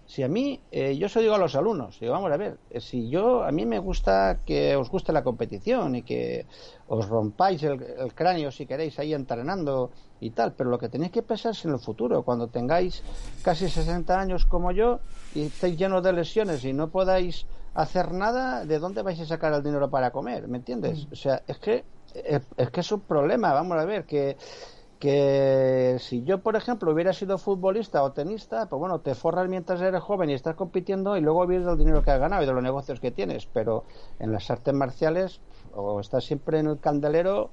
si 0.06 0.22
a 0.22 0.28
mí, 0.28 0.60
eh, 0.70 0.96
yo 0.96 1.08
se 1.08 1.20
digo 1.20 1.34
a 1.34 1.38
los 1.38 1.54
alumnos, 1.54 1.98
digo, 2.00 2.12
vamos 2.12 2.30
a 2.32 2.36
ver, 2.36 2.58
eh, 2.70 2.80
si 2.80 3.08
yo, 3.08 3.44
a 3.44 3.52
mí 3.52 3.64
me 3.64 3.78
gusta 3.78 4.40
que 4.44 4.76
os 4.76 4.90
guste 4.90 5.12
la 5.12 5.22
competición 5.22 5.94
y 5.94 6.02
que 6.02 6.46
os 6.88 7.08
rompáis 7.08 7.62
el, 7.62 7.80
el 7.82 8.12
cráneo 8.14 8.50
si 8.50 8.66
queréis 8.66 8.98
ahí 8.98 9.14
entrenando 9.14 9.90
y 10.20 10.30
tal, 10.30 10.52
pero 10.52 10.70
lo 10.70 10.78
que 10.78 10.88
tenéis 10.88 11.12
que 11.12 11.22
pensar 11.22 11.52
es 11.52 11.64
en 11.64 11.72
el 11.72 11.78
futuro, 11.78 12.22
cuando 12.22 12.48
tengáis 12.48 13.02
casi 13.42 13.68
60 13.68 14.20
años 14.20 14.44
como 14.44 14.70
yo 14.72 15.00
y 15.34 15.42
estéis 15.42 15.76
llenos 15.76 16.02
de 16.02 16.12
lesiones 16.12 16.64
y 16.64 16.72
no 16.72 16.90
podáis 16.90 17.46
hacer 17.74 18.12
nada, 18.12 18.64
¿de 18.64 18.78
dónde 18.78 19.02
vais 19.02 19.18
a 19.20 19.26
sacar 19.26 19.52
el 19.52 19.62
dinero 19.62 19.90
para 19.90 20.10
comer? 20.10 20.46
¿Me 20.48 20.58
entiendes? 20.58 21.06
Mm. 21.06 21.12
O 21.12 21.16
sea, 21.16 21.42
es 21.46 21.58
que 21.58 21.84
es, 22.14 22.70
que 22.70 22.80
es 22.80 22.92
un 22.92 23.00
problema, 23.00 23.52
vamos 23.52 23.78
a 23.78 23.84
ver, 23.84 24.04
que, 24.04 24.36
que 24.98 25.96
si 25.98 26.22
yo, 26.22 26.42
por 26.42 26.56
ejemplo, 26.56 26.92
hubiera 26.92 27.12
sido 27.12 27.38
futbolista 27.38 28.02
o 28.02 28.12
tenista, 28.12 28.68
pues 28.68 28.78
bueno, 28.78 29.00
te 29.00 29.14
forras 29.14 29.48
mientras 29.48 29.80
eres 29.80 30.02
joven 30.02 30.30
y 30.30 30.34
estás 30.34 30.54
compitiendo 30.54 31.16
y 31.16 31.20
luego 31.20 31.46
vives 31.46 31.66
del 31.66 31.78
dinero 31.78 32.02
que 32.02 32.10
has 32.10 32.20
ganado 32.20 32.42
y 32.42 32.46
de 32.46 32.52
los 32.52 32.62
negocios 32.62 33.00
que 33.00 33.10
tienes, 33.10 33.46
pero 33.46 33.84
en 34.18 34.32
las 34.32 34.50
artes 34.50 34.74
marciales 34.74 35.40
o 35.74 36.00
estás 36.00 36.24
siempre 36.24 36.58
en 36.58 36.66
el 36.66 36.78
candelero 36.78 37.50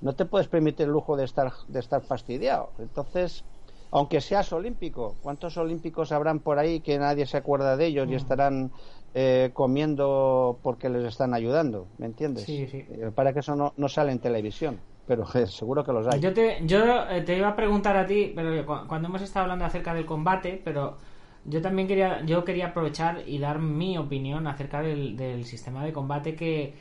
no 0.00 0.14
te 0.14 0.24
puedes 0.24 0.48
permitir 0.48 0.86
el 0.86 0.92
lujo 0.92 1.16
de 1.16 1.24
estar, 1.24 1.52
de 1.68 1.78
estar 1.80 2.02
fastidiado. 2.02 2.70
Entonces, 2.78 3.44
aunque 3.92 4.20
seas 4.20 4.52
olímpico, 4.52 5.16
¿cuántos 5.22 5.56
olímpicos 5.56 6.12
habrán 6.12 6.40
por 6.40 6.58
ahí 6.58 6.80
que 6.80 6.98
nadie 6.98 7.26
se 7.26 7.36
acuerda 7.36 7.76
de 7.76 7.86
ellos 7.86 8.08
y 8.08 8.14
estarán 8.14 8.72
eh, 9.14 9.50
comiendo 9.54 10.60
porque 10.62 10.88
les 10.88 11.04
están 11.04 11.34
ayudando? 11.34 11.88
¿Me 11.98 12.06
entiendes? 12.06 12.46
Sí, 12.46 12.66
sí. 12.66 12.84
Eh, 12.88 13.10
Para 13.14 13.32
que 13.32 13.40
eso 13.40 13.56
no, 13.56 13.74
no 13.76 13.88
sale 13.88 14.12
en 14.12 14.20
televisión, 14.20 14.80
pero 15.06 15.24
eh, 15.34 15.46
seguro 15.60 15.84
que 15.84 15.92
los 15.92 16.06
hay. 16.08 16.20
Yo 16.20 16.34
te, 16.34 16.58
yo 16.66 17.08
eh, 17.08 17.22
te 17.22 17.36
iba 17.36 17.48
a 17.48 17.56
preguntar 17.56 17.96
a 17.96 18.06
ti, 18.06 18.32
pero 18.34 18.66
cu- 18.66 18.86
cuando 18.88 19.08
hemos 19.08 19.22
estado 19.22 19.44
hablando 19.44 19.64
acerca 19.64 19.94
del 19.94 20.04
combate, 20.04 20.60
pero 20.64 20.98
yo 21.44 21.62
también 21.62 21.88
quería, 21.88 22.22
yo 22.24 22.44
quería 22.44 22.68
aprovechar 22.68 23.22
y 23.26 23.38
dar 23.38 23.58
mi 23.60 23.96
opinión 23.98 24.46
acerca 24.46 24.82
del, 24.82 25.16
del 25.16 25.44
sistema 25.46 25.84
de 25.84 25.92
combate 25.92 26.36
que, 26.36 26.74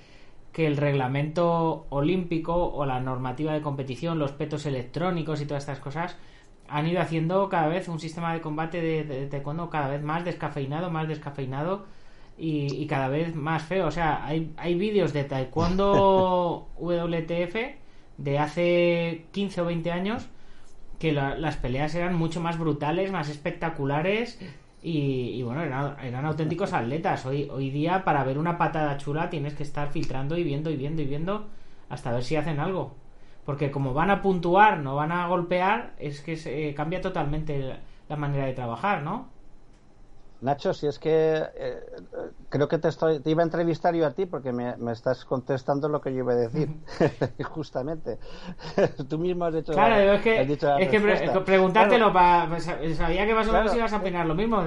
que 0.54 0.68
el 0.68 0.78
reglamento 0.78 1.88
olímpico 1.90 2.56
o 2.74 2.86
la 2.86 3.00
normativa 3.00 3.54
de 3.54 3.62
competición, 3.62 4.20
los 4.20 4.32
petos 4.34 4.66
electrónicos 4.66 5.42
y 5.42 5.46
todas 5.46 5.64
estas 5.64 5.80
cosas 5.80 6.18
han 6.68 6.88
ido 6.88 7.02
haciendo 7.02 7.50
cada 7.50 7.68
vez 7.68 7.88
un 7.88 8.00
sistema 8.00 8.34
de 8.34 8.42
combate 8.42 8.82
de, 8.82 9.04
de 9.04 9.28
taekwondo 9.28 9.70
cada 9.70 9.90
vez 9.90 10.04
más 10.04 10.26
descafeinado, 10.26 10.90
más 10.92 11.08
descafeinado 11.08 11.86
y, 12.38 12.74
y 12.82 12.88
cada 12.88 13.08
vez 13.08 13.36
más 13.36 13.64
feo. 13.64 13.88
O 13.88 13.92
sea, 13.92 14.26
hay, 14.26 14.52
hay 14.58 14.76
vídeos 14.76 15.14
de 15.14 15.24
taekwondo 15.24 16.68
WTF 16.78 17.56
de 18.18 18.40
hace 18.40 19.26
15 19.32 19.62
o 19.62 19.66
20 19.66 19.92
años 19.92 20.28
que 21.00 21.12
la- 21.12 21.36
las 21.36 21.58
peleas 21.58 21.96
eran 21.96 22.16
mucho 22.16 22.42
más 22.42 22.60
brutales, 22.60 23.12
más 23.12 23.30
espectaculares 23.30 24.40
y, 24.84 25.30
y 25.36 25.44
bueno, 25.44 25.62
eran, 25.64 25.96
eran 26.04 26.26
auténticos 26.26 26.74
atletas. 26.74 27.26
Hoy, 27.26 27.48
hoy 27.52 27.70
día 27.72 28.04
para 28.04 28.24
ver 28.24 28.38
una 28.38 28.58
patada 28.58 28.98
chula 28.98 29.30
tienes 29.30 29.54
que 29.56 29.64
estar 29.64 29.90
filtrando 29.92 30.38
y 30.38 30.44
viendo 30.44 30.70
y 30.70 30.76
viendo 30.76 31.02
y 31.02 31.06
viendo 31.06 31.48
hasta 31.90 32.12
ver 32.12 32.24
si 32.24 32.36
hacen 32.36 32.60
algo. 32.60 32.96
Porque 33.46 33.72
como 33.72 33.94
van 33.96 34.12
a 34.12 34.22
puntuar, 34.22 34.78
no 34.80 34.96
van 34.96 35.12
a 35.12 35.28
golpear, 35.28 35.94
es 35.98 36.22
que 36.22 36.38
se, 36.38 36.70
eh, 36.70 36.76
cambia 36.76 37.02
totalmente 37.02 37.58
la- 37.60 37.80
la 38.08 38.16
manera 38.18 38.46
de 38.46 38.54
trabajar, 38.54 39.02
¿no? 39.02 39.30
Nacho, 40.42 40.74
si 40.74 40.88
es 40.88 40.98
que 40.98 41.44
eh, 41.56 41.84
creo 42.50 42.68
que 42.68 42.80
te, 42.80 42.88
estoy, 42.88 43.20
te 43.20 43.30
iba 43.30 43.44
a 43.44 43.46
entrevistar 43.46 43.94
yo 43.94 44.06
a 44.08 44.12
ti 44.12 44.26
porque 44.26 44.52
me, 44.52 44.76
me 44.78 44.92
estás 44.92 45.24
contestando 45.24 45.88
lo 45.88 46.02
que 46.02 46.12
yo 46.12 46.20
iba 46.20 46.34
a 46.34 46.36
decir, 46.36 46.68
justamente. 47.46 48.18
Tú 49.10 49.20
mismo 49.20 49.46
has 49.46 49.56
hecho 49.56 49.74
Claro, 49.74 49.96
la- 50.04 50.16
es 50.16 50.22
que, 50.22 50.46
dicho 50.46 50.76
es 50.78 50.90
que 50.90 51.00
pre- 51.00 51.42
preguntártelo, 51.42 52.12
Claro, 52.12 52.50
pa- 52.50 52.50
pa- 52.50 52.96
sabía 52.96 53.26
que 53.28 53.34
más 53.36 53.48
o 53.48 53.52
menos 53.52 53.66
Claro. 53.68 53.78
ibas 53.78 53.94
a 53.94 53.98
opinar 53.98 54.26
lo 54.26 54.36
mismo. 54.36 54.64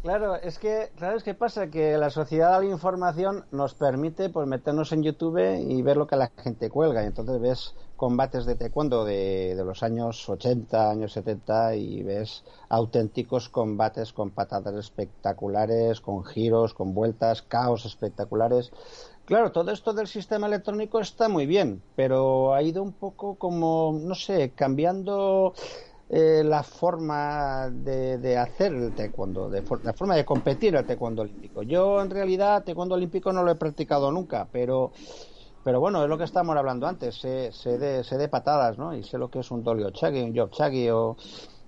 Claro, 0.00 0.36
es 0.36 0.60
que, 0.60 0.92
claro, 0.96 1.16
es 1.16 1.24
que 1.24 1.34
pasa 1.34 1.70
que 1.70 1.98
la 1.98 2.10
sociedad 2.10 2.60
de 2.60 2.66
la 2.66 2.72
información 2.72 3.44
nos 3.50 3.74
permite 3.74 4.30
pues 4.30 4.46
meternos 4.46 4.92
en 4.92 5.02
YouTube 5.02 5.38
y 5.58 5.82
ver 5.82 5.96
lo 5.96 6.06
que 6.06 6.14
la 6.14 6.30
gente 6.38 6.70
cuelga. 6.70 7.02
Y 7.02 7.06
entonces 7.06 7.40
ves 7.40 7.74
combates 8.02 8.46
de 8.46 8.56
taekwondo 8.56 9.04
de, 9.04 9.54
de 9.58 9.64
los 9.64 9.82
años 9.82 10.28
80, 10.28 10.90
años 10.90 11.12
70 11.12 11.76
y 11.76 12.02
ves 12.02 12.44
auténticos 12.70 13.48
combates 13.50 14.12
con 14.14 14.30
patadas 14.38 14.74
espectaculares, 14.76 16.00
con 16.00 16.24
giros, 16.24 16.74
con 16.74 16.94
vueltas, 16.94 17.42
caos 17.42 17.84
espectaculares. 17.84 18.72
Claro, 19.24 19.52
todo 19.52 19.70
esto 19.72 19.92
del 19.92 20.06
sistema 20.08 20.46
electrónico 20.46 21.00
está 21.00 21.28
muy 21.28 21.46
bien, 21.46 21.84
pero 21.94 22.54
ha 22.54 22.62
ido 22.62 22.82
un 22.82 22.94
poco 22.94 23.36
como, 23.36 23.98
no 24.02 24.14
sé, 24.14 24.54
cambiando 24.54 25.52
eh, 26.08 26.42
la 26.44 26.62
forma 26.62 27.70
de, 27.70 28.18
de 28.18 28.38
hacer 28.38 28.72
el 28.74 28.94
taekwondo, 28.94 29.50
de 29.50 29.62
for- 29.62 29.84
la 29.84 29.92
forma 29.94 30.16
de 30.16 30.24
competir 30.24 30.74
el 30.76 30.86
taekwondo 30.86 31.22
olímpico. 31.22 31.62
Yo 31.62 32.00
en 32.00 32.10
realidad 32.10 32.64
taekwondo 32.64 32.94
olímpico 32.94 33.32
no 33.32 33.42
lo 33.42 33.50
he 33.50 33.56
practicado 33.56 34.10
nunca, 34.12 34.48
pero 34.50 34.92
pero 35.68 35.80
bueno, 35.80 36.02
es 36.02 36.08
lo 36.08 36.16
que 36.16 36.24
estábamos 36.24 36.56
hablando 36.56 36.86
antes, 36.86 37.16
sé, 37.20 37.52
sé 37.52 37.76
de, 37.76 38.02
sé 38.02 38.16
de 38.16 38.30
patadas, 38.30 38.78
¿no? 38.78 38.96
Y 38.96 39.02
sé 39.02 39.18
lo 39.18 39.28
que 39.28 39.40
es 39.40 39.50
un 39.50 39.62
dolio 39.62 39.90
chagi, 39.90 40.22
un 40.22 40.34
job 40.34 40.50
chagi 40.50 40.88
o, 40.88 41.14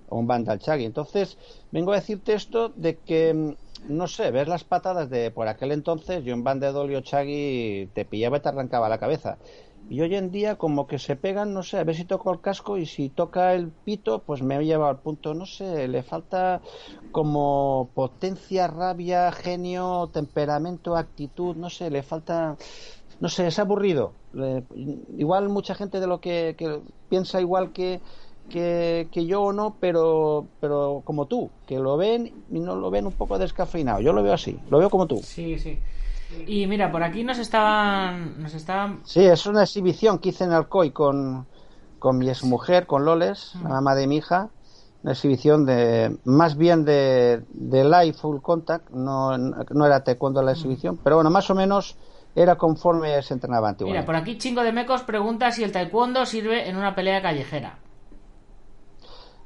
un 0.09 0.25
bandal 0.25 0.57
chagi. 0.57 0.85
Entonces, 0.85 1.37
vengo 1.69 1.91
a 1.91 1.97
decirte 1.97 2.33
esto 2.33 2.69
de 2.69 2.97
que, 2.97 3.31
mm, 3.31 3.53
no 3.89 4.07
sé, 4.07 4.31
ves 4.31 4.47
las 4.47 4.63
patadas 4.63 5.11
de 5.11 5.29
por 5.29 5.47
aquel 5.47 5.71
entonces, 5.71 6.23
yo 6.23 6.33
un 6.33 6.43
bandal 6.43 6.73
dolio 6.73 7.01
chagi 7.01 7.91
te 7.93 8.03
pillaba 8.05 8.37
y 8.37 8.39
te 8.39 8.49
arrancaba 8.49 8.89
la 8.89 8.97
cabeza. 8.97 9.37
Y 9.87 10.01
hoy 10.01 10.15
en 10.15 10.31
día 10.31 10.55
como 10.55 10.87
que 10.87 10.97
se 10.97 11.15
pegan, 11.15 11.53
no 11.53 11.61
sé, 11.61 11.77
a 11.77 11.83
ver 11.83 11.95
si 11.95 12.05
toco 12.05 12.31
el 12.31 12.41
casco 12.41 12.77
y 12.77 12.87
si 12.87 13.09
toca 13.09 13.53
el 13.53 13.71
pito, 13.71 14.23
pues 14.23 14.41
me 14.41 14.63
lleva 14.63 14.89
al 14.89 15.01
punto, 15.01 15.35
no 15.35 15.45
sé, 15.45 15.87
le 15.87 16.01
falta 16.01 16.61
como 17.11 17.91
potencia, 17.93 18.67
rabia, 18.67 19.31
genio, 19.31 20.09
temperamento, 20.13 20.95
actitud, 20.95 21.55
no 21.55 21.69
sé, 21.69 21.91
le 21.91 22.03
falta, 22.03 22.57
no 23.21 23.29
sé, 23.29 23.47
es 23.47 23.59
aburrido. 23.59 24.11
Igual 25.17 25.47
mucha 25.47 25.75
gente 25.75 25.99
de 25.99 26.07
lo 26.07 26.19
que, 26.19 26.55
que 26.57 26.81
piensa 27.07 27.39
igual 27.39 27.71
que, 27.71 28.01
que, 28.49 29.07
que 29.11 29.25
yo 29.27 29.43
o 29.43 29.53
no, 29.53 29.75
pero, 29.79 30.47
pero 30.59 31.03
como 31.05 31.27
tú, 31.27 31.49
que 31.67 31.79
lo 31.79 31.97
ven 31.97 32.33
y 32.51 32.59
no 32.59 32.75
lo 32.75 32.89
ven 32.89 33.05
un 33.05 33.13
poco 33.13 33.37
descafeinado. 33.37 34.01
Yo 34.01 34.11
lo 34.11 34.23
veo 34.23 34.33
así, 34.33 34.57
lo 34.69 34.79
veo 34.79 34.89
como 34.89 35.05
tú. 35.05 35.21
Sí, 35.21 35.57
sí. 35.59 35.77
Y 36.47 36.65
mira, 36.65 36.91
por 36.91 37.03
aquí 37.03 37.23
nos 37.23 37.37
estaban, 37.37 38.41
nos 38.41 38.53
estaban 38.55 38.99
Sí, 39.05 39.23
es 39.23 39.45
una 39.45 39.63
exhibición 39.63 40.17
que 40.17 40.29
hice 40.29 40.45
en 40.45 40.53
Alcoy 40.53 40.91
con, 40.91 41.45
con 41.99 42.17
mi 42.17 42.27
exmujer, 42.29 42.87
con 42.87 43.05
Loles, 43.05 43.51
la 43.61 43.69
mamá 43.69 43.93
de 43.93 44.07
mi 44.07 44.17
hija. 44.17 44.49
Una 45.03 45.13
exhibición 45.13 45.65
de, 45.65 46.15
más 46.25 46.57
bien 46.57 46.85
de, 46.85 47.43
de 47.53 47.83
live 47.83 48.13
full 48.13 48.39
contact, 48.39 48.89
no, 48.91 49.37
no 49.37 49.85
era 49.85 50.03
taekwondo 50.03 50.41
la 50.41 50.51
exhibición, 50.51 50.97
pero 51.03 51.17
bueno, 51.17 51.29
más 51.29 51.49
o 51.49 51.55
menos 51.55 51.97
era 52.35 52.57
conforme 52.57 53.21
se 53.23 53.33
entrenaba 53.33 53.69
Mira, 53.83 54.01
antiguamente. 54.01 54.05
por 54.05 54.15
aquí 54.15 54.37
Chingo 54.39 54.63
de 54.63 54.71
Mecos 54.71 55.03
pregunta 55.03 55.51
si 55.51 55.63
el 55.63 55.71
taekwondo 55.71 56.25
sirve 56.25 56.67
en 56.69 56.77
una 56.77 56.95
pelea 56.95 57.21
callejera. 57.21 57.79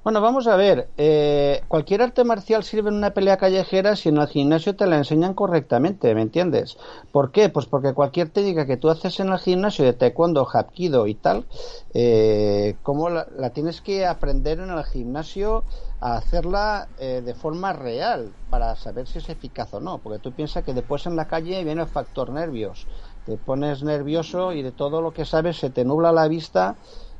Bueno, 0.04 0.22
vamos 0.22 0.46
a 0.48 0.56
ver. 0.56 0.92
eh, 0.98 1.66
cualquier 1.68 2.04
arte 2.04 2.24
marcial 2.24 2.64
sirve 2.64 2.90
en 2.90 2.96
una 2.96 3.10
pelea 3.16 3.38
callejera 3.38 3.96
si 3.96 4.10
en 4.10 4.18
el 4.18 4.28
gimnasio 4.28 4.76
te 4.76 4.86
la 4.86 4.98
enseñan 4.98 5.34
correctamente, 5.34 6.14
¿me 6.14 6.22
entiendes? 6.22 6.78
¿Por 7.12 7.32
qué? 7.32 7.50
Pues 7.50 7.66
porque 7.66 7.94
cualquier 7.96 8.30
técnica 8.30 8.68
que 8.68 8.78
tú 8.78 8.90
haces 8.92 9.20
en 9.20 9.30
el 9.30 9.40
gimnasio 9.40 9.84
de 9.84 9.94
taekwondo, 9.94 10.48
hapkido 10.54 11.08
y 11.08 11.16
tal, 11.16 11.48
eh, 11.96 12.78
¿cómo 12.84 13.10
la, 13.10 13.28
la 13.36 13.50
tienes 13.50 13.82
que 13.82 14.06
aprender 14.06 14.60
en 14.60 14.70
el 14.70 14.84
gimnasio 14.86 15.66
a 16.08 16.18
hacerla 16.18 16.90
eh, 16.98 17.22
de 17.26 17.34
forma 17.36 17.74
real 17.74 18.36
para 18.50 18.76
saber 18.76 19.08
si 19.08 19.20
es 19.20 19.30
eficaz 19.30 19.74
o 19.74 19.80
no? 19.80 20.02
Porque 20.02 20.20
tú 20.20 20.34
piensas 20.36 20.64
que 20.64 20.74
después 20.74 21.06
en 21.06 21.16
la 21.16 21.28
calle 21.28 21.64
viene 21.64 21.82
el 21.82 21.88
factor 21.88 22.32
nervios. 22.32 22.88
Te 23.24 23.38
pones 23.38 23.84
nervioso 23.84 24.54
y 24.54 24.62
de 24.62 24.72
todo 24.72 25.02
lo 25.02 25.14
que 25.14 25.26
sabes 25.26 25.58
se 25.58 25.70
te 25.72 25.84
nubla 25.86 26.12
la 26.12 26.28
vista 26.28 26.78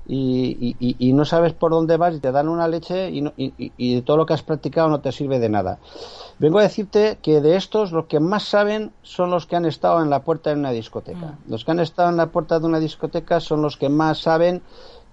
y, 0.08 0.76
y- 0.80 1.10
y- 1.10 1.14
no 1.14 1.26
sabes 1.26 1.54
por 1.54 1.72
dónde 1.72 1.98
vas 1.98 2.14
y 2.16 2.20
te 2.20 2.32
dan 2.32 2.48
una 2.48 2.68
leche 2.68 3.10
y, 3.10 3.22
no- 3.22 3.34
y- 3.38 3.96
de 3.96 4.02
todo 4.04 4.18
lo 4.18 4.26
que 4.28 4.34
has 4.36 4.44
practicado 4.44 4.88
no 4.90 5.02
te 5.02 5.12
sirve 5.12 5.40
de 5.40 5.50
nada. 5.50 5.80
Vengo 6.38 6.60
a 6.60 6.64
decirte 6.64 7.20
que 7.22 7.42
de 7.42 7.56
estos 7.56 7.92
los 7.92 8.06
que 8.08 8.20
más 8.20 8.44
saben 8.44 8.96
son 9.02 9.32
los 9.32 9.46
que 9.48 9.56
han 9.56 9.66
estado 9.66 10.02
en 10.02 10.10
la 10.10 10.24
puerta 10.24 10.50
de 10.52 10.58
una 10.58 10.72
discoteca. 10.72 11.40
Los 11.46 11.64
que 11.66 11.72
han 11.72 11.80
estado 11.80 12.10
en 12.10 12.18
la 12.18 12.32
puerta 12.32 12.60
de 12.60 12.66
una 12.68 12.80
discoteca 12.80 13.40
son 13.40 13.62
los 13.62 13.78
que 13.78 13.90
más 13.90 14.20
saben. 14.20 14.64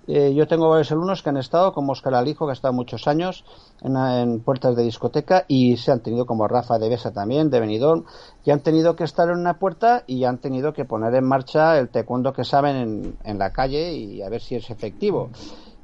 Eh, 0.09 0.35
yo 0.35 0.49
tengo 0.49 0.69
varios 0.69 0.91
alumnos 0.91 1.23
que 1.23 1.31
han 1.31 1.37
estado, 1.37 1.73
como 1.73 1.93
Oscar 1.93 2.15
Alijo, 2.15 2.47
que 2.47 2.51
ha 2.51 2.55
estado 2.55 2.75
muchos 2.75 3.07
años 3.07 3.45
en, 3.83 4.41
puertas 4.41 4.75
de 4.75 4.83
discoteca, 4.83 5.45
y 5.47 5.77
se 5.77 5.93
han 5.93 6.01
tenido, 6.01 6.27
como 6.27 6.49
Rafa 6.49 6.79
de 6.79 6.89
Besa 6.89 7.13
también, 7.13 7.51
de 7.51 7.61
Benidorm, 7.61 8.05
y 8.45 8.51
han 8.51 8.61
tenido 8.61 8.97
que 8.97 9.05
estar 9.05 9.29
en 9.29 9.39
una 9.39 9.59
puerta 9.59 10.03
y 10.07 10.25
han 10.25 10.39
tenido 10.39 10.73
que 10.73 10.85
poner 10.85 11.15
en 11.15 11.25
marcha 11.25 11.79
el 11.79 11.89
taekwondo 11.89 12.33
que 12.33 12.45
saben 12.45 12.77
en, 12.77 13.17
en 13.25 13.39
la 13.39 13.53
calle 13.53 13.93
y 13.95 14.23
a 14.23 14.29
ver 14.29 14.41
si 14.41 14.57
es 14.57 14.71
efectivo. 14.71 15.31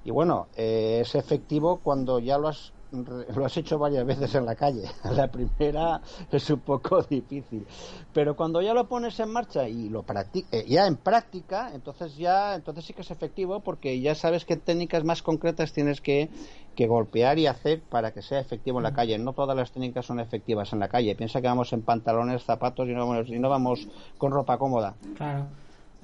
Y 0.05 0.11
bueno, 0.11 0.47
eh, 0.57 1.01
es 1.03 1.15
efectivo 1.15 1.81
cuando 1.83 2.19
ya 2.19 2.39
lo 2.39 2.49
has, 2.49 2.73
lo 2.91 3.45
has 3.45 3.57
hecho 3.57 3.79
varias 3.79 4.07
veces 4.07 4.35
en 4.35 4.47
la 4.47 4.55
calle. 4.55 4.85
La 5.13 5.29
primera 5.29 6.01
es 6.31 6.51
un 6.51 6.61
poco 6.61 7.03
difícil. 7.11 7.67
Pero 8.13 8.37
cuando 8.37 8.63
ya 8.63 8.75
lo 8.75 8.89
pones 8.89 9.19
en 9.21 9.31
marcha 9.31 9.69
y 9.69 9.89
lo 9.89 10.03
practicas, 10.03 10.65
ya 10.67 10.87
en 10.87 10.97
práctica, 10.97 11.71
entonces 11.75 12.17
ya 12.17 12.55
entonces 12.55 12.85
sí 12.85 12.93
que 12.93 13.03
es 13.03 13.11
efectivo 13.11 13.61
porque 13.61 14.01
ya 14.01 14.15
sabes 14.15 14.45
qué 14.45 14.57
técnicas 14.57 15.05
más 15.05 15.23
concretas 15.23 15.73
tienes 15.73 16.01
que, 16.01 16.31
que 16.75 16.87
golpear 16.87 17.39
y 17.39 17.47
hacer 17.47 17.83
para 17.83 18.13
que 18.13 18.23
sea 18.23 18.41
efectivo 18.41 18.79
en 18.79 18.85
la 18.85 18.95
calle. 18.95 19.19
No 19.19 19.33
todas 19.33 19.57
las 19.57 19.71
técnicas 19.73 20.07
son 20.07 20.21
efectivas 20.21 20.73
en 20.73 20.79
la 20.79 20.89
calle. 20.89 21.15
Piensa 21.15 21.41
que 21.41 21.49
vamos 21.49 21.73
en 21.73 21.83
pantalones, 21.83 22.45
zapatos 22.45 22.89
y 22.89 22.93
no 22.93 23.07
vamos, 23.07 23.29
y 23.29 23.39
no 23.39 23.49
vamos 23.49 23.89
con 24.17 24.33
ropa 24.33 24.59
cómoda. 24.59 24.95
Claro. 25.17 25.47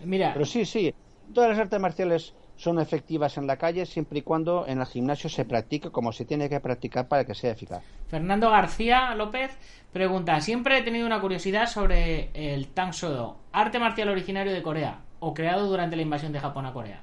Mira, 0.05 0.33
Pero 0.35 0.45
sí, 0.45 0.65
sí, 0.65 0.93
todas 1.33 1.51
las 1.51 1.59
artes 1.59 1.81
marciales 1.81 2.35
son 2.57 2.79
efectivas 2.79 3.37
en 3.37 3.47
la 3.47 3.57
calle 3.57 3.87
siempre 3.87 4.21
y 4.21 4.23
cuando 4.23 4.67
en 4.67 4.81
el 4.81 4.87
gimnasio 4.87 5.29
se 5.29 5.45
practique 5.45 5.91
como 5.91 6.13
se 6.13 6.25
tiene 6.25 6.49
que 6.49 6.61
practicar 6.61 7.09
para 7.09 7.25
que 7.25 7.35
sea 7.35 7.53
eficaz. 7.53 7.83
Fernando 8.09 8.51
García 8.51 9.15
López 9.15 9.57
pregunta, 9.93 10.41
siempre 10.41 10.79
he 10.79 10.83
tenido 10.83 11.07
una 11.07 11.21
curiosidad 11.21 11.67
sobre 11.67 12.31
el 12.35 12.69
Tang 12.69 12.93
Sodo, 12.93 13.37
arte 13.53 13.79
marcial 13.79 14.09
originario 14.09 14.53
de 14.53 14.63
Corea 14.63 15.01
o 15.21 15.35
creado 15.35 15.67
durante 15.67 15.97
la 15.97 16.03
invasión 16.03 16.33
de 16.33 16.41
Japón 16.41 16.67
a 16.67 16.73
Corea. 16.73 17.03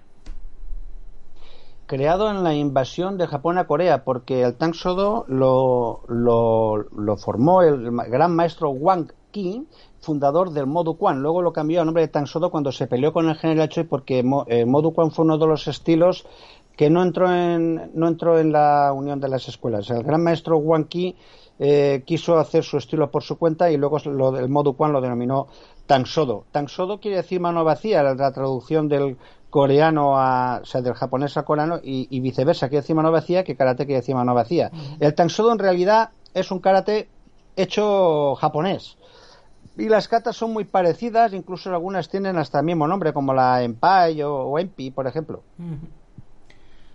Creado 1.88 2.30
en 2.32 2.44
la 2.44 2.54
invasión 2.54 3.18
de 3.18 3.28
Japón 3.28 3.58
a 3.58 3.68
Corea, 3.68 4.06
porque 4.06 4.44
el 4.44 4.56
Tang 4.56 4.74
Sodo 4.74 5.26
lo, 5.28 6.04
lo, 6.08 6.78
lo 6.78 7.18
formó 7.18 7.64
el 7.64 7.92
gran 7.92 8.34
maestro 8.34 8.70
Wang 8.70 9.12
Ki, 9.32 9.68
fundador 10.02 10.52
del 10.52 10.68
Modu 10.68 10.98
Quan. 10.98 11.22
Luego 11.22 11.42
lo 11.42 11.54
cambió 11.54 11.82
a 11.82 11.86
nombre 11.86 12.04
de 12.04 12.10
Tansodo 12.10 12.50
cuando 12.50 12.72
se 12.72 12.88
peleó 12.88 13.14
con 13.14 13.30
el 13.30 13.36
general 13.36 13.70
Choi 13.70 13.86
porque 13.86 14.24
Mo, 14.24 14.46
eh, 14.48 14.66
Modu 14.66 14.94
Quan 14.94 15.12
fue 15.12 15.26
uno 15.26 15.38
de 15.38 15.48
los 15.48 15.68
estilos 15.68 16.26
que 16.76 16.90
no 16.90 17.04
entró 17.04 17.32
en, 17.32 17.92
no 17.94 18.08
entró 18.08 18.40
en 18.40 18.52
la 18.52 18.92
unión 18.94 19.20
de 19.20 19.30
las 19.30 19.48
escuelas. 19.48 19.90
El 19.90 20.04
gran 20.04 20.24
maestro 20.24 20.58
Wang 20.58 20.88
Ki 20.88 21.16
eh, 21.60 22.04
quiso 22.06 22.40
hacer 22.40 22.64
su 22.64 22.78
estilo 22.78 23.12
por 23.12 23.24
su 23.24 23.38
cuenta 23.38 23.70
y 23.70 23.78
luego 23.78 24.00
lo 24.06 24.32
del 24.32 24.50
Modu 24.50 24.74
Quan 24.76 24.92
lo 24.92 25.02
denominó 25.02 25.48
Tansodo. 25.86 26.46
Tansodo 26.52 27.00
quiere 27.00 27.18
decir 27.18 27.40
mano 27.40 27.64
vacía, 27.64 28.02
la 28.02 28.32
traducción 28.32 28.88
del 28.88 29.18
coreano 29.52 30.18
a, 30.18 30.62
o 30.64 30.66
sea, 30.66 30.82
del 30.82 30.94
japonés 30.94 31.38
a 31.38 31.44
coreano 31.44 31.80
y, 31.84 32.08
y 32.10 32.20
viceversa, 32.22 32.70
quiere 32.70 32.82
decir 32.82 32.96
mano 32.96 33.12
vacía 33.12 33.44
que 33.44 33.56
karate 33.56 33.86
quiere 33.86 34.00
decir 34.00 34.16
mano 34.16 34.34
vacía. 34.34 34.72
El 35.00 35.14
Tansodo 35.14 35.52
en 35.52 35.60
realidad 35.60 36.10
es 36.34 36.50
un 36.50 36.60
karate 36.60 37.10
hecho 37.56 38.34
japonés. 38.36 38.98
Y 39.82 39.90
las 39.90 40.08
katas 40.08 40.36
son 40.36 40.54
muy 40.54 40.66
parecidas, 40.66 41.34
incluso 41.34 41.72
algunas 41.72 42.08
tienen 42.08 42.38
hasta 42.38 42.60
el 42.60 42.66
mismo 42.66 42.88
nombre, 42.88 43.14
como 43.14 43.34
la 43.34 43.64
Empai 43.64 44.22
o, 44.22 44.32
o 44.32 44.60
Empi, 44.60 44.92
por 44.92 45.08
ejemplo. 45.08 45.42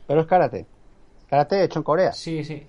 Pero 0.07 0.20
es 0.20 0.26
karate. 0.28 0.66
Karate 1.28 1.64
hecho 1.64 1.80
en 1.80 1.82
Corea. 1.82 2.12
Sí, 2.12 2.45
sí. 2.45 2.62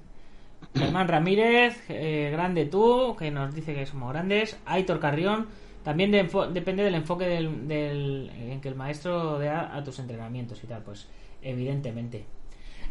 Germán 0.74 1.08
Ramírez, 1.08 1.84
eh, 1.90 2.30
grande 2.32 2.66
tú, 2.66 3.16
que 3.16 3.30
nos 3.30 3.54
dice 3.54 3.76
que 3.76 3.86
somos 3.86 4.12
grandes. 4.12 4.58
Aitor 4.66 5.00
Carrión, 5.00 5.50
también 5.84 6.10
de 6.10 6.28
depende 6.52 6.82
del 6.82 6.96
enfoque 6.96 7.28
del, 7.28 7.68
del, 7.68 8.32
en 8.36 8.60
que 8.60 8.70
el 8.70 8.76
maestro 8.76 9.38
dé 9.38 9.50
a, 9.50 9.76
a, 9.76 9.84
tus 9.84 10.00
entrenamientos 10.00 10.64
y 10.64 10.68
tal, 10.68 10.82
pues 10.82 11.08
evidentemente. 11.44 12.26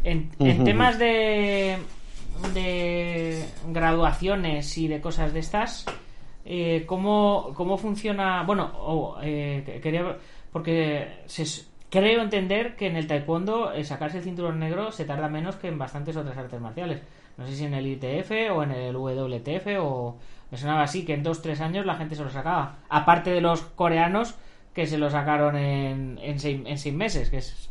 En, 0.05 0.31
en 0.39 0.63
temas 0.63 0.97
de, 0.97 1.77
de 2.55 3.45
graduaciones 3.67 4.79
y 4.79 4.87
de 4.87 5.01
cosas 5.01 5.33
de 5.33 5.41
estas, 5.41 5.87
eh, 6.49 6.85
¿cómo, 6.87 7.53
¿cómo 7.55 7.77
funciona? 7.77 8.45
Bueno, 8.45 8.71
oh, 8.79 9.19
eh, 9.21 9.81
quería. 9.83 10.17
Porque 10.53 11.23
se, 11.27 11.45
creo 11.91 12.23
entender 12.23 12.77
que 12.77 12.87
en 12.87 12.97
el 12.97 13.09
taekwondo 13.09 13.73
eh, 13.73 13.83
sacarse 13.85 14.19
el 14.19 14.25
cinturón 14.25 14.61
negro 14.61 14.93
se 14.93 15.05
tarda 15.05 15.29
menos 15.29 15.57
que 15.57 15.67
en 15.69 15.77
bastantes 15.79 16.17
otras 16.17 16.39
artes 16.39 16.61
marciales. 16.61 17.03
No 17.37 17.47
sé 17.47 17.57
si 17.57 17.65
en 17.65 17.75
el 17.75 17.87
ITF 17.87 18.31
o 18.53 18.63
en 18.63 18.71
el 18.71 18.97
WTF 18.97 19.67
o. 19.81 20.17
Me 20.49 20.57
sonaba 20.57 20.83
así, 20.83 21.05
que 21.05 21.15
en 21.15 21.25
dos 21.25 21.43
tres 21.43 21.61
años 21.61 21.85
la 21.85 21.97
gente 21.97 22.15
se 22.15 22.23
lo 22.23 22.31
sacaba. 22.31 22.77
Aparte 22.89 23.31
de 23.31 23.41
los 23.41 23.63
coreanos 23.63 24.37
que 24.73 24.87
se 24.87 24.99
lo 24.99 25.11
sacaron 25.11 25.57
en, 25.57 26.21
en, 26.23 26.39
seis, 26.39 26.87
en 26.87 26.97
meses, 26.97 27.31
que 27.31 27.39
es 27.39 27.71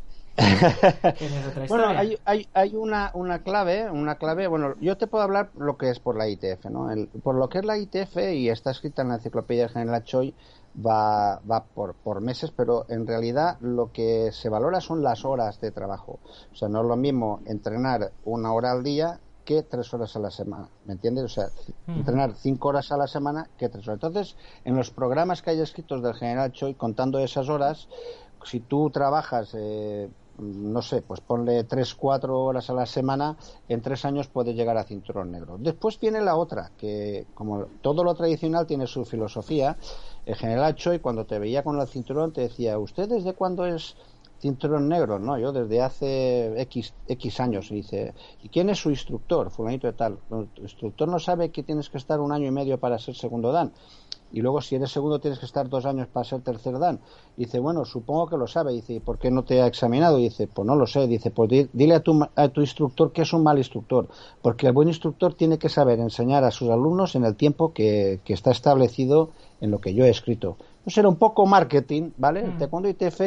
bueno, 1.70 1.88
hay, 1.88 2.18
hay, 2.26 2.48
hay 2.54 2.76
una, 2.76 3.12
una, 3.14 3.40
clave, 3.40 3.90
una 3.90 4.16
clave, 4.16 4.48
bueno, 4.48 4.76
yo 4.82 4.98
te 4.98 5.08
puedo 5.08 5.24
hablar 5.24 5.50
lo 5.58 5.78
que 5.78 5.90
es 5.90 6.00
por 6.00 6.18
la 6.18 6.28
ITF, 6.28 6.66
¿no? 6.66 6.92
El, 6.92 7.08
por 7.08 7.36
lo 7.36 7.48
que 7.48 7.60
es 7.60 7.66
la 7.66 7.78
ITF 7.78 8.18
y 8.34 8.50
está 8.50 8.72
escrita 8.72 9.02
en 9.02 9.10
la 9.10 9.16
enciclopedia 9.16 9.70
general 9.70 10.04
Choi, 10.04 10.34
va, 10.86 11.40
va 11.50 11.64
por, 11.64 11.96
por 11.96 12.22
meses, 12.22 12.52
pero 12.52 12.86
en 12.90 13.08
realidad 13.08 13.58
lo 13.62 13.92
que 13.92 14.32
se 14.34 14.50
valora 14.50 14.82
son 14.82 15.02
las 15.04 15.24
horas 15.24 15.62
de 15.62 15.72
trabajo. 15.72 16.20
O 16.52 16.56
sea, 16.56 16.68
no 16.68 16.82
es 16.82 16.88
lo 16.88 16.98
mismo 16.98 17.40
entrenar 17.46 18.12
una 18.26 18.52
hora 18.52 18.72
al 18.72 18.84
día 18.84 19.20
que 19.46 19.62
tres 19.64 19.94
horas 19.94 20.16
a 20.16 20.20
la 20.20 20.32
semana, 20.32 20.68
¿me 20.86 20.94
entiendes? 20.94 21.26
O 21.26 21.30
sea, 21.30 21.48
entrenar 21.88 22.34
cinco 22.36 22.70
horas 22.70 22.92
a 22.92 22.98
la 22.98 23.08
semana 23.08 23.48
que 23.58 23.70
tres 23.70 23.88
horas. 23.88 24.04
Entonces, 24.04 24.36
en 24.66 24.76
los 24.76 24.90
programas 24.90 25.42
que 25.42 25.52
hay 25.52 25.62
escritos 25.62 26.02
del 26.02 26.16
general 26.16 26.52
Choi, 26.52 26.74
contando 26.74 27.20
esas 27.20 27.48
horas, 27.48 27.88
si 28.44 28.60
tú 28.60 28.90
trabajas 28.90 29.52
eh, 29.54 30.10
no 30.38 30.82
sé, 30.82 31.02
pues 31.02 31.22
ponle 31.22 31.64
3, 31.64 31.96
4 31.96 32.38
horas 32.38 32.70
a 32.70 32.74
la 32.74 32.86
semana, 32.86 33.38
en 33.68 33.82
tres 33.82 34.06
años 34.06 34.28
puedes 34.28 34.56
llegar 34.56 34.78
a 34.78 34.84
cinturón 34.84 35.32
negro. 35.32 35.58
Después 35.60 36.00
viene 36.00 36.22
la 36.22 36.36
otra, 36.36 36.72
que 36.78 37.26
como 37.34 37.66
todo 37.82 38.04
lo 38.04 38.14
tradicional 38.16 38.68
tiene 38.68 38.88
su 38.88 39.06
filosofía, 39.06 39.78
el 40.26 40.36
general 40.36 40.76
Choi 40.76 41.00
cuando 41.00 41.26
te 41.26 41.40
veía 41.40 41.64
con 41.64 41.80
el 41.80 41.88
cinturón 41.88 42.34
te 42.34 42.42
decía, 42.42 42.78
¿usted 42.78 43.08
desde 43.08 43.34
cuándo 43.34 43.66
es 43.66 43.96
cinturón 44.40 44.90
negro? 44.90 45.20
No, 45.20 45.38
yo 45.38 45.52
desde 45.52 45.82
hace 45.82 46.62
X, 46.62 46.94
X 47.08 47.40
años. 47.40 47.72
Y 47.72 47.76
dice, 47.76 48.14
¿y 48.44 48.50
quién 48.50 48.70
es 48.70 48.80
su 48.80 48.90
instructor? 48.90 49.50
Fulanito 49.50 49.88
de 49.88 49.94
tal. 49.94 50.20
El 50.30 50.50
instructor 50.58 51.08
no 51.08 51.20
sabe 51.20 51.52
que 51.52 51.64
tienes 51.64 51.90
que 51.90 51.98
estar 51.98 52.20
un 52.20 52.32
año 52.32 52.48
y 52.48 52.52
medio 52.52 52.80
para 52.80 53.00
ser 53.00 53.16
segundo 53.16 53.52
dan 53.52 53.72
y 54.32 54.42
luego 54.42 54.62
si 54.62 54.76
eres 54.76 54.92
segundo 54.92 55.20
tienes 55.20 55.40
que 55.40 55.46
estar 55.46 55.70
dos 55.70 55.86
años 55.86 56.08
para 56.08 56.24
ser 56.24 56.42
tercer 56.42 56.78
dan. 56.78 57.00
Dice, 57.38 57.60
bueno, 57.60 57.86
supongo 57.86 58.28
que 58.28 58.38
lo 58.38 58.48
sabe. 58.48 58.74
Dice, 58.74 59.00
¿por 59.00 59.18
qué 59.18 59.32
no 59.32 59.44
te 59.44 59.62
ha 59.62 59.68
examinado? 59.68 60.18
Dice, 60.18 60.48
pues 60.48 60.66
no 60.66 60.76
lo 60.76 60.88
sé. 60.88 61.08
Dice, 61.08 61.32
pues 61.32 61.70
dile 61.72 61.96
a 61.96 62.00
tu, 62.02 62.28
a 62.36 62.48
tu 62.50 62.62
instructor 62.62 63.12
que 63.12 63.22
es 63.22 63.34
un 63.34 63.44
mal 63.44 63.58
instructor, 63.58 64.08
porque 64.42 64.68
el 64.68 64.74
buen 64.74 64.88
instructor 64.88 65.34
tiene 65.34 65.58
que 65.58 65.70
saber 65.70 66.00
enseñar 66.00 66.44
a 66.44 66.52
sus 66.52 66.70
alumnos 66.70 67.16
en 67.16 67.24
el 67.24 67.36
tiempo 67.36 67.74
que, 67.74 68.20
que 68.26 68.34
está 68.34 68.52
establecido 68.52 69.30
en 69.62 69.72
lo 69.72 69.80
que 69.80 69.94
yo 69.94 70.06
he 70.06 70.10
escrito. 70.10 70.58
Pues 70.84 70.98
era 70.98 71.10
un 71.10 71.16
poco 71.16 71.46
marketing, 71.46 72.12
¿vale? 72.18 72.44
Mm. 72.44 72.46
El 72.46 72.58
taekwondo 72.58 72.90
ITF 72.90 73.22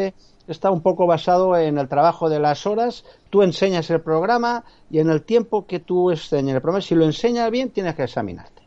está 0.46 0.70
un 0.70 0.80
poco 0.80 1.07
basado 1.07 1.57
en 1.57 1.78
el 1.78 1.88
trabajo 1.88 2.28
de 2.28 2.40
las 2.40 2.66
horas, 2.66 3.05
tú 3.30 3.42
enseñas 3.42 3.90
el 3.90 4.01
programa 4.01 4.64
y 4.90 4.99
en 4.99 5.11
el 5.11 5.22
tiempo 5.22 5.66
que 5.66 5.78
tú 5.78 6.11
enseñas 6.11 6.57
el 6.57 6.62
programa, 6.62 6.82
si 6.82 6.94
lo 6.94 7.05
enseñas 7.05 7.51
bien, 7.51 7.70
tienes 7.70 7.94
que 7.94 8.05
examinarte. 8.05 8.57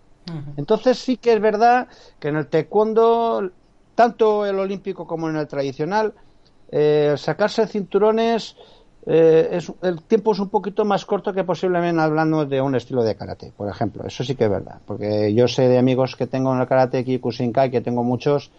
Entonces 0.57 0.99
sí 0.99 1.17
que 1.17 1.33
es 1.33 1.41
verdad 1.41 1.87
que 2.19 2.29
en 2.29 2.37
el 2.37 2.47
taekwondo, 2.47 3.49
tanto 3.95 4.45
el 4.45 4.59
olímpico 4.59 5.05
como 5.05 5.29
en 5.29 5.35
el 5.35 5.47
tradicional, 5.47 6.13
eh, 6.71 7.15
sacarse 7.17 7.67
cinturones, 7.67 8.55
eh, 9.05 9.49
es, 9.51 9.71
el 9.81 10.03
tiempo 10.03 10.31
es 10.31 10.39
un 10.39 10.49
poquito 10.49 10.85
más 10.85 11.05
corto 11.05 11.33
que 11.33 11.43
posiblemente 11.43 12.01
hablando 12.01 12.45
de 12.45 12.61
un 12.61 12.75
estilo 12.75 13.03
de 13.03 13.15
karate, 13.15 13.51
por 13.55 13.69
ejemplo. 13.69 14.05
Eso 14.05 14.23
sí 14.23 14.35
que 14.35 14.45
es 14.45 14.49
verdad, 14.49 14.79
porque 14.85 15.33
yo 15.33 15.47
sé 15.47 15.67
de 15.67 15.77
amigos 15.77 16.15
que 16.15 16.27
tengo 16.27 16.53
en 16.53 16.61
el 16.61 16.67
karate 16.67 17.03
Kyokushinkai, 17.03 17.71
que 17.71 17.81
tengo 17.81 18.03
muchos, 18.03 18.51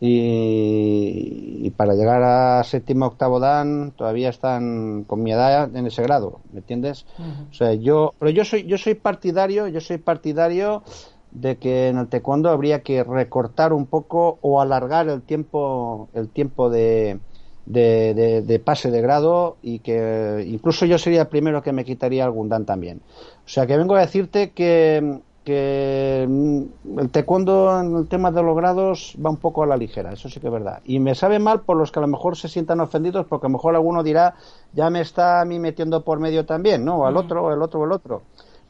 y, 0.00 1.60
y, 1.62 1.70
para 1.70 1.94
llegar 1.94 2.22
a 2.22 2.62
séptimo 2.64 3.06
octavo 3.06 3.38
dan 3.40 3.92
todavía 3.92 4.28
están 4.28 5.04
con 5.04 5.22
mi 5.22 5.32
edad 5.32 5.74
en 5.74 5.86
ese 5.86 6.02
grado 6.02 6.40
¿me 6.52 6.58
entiendes? 6.58 7.06
Uh 7.18 7.22
-huh. 7.22 7.50
o 7.50 7.54
sea 7.54 7.74
yo 7.74 8.12
pero 8.18 8.30
yo 8.30 8.44
soy 8.44 8.64
yo 8.64 8.76
soy 8.76 8.94
partidario 8.94 9.68
yo 9.68 9.80
soy 9.80 9.98
partidario 9.98 10.82
de 11.30 11.56
que 11.56 11.88
en 11.88 11.98
el 11.98 12.08
taekwondo 12.08 12.50
habría 12.50 12.82
que 12.82 13.02
recortar 13.04 13.72
un 13.72 13.86
poco 13.86 14.38
o 14.40 14.60
alargar 14.60 15.08
el 15.08 15.22
tiempo 15.22 16.08
el 16.12 16.28
tiempo 16.28 16.70
de 16.70 17.18
de, 17.66 18.12
de, 18.14 18.42
de, 18.42 18.58
pase 18.58 18.90
de 18.90 19.00
grado 19.00 19.56
y 19.62 19.78
que 19.78 20.44
incluso 20.46 20.84
yo 20.84 20.98
sería 20.98 21.22
el 21.22 21.28
primero 21.28 21.62
que 21.62 21.72
me 21.72 21.84
quitaría 21.84 22.24
algún 22.24 22.48
dan 22.48 22.66
también. 22.66 23.00
O 23.46 23.48
sea 23.48 23.66
que 23.66 23.76
vengo 23.76 23.96
a 23.96 24.00
decirte 24.00 24.50
que 24.50 25.20
que 25.44 26.22
el 26.22 27.10
taekwondo 27.10 27.78
en 27.78 27.96
el 27.96 28.08
tema 28.08 28.30
de 28.30 28.42
los 28.42 28.56
grados 28.56 29.14
va 29.24 29.28
un 29.28 29.36
poco 29.36 29.62
a 29.62 29.66
la 29.66 29.76
ligera, 29.76 30.12
eso 30.12 30.28
sí 30.28 30.40
que 30.40 30.46
es 30.46 30.52
verdad. 30.52 30.80
Y 30.84 30.98
me 31.00 31.14
sabe 31.14 31.38
mal 31.38 31.60
por 31.60 31.76
los 31.76 31.92
que 31.92 31.98
a 31.98 32.02
lo 32.02 32.08
mejor 32.08 32.36
se 32.36 32.48
sientan 32.48 32.80
ofendidos, 32.80 33.26
porque 33.26 33.46
a 33.46 33.50
lo 33.50 33.58
mejor 33.58 33.74
alguno 33.74 34.02
dirá, 34.02 34.34
ya 34.72 34.88
me 34.88 35.02
está 35.02 35.42
a 35.42 35.44
mí 35.44 35.58
metiendo 35.58 36.02
por 36.02 36.18
medio 36.18 36.46
también, 36.46 36.84
¿no? 36.84 36.96
O 36.96 37.06
al 37.06 37.16
otro, 37.16 37.44
o 37.44 37.52
el 37.52 37.60
otro, 37.60 37.80
o 37.80 37.84
el 37.84 37.92
otro. 37.92 38.22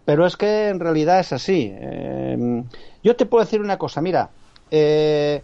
Pero 0.04 0.26
es 0.26 0.36
que 0.36 0.68
en 0.68 0.80
realidad 0.80 1.20
es 1.20 1.32
así. 1.32 1.70
Eh, 1.72 2.64
yo 3.04 3.16
te 3.16 3.26
puedo 3.26 3.44
decir 3.44 3.60
una 3.60 3.78
cosa, 3.78 4.00
mira, 4.00 4.30
eh, 4.70 5.42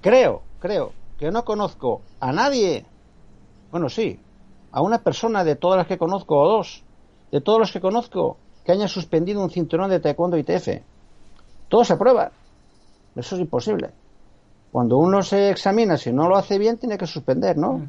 creo, 0.00 0.42
creo 0.60 0.92
que 1.18 1.30
no 1.32 1.44
conozco 1.44 2.02
a 2.20 2.32
nadie, 2.32 2.84
bueno, 3.72 3.88
sí, 3.88 4.20
a 4.70 4.82
una 4.82 4.98
persona 4.98 5.42
de 5.42 5.56
todas 5.56 5.78
las 5.78 5.86
que 5.88 5.98
conozco, 5.98 6.38
o 6.38 6.48
dos, 6.48 6.84
de 7.32 7.40
todos 7.40 7.58
los 7.58 7.72
que 7.72 7.80
conozco, 7.80 8.36
que 8.64 8.72
haya 8.72 8.88
suspendido 8.88 9.42
un 9.42 9.50
cinturón 9.50 9.90
de 9.90 10.00
taekwondo 10.00 10.36
ITF. 10.36 10.68
Todo 11.68 11.84
se 11.84 11.96
prueba. 11.96 12.30
Eso 13.16 13.34
es 13.34 13.40
imposible. 13.40 13.90
Cuando 14.70 14.98
uno 14.98 15.22
se 15.22 15.50
examina, 15.50 15.96
si 15.96 16.12
no 16.12 16.28
lo 16.28 16.36
hace 16.36 16.58
bien, 16.58 16.78
tiene 16.78 16.96
que 16.96 17.06
suspender, 17.06 17.58
¿no? 17.58 17.72
Uh 17.72 17.78
-huh. 17.80 17.88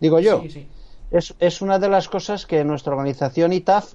Digo 0.00 0.18
yo. 0.18 0.40
Sí, 0.42 0.50
sí. 0.50 0.68
Es, 1.10 1.34
es, 1.38 1.60
una 1.60 1.78
de 1.78 1.88
las 1.88 2.08
cosas 2.08 2.46
que 2.46 2.64
nuestra 2.64 2.92
organización 2.92 3.52
ITAF 3.52 3.92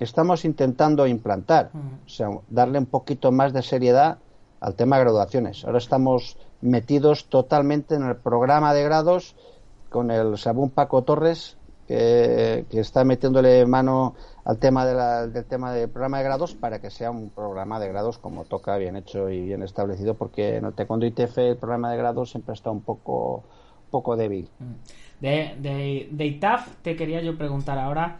estamos 0.00 0.44
intentando 0.44 1.06
implantar. 1.06 1.70
Uh 1.72 1.78
-huh. 1.78 2.06
O 2.06 2.08
sea, 2.08 2.28
darle 2.48 2.78
un 2.78 2.86
poquito 2.86 3.30
más 3.30 3.52
de 3.52 3.62
seriedad 3.62 4.18
al 4.60 4.74
tema 4.74 4.96
de 4.96 5.04
graduaciones. 5.04 5.64
Ahora 5.64 5.78
estamos 5.78 6.36
metidos 6.60 7.26
totalmente 7.26 7.94
en 7.94 8.02
el 8.02 8.16
programa 8.16 8.74
de 8.74 8.82
grados 8.82 9.36
con 9.90 10.10
el 10.10 10.38
Sabún 10.38 10.70
Paco 10.70 11.02
Torres, 11.02 11.56
que, 11.86 12.64
que 12.68 12.80
está 12.80 13.04
metiéndole 13.04 13.64
mano 13.66 14.14
al 14.46 14.58
tema 14.58 14.86
de 14.86 14.94
la, 14.94 15.26
del 15.26 15.44
tema 15.44 15.72
del 15.72 15.90
programa 15.90 16.18
de 16.18 16.24
grados 16.24 16.54
para 16.54 16.80
que 16.80 16.88
sea 16.88 17.10
un 17.10 17.30
programa 17.30 17.80
de 17.80 17.88
grados 17.88 18.18
como 18.18 18.44
toca, 18.44 18.76
bien 18.76 18.94
hecho 18.94 19.28
y 19.28 19.44
bien 19.44 19.64
establecido, 19.64 20.14
porque 20.14 20.56
en 20.56 20.66
el 20.66 20.72
Taekwondo 20.72 21.04
ITF 21.04 21.38
el 21.38 21.56
programa 21.56 21.90
de 21.90 21.96
grados 21.96 22.30
siempre 22.30 22.54
está 22.54 22.70
un 22.70 22.82
poco, 22.82 23.42
poco 23.90 24.14
débil. 24.16 24.48
De, 25.20 25.56
de, 25.58 26.08
de 26.12 26.26
ITAF 26.26 26.76
te 26.82 26.94
quería 26.94 27.20
yo 27.22 27.36
preguntar 27.36 27.76
ahora. 27.76 28.18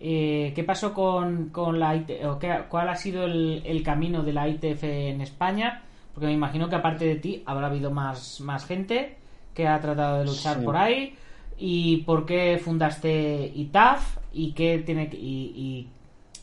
Eh, 0.00 0.52
¿Qué 0.54 0.64
pasó 0.64 0.92
con, 0.92 1.50
con 1.50 1.78
la 1.78 1.94
ITF, 1.94 2.24
o 2.26 2.38
qué, 2.40 2.64
cuál 2.68 2.88
ha 2.88 2.96
sido 2.96 3.24
el, 3.24 3.62
el, 3.64 3.82
camino 3.84 4.24
de 4.24 4.32
la 4.32 4.48
ITF 4.48 4.82
en 4.82 5.20
España? 5.20 5.84
Porque 6.12 6.26
me 6.26 6.32
imagino 6.32 6.68
que 6.68 6.74
aparte 6.74 7.04
de 7.04 7.16
ti 7.16 7.44
habrá 7.46 7.68
habido 7.68 7.92
más, 7.92 8.40
más 8.40 8.66
gente 8.66 9.16
que 9.54 9.68
ha 9.68 9.80
tratado 9.80 10.18
de 10.18 10.24
luchar 10.24 10.58
sí. 10.58 10.64
por 10.64 10.76
ahí 10.76 11.14
y 11.58 11.98
por 11.98 12.24
qué 12.24 12.60
fundaste 12.62 13.52
ITAF 13.54 14.18
y 14.32 14.52
qué 14.52 14.78
tiene 14.78 15.10
y, 15.12 15.52
y, 15.56 15.88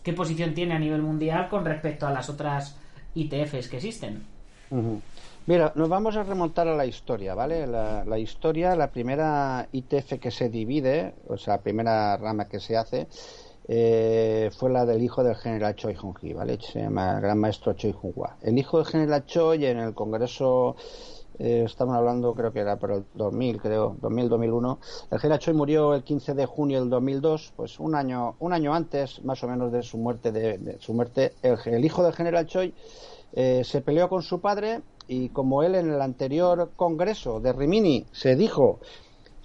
qué 0.04 0.14
posición 0.14 0.54
tiene 0.54 0.76
a 0.76 0.80
nivel 0.80 1.02
mundial 1.02 1.50
con 1.50 1.66
respecto 1.66 2.06
a 2.06 2.12
las 2.12 2.30
otras 2.30 2.78
ITFs 3.16 3.70
que 3.70 3.78
existen. 3.78 4.24
Mira, 5.48 5.72
nos 5.76 5.90
vamos 5.90 6.16
a 6.18 6.24
remontar 6.24 6.68
a 6.68 6.76
la 6.76 6.86
historia, 6.86 7.36
¿vale? 7.36 7.68
La, 7.68 8.20
historia, 8.20 8.76
la 8.76 8.92
primera 8.92 9.68
ITF 9.72 10.20
que 10.20 10.32
se 10.32 10.50
divide, 10.50 11.14
o 11.28 11.38
sea, 11.38 11.58
la 11.58 11.62
primera 11.62 12.18
rama 12.18 12.48
que 12.48 12.60
se 12.60 12.76
hace, 12.76 13.08
eh, 13.68 14.50
fue 14.58 14.70
la 14.72 14.86
del 14.86 15.02
hijo 15.02 15.24
del 15.24 15.36
general 15.36 15.76
Choi 15.76 15.96
Hong-hee, 15.96 16.34
¿vale? 16.34 16.60
Se 16.60 16.82
llama 16.82 17.20
Gran 17.20 17.40
Maestro 17.40 17.74
Choi 17.74 17.94
Hung-hwa. 17.94 18.38
El 18.42 18.58
hijo 18.58 18.78
del 18.78 18.88
general 18.88 19.26
Choi 19.26 19.66
en 19.66 19.80
el 19.80 19.94
Congreso, 19.94 20.76
eh, 21.40 21.64
estamos 21.66 21.96
hablando, 21.96 22.34
creo 22.34 22.52
que 22.52 22.60
era 22.60 22.78
por 22.78 22.92
el 22.92 23.06
2000, 23.14 23.62
creo, 23.62 23.96
2000-2001. 24.02 24.78
El 25.12 25.20
general 25.20 25.40
Choi 25.40 25.54
murió 25.54 25.94
el 25.94 26.04
15 26.04 26.34
de 26.34 26.46
junio 26.46 26.80
del 26.80 26.90
2002, 26.90 27.54
pues 27.56 27.80
un 27.80 27.96
año, 27.96 28.36
un 28.40 28.54
año 28.54 28.74
antes, 28.74 29.24
más 29.24 29.44
o 29.44 29.48
menos, 29.48 29.72
de 29.72 29.84
su 29.84 29.98
muerte. 29.98 30.32
De, 30.32 30.58
de 30.58 30.80
su 30.80 30.94
muerte, 30.94 31.34
el, 31.42 31.58
el 31.66 31.86
hijo 31.86 32.04
del 32.04 32.14
general 32.14 32.46
Choi 32.46 32.74
eh, 33.34 33.64
se 33.64 33.82
peleó 33.82 34.08
con 34.08 34.22
su 34.22 34.40
padre 34.40 34.82
y 35.08 35.30
como 35.30 35.62
él 35.64 35.76
en 35.76 35.92
el 35.92 36.02
anterior 36.02 36.72
congreso 36.76 37.40
de 37.40 37.54
Rimini 37.54 38.06
se 38.12 38.36
dijo 38.36 38.80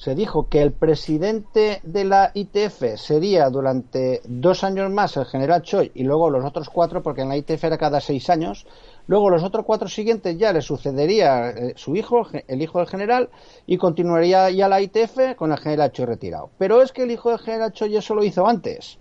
se 0.01 0.15
dijo 0.15 0.49
que 0.49 0.63
el 0.63 0.73
presidente 0.73 1.81
de 1.83 2.05
la 2.05 2.31
ITF 2.33 2.97
sería 2.97 3.51
durante 3.51 4.23
dos 4.25 4.65
años 4.65 4.91
más 4.91 5.19
el 5.19 5.27
general 5.27 5.61
Choi 5.61 5.93
y 5.95 6.05
luego 6.05 6.31
los 6.31 6.43
otros 6.43 6.71
cuatro, 6.71 7.03
porque 7.03 7.21
en 7.21 7.29
la 7.29 7.37
ITF 7.37 7.65
era 7.65 7.77
cada 7.77 8.01
seis 8.01 8.31
años, 8.31 8.67
luego 9.11 9.29
los 9.29 9.43
otros 9.43 9.65
cuatro 9.67 9.89
siguientes 9.89 10.39
ya 10.39 10.53
le 10.53 10.63
sucedería 10.63 11.51
eh, 11.51 11.73
su 11.75 11.97
hijo, 11.97 12.29
el 12.47 12.63
hijo 12.63 12.79
del 12.79 12.87
general, 12.87 13.29
y 13.67 13.77
continuaría 13.77 14.49
ya 14.51 14.69
la 14.69 14.81
ITF 14.81 15.35
con 15.35 15.51
el 15.51 15.59
general 15.59 15.91
Choi 15.91 16.07
retirado. 16.07 16.51
Pero 16.59 16.81
es 16.81 16.93
que 16.93 17.03
el 17.03 17.11
hijo 17.11 17.31
del 17.31 17.41
general 17.41 17.73
Choi 17.73 17.97
eso 17.97 18.15
lo 18.15 18.23
hizo 18.23 18.47
antes. 18.47 18.99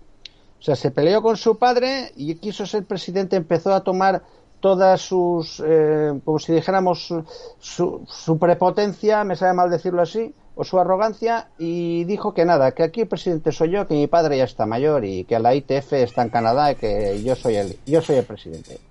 O 0.58 0.62
sea, 0.62 0.74
se 0.74 0.90
peleó 0.90 1.22
con 1.22 1.36
su 1.36 1.58
padre 1.58 2.10
y 2.16 2.34
quiso 2.34 2.66
ser 2.66 2.84
presidente, 2.86 3.36
empezó 3.36 3.72
a 3.72 3.84
tomar 3.84 4.24
todas 4.58 5.00
sus, 5.00 5.62
eh, 5.64 6.12
como 6.24 6.40
si 6.40 6.54
dijéramos, 6.54 7.06
su, 7.06 7.24
su, 7.60 8.04
su, 8.08 8.36
prepotencia, 8.36 9.22
me 9.22 9.36
sabe 9.36 9.52
mal 9.52 9.70
decirlo 9.70 10.02
así, 10.02 10.34
o 10.56 10.64
su 10.64 10.80
arrogancia, 10.80 11.50
y 11.56 12.02
dijo 12.02 12.34
que 12.34 12.44
nada, 12.44 12.72
que 12.72 12.82
aquí 12.82 13.02
el 13.02 13.08
presidente 13.08 13.52
soy 13.52 13.70
yo, 13.70 13.86
que 13.86 13.94
mi 13.94 14.08
padre 14.08 14.38
ya 14.38 14.44
está 14.44 14.66
mayor 14.66 15.04
y 15.04 15.22
que 15.22 15.38
la 15.38 15.54
ITF 15.54 15.92
está 15.92 16.22
en 16.22 16.30
Canadá 16.30 16.72
y 16.72 16.74
que 16.74 17.22
yo 17.22 17.36
soy 17.36 17.54
el, 17.54 17.78
yo 17.86 18.02
soy 18.02 18.16
el 18.16 18.24
presidente. 18.24 18.89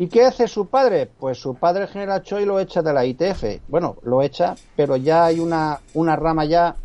¿Y 0.00 0.06
qué 0.06 0.24
hace 0.24 0.46
su 0.46 0.66
padre? 0.66 1.10
Pues 1.18 1.38
su 1.38 1.56
padre, 1.56 1.82
el 1.82 1.88
general 1.88 2.22
Choi, 2.22 2.44
lo 2.44 2.60
echa 2.60 2.82
de 2.82 2.92
la 2.92 3.04
ITF. 3.04 3.60
Bueno, 3.66 3.96
lo 4.04 4.22
echa, 4.22 4.54
pero 4.76 4.96
ya 4.96 5.24
hay 5.24 5.40
una, 5.40 5.80
una 5.94 6.14
rama 6.14 6.44
ya. 6.44 6.76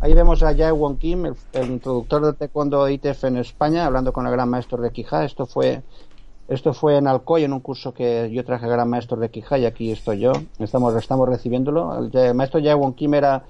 Ahí 0.00 0.14
vemos 0.14 0.42
a 0.42 0.54
Jae 0.56 0.72
Won 0.72 0.96
Kim, 0.96 1.26
el, 1.52 1.70
introductor 1.70 2.24
de 2.24 2.32
taekwondo 2.32 2.88
ITF 2.88 3.24
en 3.24 3.36
España, 3.36 3.84
hablando 3.84 4.14
con 4.14 4.26
el 4.26 4.32
gran 4.32 4.48
maestro 4.48 4.80
de 4.80 4.90
Quijá. 4.90 5.26
Esto 5.26 5.44
fue 5.44 5.82
esto 6.48 6.72
fue 6.72 6.96
en 6.96 7.06
Alcoy, 7.06 7.44
en 7.44 7.52
un 7.52 7.60
curso 7.60 7.92
que 7.92 8.30
yo 8.32 8.44
traje 8.46 8.66
gran 8.66 8.88
maestro 8.88 9.18
de 9.18 9.30
Quijá 9.30 9.58
y 9.58 9.66
aquí 9.66 9.92
estoy 9.92 10.20
yo. 10.20 10.32
Estamos, 10.58 10.96
estamos 10.96 11.28
recibiéndolo. 11.28 12.08
El, 12.12 12.34
maestro 12.34 12.60
Jae 12.62 12.74
Won 12.74 12.94
Kim 12.94 13.12
era, 13.12 13.44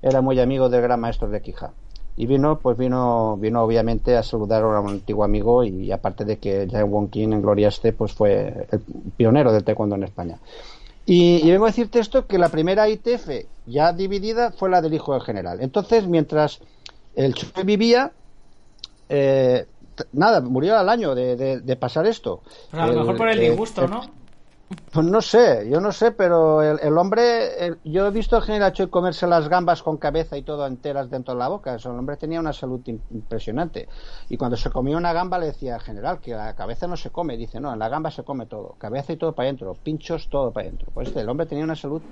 era 0.00 0.20
muy 0.20 0.38
amigo 0.38 0.68
del 0.68 0.82
gran 0.82 1.00
maestro 1.00 1.28
de 1.28 1.42
Quijá. 1.42 1.72
Y 2.20 2.26
vino, 2.26 2.58
pues 2.58 2.76
vino, 2.76 3.38
vino 3.38 3.62
obviamente 3.62 4.14
a 4.14 4.22
saludar 4.22 4.62
a 4.62 4.80
un 4.80 4.90
antiguo 4.90 5.24
amigo 5.24 5.64
y 5.64 5.90
aparte 5.90 6.26
de 6.26 6.36
que 6.36 6.68
Jae 6.70 6.82
Won 6.82 7.08
Kim 7.08 7.32
en 7.32 7.40
Gloria 7.40 7.68
esté, 7.68 7.94
pues 7.94 8.12
fue 8.12 8.66
el 8.70 8.80
pionero 9.16 9.50
del 9.54 9.64
taekwondo 9.64 9.96
en 9.96 10.02
España. 10.02 10.38
Y, 11.06 11.36
y, 11.42 11.50
vengo 11.50 11.64
a 11.64 11.68
decirte 11.68 11.98
esto, 11.98 12.26
que 12.26 12.36
la 12.36 12.50
primera 12.50 12.90
ITF 12.90 13.46
ya 13.64 13.94
dividida 13.94 14.52
fue 14.52 14.68
la 14.68 14.82
del 14.82 14.92
hijo 14.92 15.14
del 15.14 15.22
general. 15.22 15.62
Entonces, 15.62 16.06
mientras 16.06 16.60
el 17.16 17.32
Choi 17.32 17.64
vivía, 17.64 18.12
eh, 19.08 19.64
nada, 20.12 20.42
murió 20.42 20.76
al 20.76 20.90
año 20.90 21.14
de, 21.14 21.36
de, 21.36 21.60
de 21.60 21.76
pasar 21.76 22.06
esto. 22.06 22.42
Pero 22.70 22.82
a 22.82 22.86
lo 22.88 23.00
mejor 23.00 23.16
por 23.16 23.30
el 23.30 23.40
disgusto, 23.40 23.88
¿no? 23.88 24.02
Pues 24.92 25.04
no 25.04 25.20
sé, 25.20 25.68
yo 25.68 25.80
no 25.80 25.90
sé, 25.90 26.12
pero 26.12 26.62
el, 26.62 26.78
el 26.80 26.96
hombre, 26.96 27.66
el, 27.66 27.78
yo 27.82 28.06
he 28.06 28.10
visto 28.12 28.36
al 28.36 28.42
general 28.42 28.72
Choi 28.72 28.88
comerse 28.88 29.26
las 29.26 29.48
gambas 29.48 29.82
con 29.82 29.96
cabeza 29.96 30.36
y 30.36 30.42
todo 30.42 30.64
enteras 30.64 31.10
dentro 31.10 31.34
de 31.34 31.40
la 31.40 31.48
boca. 31.48 31.74
Eso, 31.74 31.90
el 31.90 31.98
hombre 31.98 32.16
tenía 32.16 32.38
una 32.38 32.52
salud 32.52 32.80
impresionante. 32.86 33.88
Y 34.28 34.36
cuando 34.36 34.56
se 34.56 34.70
comía 34.70 34.96
una 34.96 35.12
gamba 35.12 35.38
le 35.38 35.46
decía, 35.46 35.80
general, 35.80 36.20
que 36.20 36.32
la 36.34 36.54
cabeza 36.54 36.86
no 36.86 36.96
se 36.96 37.10
come. 37.10 37.36
Dice, 37.36 37.60
no, 37.60 37.72
en 37.72 37.80
la 37.80 37.88
gamba 37.88 38.12
se 38.12 38.22
come 38.22 38.46
todo. 38.46 38.76
Cabeza 38.78 39.12
y 39.12 39.16
todo 39.16 39.32
para 39.32 39.48
adentro, 39.48 39.74
pinchos, 39.74 40.28
todo 40.28 40.52
para 40.52 40.68
adentro. 40.68 40.88
Pues 40.94 41.08
este, 41.08 41.20
el 41.20 41.28
hombre 41.28 41.46
tenía 41.46 41.64
una 41.64 41.74
salud 41.74 42.02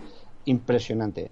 impresionante. 0.45 1.31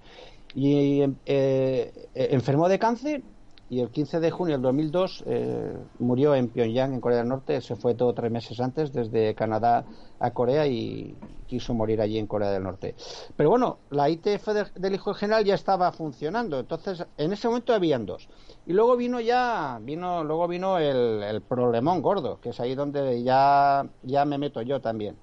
Y 0.55 1.03
eh, 1.27 2.09
enfermó 2.15 2.69
de 2.69 2.79
cáncer 2.79 3.23
y 3.69 3.81
el 3.81 3.91
15 3.91 4.21
de 4.21 4.31
junio 4.31 4.55
del 4.55 4.63
2002 4.63 5.25
eh, 5.27 5.77
murió 5.99 6.37
en 6.37 6.49
Pyongyang, 6.49 6.95
en 6.95 7.01
Corea 7.01 7.19
del 7.19 7.29
Norte. 7.29 7.61
Se 7.61 7.75
fue 7.75 7.95
todo 7.95 8.15
tres 8.15 8.31
meses 8.31 8.61
antes 8.61 8.93
desde 8.93 9.35
Canadá 9.35 9.85
a 10.21 10.31
Corea 10.31 10.67
y 10.69 11.17
quiso 11.49 11.75
morir 11.75 12.01
allí 12.01 12.19
en 12.19 12.29
Corea 12.29 12.51
del 12.51 12.63
Norte. 12.63 12.95
Pero 13.37 13.51
bueno, 13.51 13.79
la 13.91 14.09
ITF 14.09 14.47
de, 14.49 14.67
del 14.77 14.95
hijo 14.95 15.15
general 15.15 15.45
ya 15.45 15.55
estaba 15.55 15.91
funcionando, 15.91 16.61
entonces 16.61 17.05
en 17.17 17.33
ese 17.33 17.49
momento 17.49 17.75
habían 17.75 18.07
dos. 18.07 18.29
Y 18.67 18.73
luego 18.73 18.97
vino 18.97 19.21
ya, 19.21 19.81
vino, 19.83 20.23
luego 20.23 20.47
vino 20.47 20.79
el, 20.79 21.23
el 21.25 21.41
problemón 21.43 22.03
gordo, 22.03 22.41
que 22.41 22.51
es 22.51 22.61
ahí 22.61 22.77
donde 22.77 23.23
ya, 23.25 23.85
ya 24.05 24.25
me 24.25 24.39
meto 24.39 24.63
yo 24.63 24.81
también. 24.81 25.17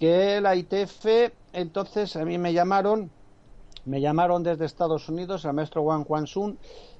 Que 0.00 0.40
la 0.40 0.56
ITF, 0.56 1.32
entonces 1.52 2.16
a 2.16 2.24
mí 2.24 2.36
me 2.36 2.52
llamaron, 2.52 3.10
me 3.84 4.00
llamaron 4.00 4.42
desde 4.42 4.64
Estados 4.64 5.08
Unidos, 5.08 5.44
el 5.44 5.52
maestro 5.52 5.82
Wang 5.82 6.04
Kwan-sun, 6.04 6.58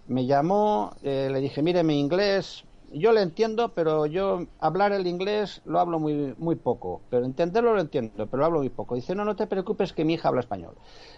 me 0.08 0.26
llamó, 0.26 0.94
eh, 1.02 1.28
le 1.32 1.40
dije, 1.40 1.62
mire, 1.62 1.82
mi 1.82 1.98
inglés, 1.98 2.64
yo 2.92 3.12
le 3.12 3.22
entiendo, 3.22 3.74
pero 3.74 4.06
yo 4.06 4.46
hablar 4.60 4.92
el 4.92 5.06
inglés 5.06 5.60
lo 5.64 5.80
hablo 5.80 5.98
muy, 5.98 6.34
muy 6.38 6.56
poco, 6.56 7.02
pero 7.10 7.24
entenderlo 7.26 7.74
lo 7.74 7.80
entiendo, 7.80 8.26
pero 8.26 8.38
lo 8.38 8.44
hablo 8.46 8.58
muy 8.60 8.70
poco. 8.70 8.94
Dice, 8.94 9.14
no, 9.14 9.24
no 9.24 9.36
te 9.36 9.46
preocupes 9.46 9.92
que 9.92 10.04
mi 10.04 10.14
hija 10.14 10.28
habla 10.28 10.40
español. 10.40 10.76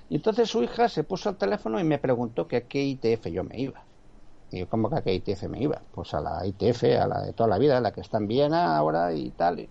Y 0.08 0.16
entonces 0.16 0.48
su 0.50 0.62
hija 0.62 0.88
se 0.88 1.04
puso 1.04 1.28
al 1.28 1.36
teléfono 1.36 1.78
y 1.80 1.84
me 1.84 1.98
preguntó 1.98 2.48
que 2.48 2.56
a 2.56 2.66
qué 2.66 2.82
ITF 2.82 3.26
yo 3.28 3.44
me 3.44 3.60
iba. 3.60 3.84
Y 4.50 4.60
yo, 4.60 4.68
¿cómo 4.68 4.88
que 4.88 4.96
a 4.96 5.02
qué 5.02 5.14
ITF 5.14 5.44
me 5.48 5.62
iba? 5.62 5.82
Pues 5.92 6.14
a 6.14 6.20
la 6.20 6.46
ITF, 6.46 6.84
a 7.00 7.06
la 7.06 7.22
de 7.22 7.32
toda 7.34 7.48
la 7.48 7.58
vida, 7.58 7.78
a 7.78 7.80
la 7.80 7.92
que 7.92 8.00
está 8.00 8.18
en 8.18 8.28
Viena 8.28 8.76
ahora 8.76 9.12
y 9.14 9.30
tal. 9.32 9.68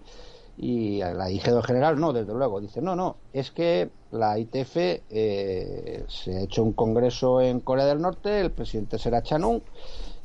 Y 0.57 0.99
la 0.99 1.29
IG 1.29 1.43
del 1.43 1.63
general, 1.63 1.99
no, 1.99 2.13
desde 2.13 2.33
luego. 2.33 2.59
Dice, 2.59 2.81
no, 2.81 2.95
no, 2.95 3.17
es 3.31 3.51
que 3.51 3.91
la 4.11 4.39
ITF 4.39 4.75
eh, 4.75 6.03
se 6.07 6.37
ha 6.37 6.41
hecho 6.41 6.63
un 6.63 6.73
congreso 6.73 7.41
en 7.41 7.59
Corea 7.59 7.85
del 7.85 8.01
Norte, 8.01 8.39
el 8.39 8.51
presidente 8.51 8.97
será 8.97 9.21
Chanung, 9.21 9.61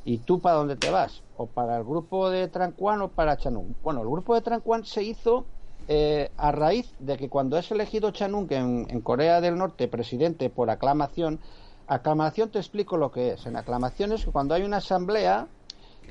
¿y 0.05 0.19
tú 0.19 0.41
para 0.41 0.57
dónde 0.57 0.77
te 0.77 0.91
vas? 0.91 1.23
¿O 1.37 1.47
para 1.47 1.77
el 1.77 1.85
grupo 1.85 2.31
de 2.31 2.49
Tranquan 2.49 3.03
o 3.03 3.09
para 3.09 3.37
Chanung? 3.37 3.75
Bueno, 3.83 4.01
el 4.01 4.09
grupo 4.09 4.35
de 4.35 4.41
Tranquan 4.41 4.85
se 4.87 5.03
hizo 5.03 5.45
eh, 5.89 6.31
a 6.37 6.53
raíz 6.53 6.95
de 6.99 7.17
que 7.19 7.29
cuando 7.29 7.59
es 7.59 7.71
elegido 7.71 8.11
Chanung 8.11 8.51
en, 8.53 8.87
en 8.89 9.01
Corea 9.03 9.41
del 9.41 9.59
Norte 9.59 9.89
presidente 9.89 10.49
por 10.49 10.71
aclamación, 10.71 11.41
aclamación 11.89 12.51
te 12.51 12.59
explico 12.59 12.97
lo 12.97 13.11
que 13.11 13.33
es. 13.33 13.47
En 13.47 13.57
aclamación 13.57 14.13
es 14.13 14.25
que 14.25 14.31
cuando 14.31 14.55
hay 14.55 14.63
una 14.63 14.79
asamblea 14.79 15.49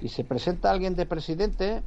y 0.01 0.09
se 0.09 0.23
presenta 0.23 0.71
alguien 0.71 0.95
de 0.95 1.05
presidente, 1.05 1.83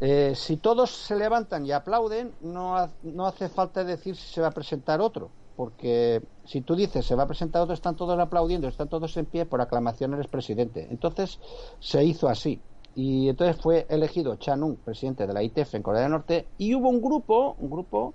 eh, 0.00 0.32
si 0.36 0.56
todos 0.56 0.90
se 0.90 1.16
levantan 1.16 1.66
y 1.66 1.72
aplauden, 1.72 2.32
no, 2.40 2.88
no, 3.02 3.26
hace 3.26 3.48
falta 3.48 3.82
decir 3.82 4.14
si 4.14 4.32
se 4.32 4.40
va 4.40 4.48
a 4.48 4.52
presentar 4.52 5.00
otro, 5.00 5.30
porque 5.56 6.22
si 6.44 6.60
tú 6.60 6.76
dices 6.76 7.04
se 7.04 7.16
va 7.16 7.24
a 7.24 7.26
presentar 7.26 7.62
otro, 7.62 7.74
están 7.74 7.96
todos 7.96 8.18
aplaudiendo, 8.18 8.68
están 8.68 8.88
todos 8.88 9.16
en 9.16 9.26
pie, 9.26 9.44
por 9.44 9.60
aclamación 9.60 10.14
eres 10.14 10.28
presidente. 10.28 10.86
Entonces 10.90 11.40
se 11.80 12.04
hizo 12.04 12.28
así. 12.28 12.60
Y 12.94 13.28
entonces 13.28 13.56
fue 13.60 13.86
elegido 13.88 14.36
Chanung, 14.36 14.76
presidente 14.76 15.26
de 15.26 15.32
la 15.32 15.42
ITF 15.42 15.74
en 15.74 15.82
Corea 15.82 16.02
del 16.02 16.10
Norte, 16.10 16.46
y 16.58 16.74
hubo 16.74 16.88
un 16.88 17.00
grupo, 17.00 17.56
un 17.58 17.70
grupo 17.70 18.14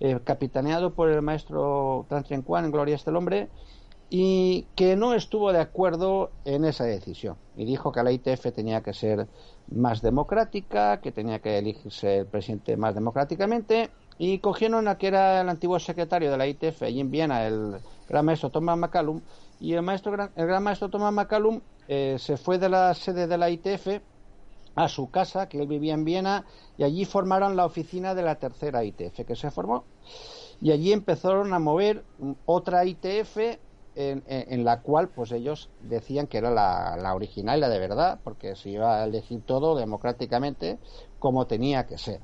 eh, 0.00 0.18
capitaneado 0.24 0.92
por 0.94 1.08
el 1.08 1.22
maestro 1.22 2.06
Tan 2.08 2.24
Trien 2.24 2.42
Kwan, 2.42 2.64
en 2.64 2.72
Gloria 2.72 2.96
este 2.96 3.10
hombre, 3.10 3.48
y 4.14 4.66
que 4.76 4.94
no 4.94 5.14
estuvo 5.14 5.54
de 5.54 5.60
acuerdo 5.60 6.32
en 6.44 6.66
esa 6.66 6.84
decisión. 6.84 7.38
Y 7.56 7.64
dijo 7.64 7.92
que 7.92 8.02
la 8.02 8.12
ITF 8.12 8.52
tenía 8.54 8.82
que 8.82 8.92
ser 8.92 9.26
más 9.70 10.02
democrática, 10.02 11.00
que 11.00 11.12
tenía 11.12 11.38
que 11.38 11.56
elegirse 11.56 12.18
el 12.18 12.26
presidente 12.26 12.76
más 12.76 12.94
democráticamente, 12.94 13.88
y 14.18 14.40
cogieron 14.40 14.86
a 14.86 14.98
que 14.98 15.06
era 15.06 15.40
el 15.40 15.48
antiguo 15.48 15.78
secretario 15.78 16.30
de 16.30 16.36
la 16.36 16.46
ITF 16.46 16.82
allí 16.82 17.00
en 17.00 17.10
Viena, 17.10 17.46
el 17.46 17.78
gran 18.06 18.26
maestro 18.26 18.50
Thomas 18.50 18.76
McCallum, 18.76 19.22
y 19.58 19.72
el, 19.72 19.80
maestro, 19.80 20.12
el 20.12 20.46
gran 20.46 20.62
maestro 20.62 20.90
Thomas 20.90 21.14
McCallum 21.14 21.62
eh, 21.88 22.16
se 22.18 22.36
fue 22.36 22.58
de 22.58 22.68
la 22.68 22.92
sede 22.92 23.26
de 23.26 23.38
la 23.38 23.48
ITF 23.48 24.02
a 24.74 24.88
su 24.88 25.10
casa, 25.10 25.48
que 25.48 25.58
él 25.58 25.66
vivía 25.66 25.94
en 25.94 26.04
Viena, 26.04 26.44
y 26.76 26.84
allí 26.84 27.06
formaron 27.06 27.56
la 27.56 27.64
oficina 27.64 28.14
de 28.14 28.24
la 28.24 28.34
tercera 28.34 28.84
ITF 28.84 29.24
que 29.26 29.36
se 29.36 29.50
formó. 29.50 29.84
Y 30.60 30.70
allí 30.70 30.92
empezaron 30.92 31.54
a 31.54 31.58
mover 31.58 32.04
otra 32.44 32.84
ITF 32.84 33.38
en, 33.94 34.22
en, 34.26 34.64
la 34.64 34.80
cual 34.80 35.08
pues 35.08 35.32
ellos 35.32 35.68
decían 35.82 36.26
que 36.26 36.38
era 36.38 36.50
la, 36.50 36.96
la, 36.96 37.14
original 37.14 37.58
y 37.58 37.60
la 37.60 37.68
de 37.68 37.78
verdad, 37.78 38.18
porque 38.24 38.56
se 38.56 38.70
iba 38.70 38.96
a 38.96 39.04
elegir 39.04 39.42
todo 39.44 39.76
democráticamente 39.76 40.78
como 41.18 41.46
tenía 41.46 41.86
que 41.86 41.98
ser. 41.98 42.20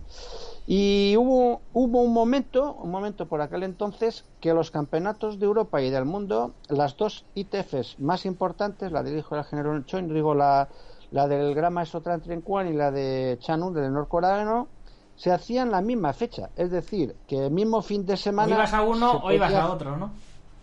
Y 0.66 1.16
hubo, 1.16 1.62
hubo 1.72 2.02
un 2.02 2.12
momento, 2.12 2.74
un 2.74 2.90
momento 2.90 3.26
por 3.26 3.40
aquel 3.40 3.62
entonces, 3.62 4.24
que 4.40 4.52
los 4.52 4.70
campeonatos 4.70 5.38
de 5.38 5.46
Europa 5.46 5.80
y 5.80 5.90
del 5.90 6.04
mundo, 6.04 6.52
las 6.68 6.96
dos 6.96 7.24
ITFs 7.34 7.98
más 8.00 8.26
importantes, 8.26 8.92
la 8.92 9.02
dirijo 9.02 9.36
el 9.36 9.44
general 9.44 9.86
Choi, 9.86 10.02
digo 10.02 10.34
la, 10.34 10.68
la 11.10 11.26
del 11.26 11.54
gran 11.54 11.72
maestro 11.72 12.00
Tran 12.00 12.20
Tren 12.20 12.42
Kwan 12.42 12.68
y 12.68 12.72
la 12.74 12.90
de 12.90 13.38
Chanun 13.40 13.72
del 13.72 13.92
norcoreano, 13.92 14.68
se 15.16 15.32
hacían 15.32 15.70
la 15.70 15.80
misma 15.80 16.12
fecha. 16.12 16.50
Es 16.56 16.70
decir, 16.70 17.16
que 17.26 17.46
el 17.46 17.50
mismo 17.50 17.82
fin 17.82 18.06
de 18.06 18.16
semana. 18.16 18.54
O 18.54 18.58
ibas 18.58 18.74
a 18.74 18.82
uno 18.82 19.12
o 19.12 19.32
ibas 19.32 19.54
a 19.54 19.72
otro, 19.72 19.96
¿no? 19.96 20.12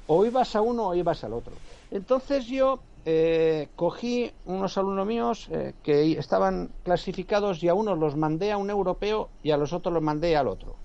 O 0.07 0.25
ibas 0.25 0.55
a 0.55 0.61
uno 0.61 0.87
o 0.87 0.95
ibas 0.95 1.23
al 1.23 1.33
otro. 1.33 1.53
Entonces 1.91 2.45
yo 2.47 2.79
eh, 3.05 3.69
cogí 3.75 4.31
unos 4.45 4.77
alumnos 4.77 5.05
míos 5.05 5.47
eh, 5.51 5.73
que 5.83 6.13
estaban 6.13 6.71
clasificados 6.83 7.61
y 7.63 7.69
a 7.69 7.73
unos 7.73 7.97
los 7.97 8.15
mandé 8.15 8.51
a 8.51 8.57
un 8.57 8.69
europeo 8.69 9.29
y 9.43 9.51
a 9.51 9.57
los 9.57 9.73
otros 9.73 9.93
los 9.93 10.03
mandé 10.03 10.35
al 10.35 10.47
otro. 10.47 10.75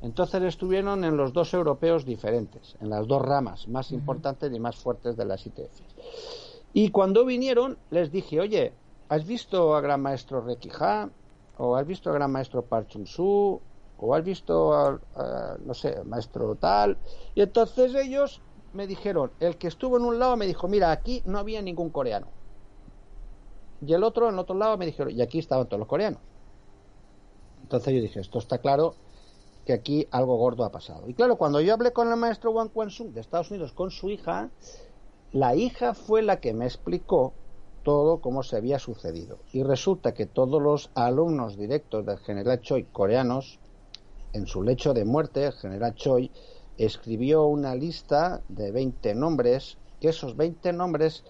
Entonces 0.00 0.42
estuvieron 0.42 1.04
en 1.04 1.16
los 1.16 1.32
dos 1.32 1.54
europeos 1.54 2.04
diferentes, 2.04 2.76
en 2.80 2.90
las 2.90 3.06
dos 3.06 3.22
ramas 3.22 3.68
más 3.68 3.92
importantes 3.92 4.52
y 4.52 4.58
más 4.58 4.76
fuertes 4.76 5.16
de 5.16 5.24
las 5.24 5.46
ITF. 5.46 5.80
Y 6.72 6.88
cuando 6.88 7.24
vinieron 7.24 7.76
les 7.90 8.10
dije, 8.10 8.40
oye, 8.40 8.72
¿has 9.08 9.26
visto 9.26 9.76
a 9.76 9.80
gran 9.80 10.00
maestro 10.00 10.40
Requijá? 10.40 11.10
¿O 11.58 11.76
has 11.76 11.86
visto 11.86 12.10
a 12.10 12.14
gran 12.14 12.32
maestro 12.32 12.62
Park 12.62 12.88
Chung-soo? 12.88 13.60
¿O 14.04 14.14
has 14.16 14.24
visto 14.24 14.74
a, 14.74 15.00
a, 15.14 15.56
no 15.64 15.74
sé, 15.74 16.02
maestro 16.04 16.56
tal? 16.56 16.98
Y 17.36 17.40
entonces 17.40 17.94
ellos 17.94 18.42
me 18.72 18.88
dijeron, 18.88 19.30
el 19.38 19.56
que 19.56 19.68
estuvo 19.68 19.96
en 19.96 20.04
un 20.04 20.18
lado 20.18 20.36
me 20.36 20.46
dijo, 20.46 20.66
mira, 20.66 20.90
aquí 20.90 21.22
no 21.24 21.38
había 21.38 21.62
ningún 21.62 21.90
coreano. 21.90 22.26
Y 23.86 23.92
el 23.92 24.02
otro, 24.02 24.28
en 24.28 24.38
otro 24.38 24.56
lado, 24.56 24.76
me 24.76 24.86
dijeron, 24.86 25.12
y 25.12 25.22
aquí 25.22 25.38
estaban 25.38 25.66
todos 25.66 25.78
los 25.78 25.88
coreanos. 25.88 26.20
Entonces 27.62 27.94
yo 27.94 28.00
dije, 28.00 28.20
esto 28.20 28.38
está 28.38 28.58
claro 28.58 28.94
que 29.64 29.72
aquí 29.72 30.08
algo 30.10 30.36
gordo 30.36 30.64
ha 30.64 30.72
pasado. 30.72 31.08
Y 31.08 31.14
claro, 31.14 31.36
cuando 31.36 31.60
yo 31.60 31.72
hablé 31.72 31.92
con 31.92 32.10
el 32.10 32.16
maestro 32.16 32.50
Wang 32.50 32.70
Kwan-sung 32.70 33.12
de 33.12 33.20
Estados 33.20 33.50
Unidos 33.50 33.72
con 33.72 33.92
su 33.92 34.10
hija, 34.10 34.50
la 35.30 35.54
hija 35.54 35.94
fue 35.94 36.22
la 36.22 36.40
que 36.40 36.54
me 36.54 36.64
explicó 36.64 37.34
todo 37.82 38.20
cómo 38.20 38.42
se 38.42 38.56
había 38.56 38.78
sucedido. 38.78 39.38
Y 39.52 39.62
resulta 39.62 40.14
que 40.14 40.26
todos 40.26 40.60
los 40.60 40.90
alumnos 40.94 41.56
directos 41.56 42.04
del 42.04 42.18
general 42.18 42.60
Choi 42.60 42.84
coreanos, 42.84 43.61
en 44.32 44.46
su 44.46 44.62
lecho 44.62 44.94
de 44.94 45.04
muerte, 45.04 45.46
el 45.46 45.52
general 45.52 45.94
Choi 45.94 46.30
escribió 46.78 47.46
una 47.46 47.74
lista 47.74 48.42
de 48.48 48.72
20 48.72 49.14
nombres, 49.14 49.78
que 50.00 50.08
esos 50.08 50.36
20 50.36 50.72
nombres 50.72 51.24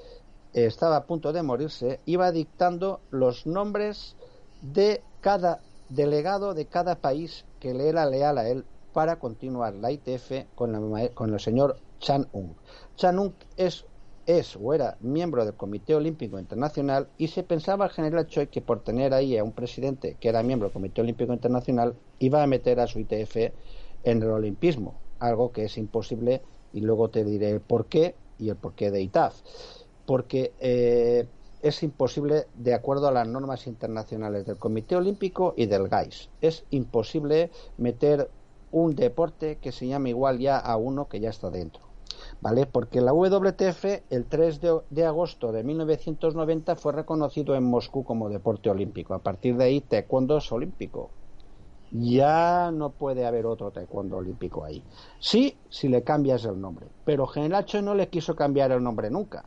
eh, 0.55 0.66
estaba 0.66 0.96
a 0.96 1.07
punto 1.07 1.32
de 1.32 1.42
morirse, 1.42 2.00
iba 2.07 2.30
dictando 2.30 3.00
los 3.11 3.46
nombres 3.46 4.16
de 4.61 5.03
cada 5.20 5.61
delegado 5.88 6.55
de 6.55 6.66
cada 6.66 6.96
país 6.96 7.44
que 7.61 7.74
le 7.74 7.88
era 7.88 8.07
leal 8.07 8.38
a 8.38 8.48
él 8.48 8.64
para 8.92 9.18
continuar 9.18 9.74
la 9.74 9.90
ITF 9.90 10.46
con, 10.55 10.72
la 10.72 11.09
con 11.11 11.32
el 11.32 11.40
señor 11.40 11.76
Chan 11.98 12.28
Un. 12.32 12.57
Chan 12.96 13.18
Un 13.18 13.34
es, 13.57 13.84
es 14.26 14.56
o 14.56 14.72
era 14.72 14.96
miembro 15.00 15.44
del 15.44 15.54
Comité 15.54 15.94
Olímpico 15.94 16.38
Internacional 16.38 17.08
y 17.18 17.28
se 17.28 17.42
pensaba 17.42 17.88
general 17.88 18.26
Choi 18.26 18.46
que 18.46 18.60
por 18.60 18.82
tener 18.82 19.14
ahí 19.14 19.36
a 19.36 19.44
un 19.44 19.52
presidente 19.52 20.16
que 20.20 20.28
era 20.28 20.42
miembro 20.42 20.68
del 20.68 20.72
Comité 20.72 21.00
Olímpico 21.00 21.32
Internacional 21.32 21.94
iba 22.18 22.42
a 22.42 22.46
meter 22.46 22.80
a 22.80 22.86
su 22.86 23.00
ITF 23.00 23.36
en 24.04 24.22
el 24.22 24.30
olimpismo, 24.30 24.94
algo 25.18 25.52
que 25.52 25.64
es 25.64 25.78
imposible 25.78 26.42
y 26.72 26.80
luego 26.80 27.10
te 27.10 27.24
diré 27.24 27.50
el 27.50 27.60
porqué 27.60 28.14
y 28.38 28.48
el 28.48 28.56
porqué 28.56 28.90
de 28.90 29.02
ITAF. 29.02 29.40
Porque 30.06 30.52
eh, 30.60 31.26
es 31.62 31.82
imposible 31.82 32.46
de 32.54 32.74
acuerdo 32.74 33.08
a 33.08 33.12
las 33.12 33.26
normas 33.26 33.66
internacionales 33.66 34.46
del 34.46 34.56
Comité 34.56 34.96
Olímpico 34.96 35.54
y 35.56 35.66
del 35.66 35.88
GAIS. 35.88 36.28
Es 36.40 36.64
imposible 36.70 37.50
meter 37.78 38.28
un 38.72 38.96
deporte 38.96 39.58
que 39.58 39.70
se 39.70 39.86
llame 39.86 40.10
igual 40.10 40.38
ya 40.38 40.58
a 40.58 40.76
uno 40.76 41.08
que 41.08 41.20
ya 41.20 41.30
está 41.30 41.50
dentro. 41.50 41.91
¿Vale? 42.43 42.66
Porque 42.66 43.01
la 43.01 43.12
WTF 43.12 44.03
el 44.11 44.24
3 44.26 44.61
de, 44.61 44.80
de 44.90 45.07
agosto 45.07 45.53
de 45.53 45.62
1990 45.62 46.74
fue 46.74 46.93
reconocido 46.93 47.55
en 47.55 47.62
Moscú 47.62 48.03
como 48.03 48.28
deporte 48.28 48.68
olímpico. 48.68 49.14
A 49.14 49.20
partir 49.20 49.57
de 49.57 49.64
ahí, 49.64 49.80
taekwondo 49.80 50.38
es 50.38 50.51
olímpico. 50.51 51.11
Ya 51.93 52.72
no 52.72 52.90
puede 52.90 53.26
haber 53.26 53.47
otro 53.47 53.70
taekwondo 53.70 54.16
olímpico 54.16 54.64
ahí. 54.64 54.82
Sí, 55.20 55.57
si 55.70 55.86
le 55.86 56.03
cambias 56.03 56.45
el 56.45 56.61
nombre. 56.61 56.86
Pero 57.05 57.28
General 57.28 57.64
Choi 57.64 57.80
no 57.80 57.95
le 57.95 58.09
quiso 58.09 58.34
cambiar 58.34 58.72
el 58.72 58.82
nombre 58.82 59.09
nunca. 59.09 59.45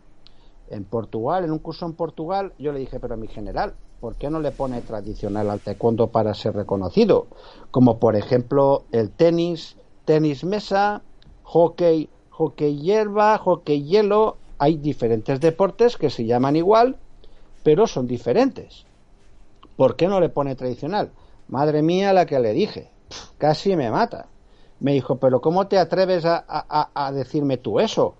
En 0.69 0.85
Portugal, 0.85 1.43
en 1.43 1.51
un 1.51 1.59
curso 1.59 1.85
en 1.85 1.93
Portugal, 1.93 2.53
yo 2.57 2.71
le 2.71 2.79
dije, 2.79 3.01
pero 3.01 3.17
mi 3.17 3.27
general, 3.27 3.73
¿por 3.99 4.15
qué 4.15 4.29
no 4.29 4.39
le 4.39 4.51
pone 4.51 4.79
tradicional 4.81 5.49
al 5.49 5.59
taekwondo 5.59 6.07
para 6.07 6.33
ser 6.33 6.55
reconocido? 6.55 7.27
Como 7.71 7.99
por 7.99 8.15
ejemplo 8.15 8.83
el 8.93 9.11
tenis, 9.11 9.75
tenis 10.05 10.45
mesa, 10.45 11.01
hockey, 11.43 12.09
hockey 12.37 12.79
hierba, 12.79 13.37
hockey 13.37 13.83
hielo. 13.83 14.37
Hay 14.57 14.77
diferentes 14.77 15.39
deportes 15.39 15.97
que 15.97 16.09
se 16.09 16.25
llaman 16.25 16.55
igual, 16.55 16.97
pero 17.63 17.87
son 17.87 18.07
diferentes. 18.07 18.85
¿Por 19.75 19.95
qué 19.95 20.07
no 20.07 20.19
le 20.19 20.29
pone 20.29 20.55
tradicional? 20.55 21.11
Madre 21.47 21.81
mía, 21.81 22.13
la 22.13 22.25
que 22.25 22.39
le 22.39 22.53
dije. 22.53 22.91
Casi 23.37 23.75
me 23.75 23.91
mata. 23.91 24.27
Me 24.79 24.93
dijo, 24.93 25.17
pero 25.17 25.41
¿cómo 25.41 25.67
te 25.67 25.77
atreves 25.77 26.25
a 26.25 27.11
decirme 27.13 27.57
tú 27.57 27.79
eso? 27.79 28.15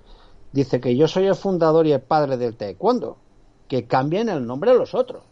Dice 0.51 0.79
que 0.79 0.95
yo 0.95 1.07
soy 1.07 1.27
el 1.27 1.35
fundador 1.35 1.85
y 1.85 1.91
el 1.91 2.01
padre 2.01 2.37
del 2.37 2.55
taekwondo. 2.55 3.17
Que 3.67 3.87
cambien 3.87 4.29
el 4.29 4.45
nombre 4.45 4.71
a 4.71 4.75
los 4.75 4.93
otros, 4.93 5.23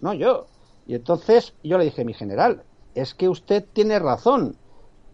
no 0.00 0.14
yo. 0.14 0.46
Y 0.86 0.94
entonces 0.94 1.54
yo 1.62 1.78
le 1.78 1.84
dije, 1.84 2.04
mi 2.04 2.14
general, 2.14 2.62
es 2.94 3.14
que 3.14 3.28
usted 3.28 3.64
tiene 3.72 3.98
razón, 3.98 4.56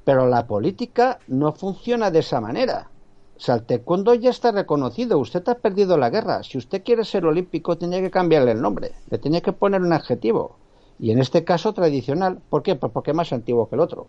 pero 0.05 0.29
la 0.29 0.47
política 0.47 1.19
no 1.27 1.53
funciona 1.53 2.11
de 2.11 2.21
esa 2.21 2.41
manera. 2.41 2.92
O 3.37 3.41
sea, 3.41 3.57
el 3.57 3.65
taekwondo 3.65 4.15
ya 4.15 4.31
está 4.31 4.53
reconocido, 4.53 5.19
usted 5.19 5.47
ha 5.49 5.57
perdido 5.57 5.99
la 5.99 6.11
guerra. 6.11 6.43
Si 6.43 6.59
usted 6.59 6.83
quiere 6.85 7.05
ser 7.05 7.27
olímpico, 7.27 7.77
tiene 7.77 8.01
que 8.01 8.11
cambiarle 8.11 8.53
el 8.53 8.63
nombre, 8.63 8.93
le 9.11 9.19
tiene 9.19 9.43
que 9.43 9.53
poner 9.53 9.81
un 9.81 9.93
adjetivo. 9.93 10.57
Y 10.99 11.11
en 11.11 11.19
este 11.19 11.43
caso 11.43 11.73
tradicional, 11.73 12.41
¿por 12.49 12.63
qué? 12.63 12.77
Pues 12.77 12.93
porque 12.93 13.11
es 13.11 13.17
más 13.17 13.33
antiguo 13.33 13.69
que 13.69 13.75
el 13.75 13.81
otro. 13.81 14.07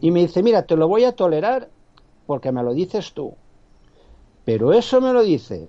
Y 0.00 0.10
me 0.10 0.20
dice, 0.20 0.42
mira, 0.42 0.66
te 0.66 0.76
lo 0.76 0.86
voy 0.86 1.04
a 1.04 1.16
tolerar 1.16 1.70
porque 2.26 2.52
me 2.52 2.62
lo 2.62 2.74
dices 2.74 3.12
tú. 3.14 3.34
Pero 4.44 4.72
eso 4.72 5.00
me 5.00 5.12
lo 5.12 5.22
dice 5.22 5.68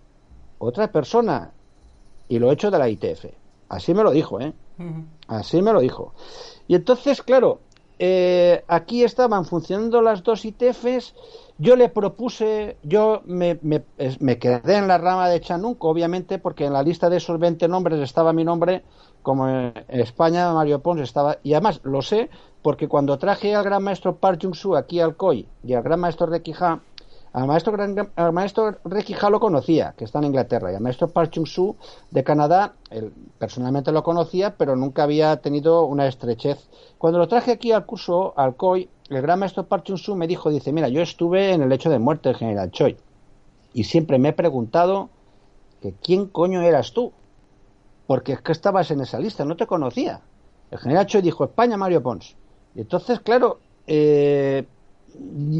otra 0.59 0.91
persona 0.91 1.51
y 2.27 2.39
lo 2.39 2.49
he 2.49 2.53
hecho 2.53 2.71
de 2.71 2.79
la 2.79 2.89
ITF. 2.89 3.25
Así 3.69 3.93
me 3.93 4.03
lo 4.03 4.11
dijo, 4.11 4.39
¿eh? 4.39 4.53
Así 5.27 5.61
me 5.61 5.73
lo 5.73 5.79
dijo. 5.79 6.13
Y 6.67 6.75
entonces, 6.75 7.21
claro, 7.21 7.59
eh, 7.99 8.63
aquí 8.67 9.03
estaban 9.03 9.45
funcionando 9.45 10.01
las 10.01 10.23
dos 10.23 10.45
ITFs. 10.45 11.13
Yo 11.59 11.75
le 11.75 11.89
propuse, 11.89 12.77
yo 12.81 13.21
me, 13.25 13.59
me, 13.61 14.39
quedé 14.39 14.75
en 14.75 14.87
la 14.87 14.97
rama 14.97 15.29
de 15.29 15.39
Chanunk, 15.39 15.83
obviamente, 15.83 16.39
porque 16.39 16.65
en 16.65 16.73
la 16.73 16.81
lista 16.81 17.09
de 17.09 17.17
esos 17.17 17.39
20 17.39 17.67
nombres 17.67 17.99
estaba 17.99 18.33
mi 18.33 18.43
nombre, 18.43 18.83
como 19.21 19.47
en 19.47 19.73
España 19.87 20.51
Mario 20.51 20.79
Pons 20.79 21.01
estaba, 21.01 21.37
y 21.43 21.53
además 21.53 21.79
lo 21.83 22.01
sé, 22.01 22.29
porque 22.63 22.87
cuando 22.87 23.19
traje 23.19 23.53
al 23.53 23.63
gran 23.63 23.83
maestro 23.83 24.15
Park 24.15 24.41
Jung-soo 24.41 24.75
aquí 24.75 24.99
al 24.99 25.15
COI 25.15 25.47
y 25.63 25.73
al 25.73 25.83
gran 25.83 25.99
maestro 25.99 26.25
Rekija, 26.25 26.81
al 27.33 27.47
maestro, 27.47 27.75
al 28.15 28.31
maestro 28.31 28.77
lo 29.29 29.39
conocía, 29.39 29.95
que 29.97 30.05
está 30.05 30.19
en 30.19 30.25
Inglaterra, 30.25 30.71
y 30.71 30.75
al 30.75 30.81
maestro 30.81 31.07
Park 31.07 31.31
Chung-soo 31.31 31.75
de 32.11 32.23
Canadá, 32.23 32.73
él 32.91 33.11
personalmente 33.39 33.91
lo 33.91 34.03
conocía, 34.03 34.55
pero 34.55 34.75
nunca 34.75 35.03
había 35.03 35.37
tenido 35.37 35.85
una 35.85 36.07
estrechez. 36.07 36.69
Cuando 36.99 37.17
lo 37.17 37.27
traje 37.27 37.51
aquí 37.51 37.71
al 37.71 37.87
curso, 37.87 38.33
al 38.37 38.55
COI, 38.55 38.87
el 39.15 39.21
gran 39.21 39.39
maestro 39.39 39.65
Park 39.65 39.85
Chung-soo 39.85 40.15
me 40.15 40.27
dijo, 40.27 40.49
dice, 40.49 40.71
mira, 40.71 40.89
yo 40.89 41.01
estuve 41.01 41.53
en 41.53 41.61
el 41.61 41.71
hecho 41.71 41.89
de 41.89 41.99
muerte 41.99 42.29
del 42.29 42.37
general 42.37 42.71
Choi, 42.71 42.97
y 43.73 43.83
siempre 43.83 44.19
me 44.19 44.29
he 44.29 44.33
preguntado 44.33 45.09
que 45.81 45.93
quién 45.93 46.27
coño 46.27 46.61
eras 46.61 46.93
tú, 46.93 47.11
porque 48.07 48.33
es 48.33 48.41
que 48.41 48.51
estabas 48.51 48.91
en 48.91 49.01
esa 49.01 49.19
lista, 49.19 49.45
no 49.45 49.55
te 49.55 49.67
conocía. 49.67 50.21
El 50.71 50.79
general 50.79 51.05
Choi 51.05 51.21
dijo, 51.21 51.43
España, 51.43 51.77
Mario 51.77 52.01
Pons. 52.01 52.35
Y 52.75 52.81
entonces, 52.81 53.19
claro, 53.19 53.59
eh, 53.87 54.65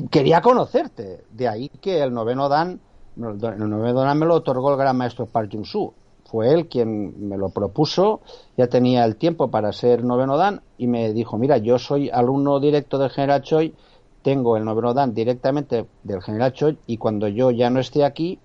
quería 0.09 0.41
conocerte. 0.41 1.23
De 1.31 1.47
ahí 1.47 1.69
que 1.69 2.01
el 2.01 2.13
noveno 2.13 2.49
Dan, 2.49 2.79
el 3.15 3.69
noveno 3.69 4.01
Dan 4.01 4.19
me 4.19 4.25
lo 4.25 4.35
otorgó 4.35 4.71
el 4.71 4.77
gran 4.77 4.97
maestro 4.97 5.25
Park 5.25 5.51
Jung-soo. 5.51 5.93
Fue 6.33 6.51
él 6.51 6.67
quien 6.67 7.29
me 7.29 7.37
lo 7.37 7.49
propuso, 7.49 8.21
ya 8.57 8.65
tenía 8.65 9.05
el 9.05 9.17
tiempo 9.17 9.51
para 9.51 9.71
ser 9.71 10.03
noveno 10.03 10.35
Dan 10.35 10.63
y 10.79 10.87
me 10.87 11.13
dijo, 11.13 11.37
mira, 11.37 11.57
yo 11.57 11.77
soy 11.77 12.09
alumno 12.09 12.59
directo 12.59 12.97
del 12.97 13.11
general 13.11 13.43
Choi, 13.43 13.75
tengo 14.23 14.57
el 14.57 14.65
noveno 14.65 14.95
Dan 14.95 15.13
directamente 15.13 15.85
del 16.01 16.23
general 16.23 16.51
Choi 16.53 16.79
y 16.87 16.97
cuando 16.97 17.27
yo 17.27 17.51
ya 17.51 17.69
no 17.69 17.79
esté 17.79 18.03
aquí, 18.03 18.39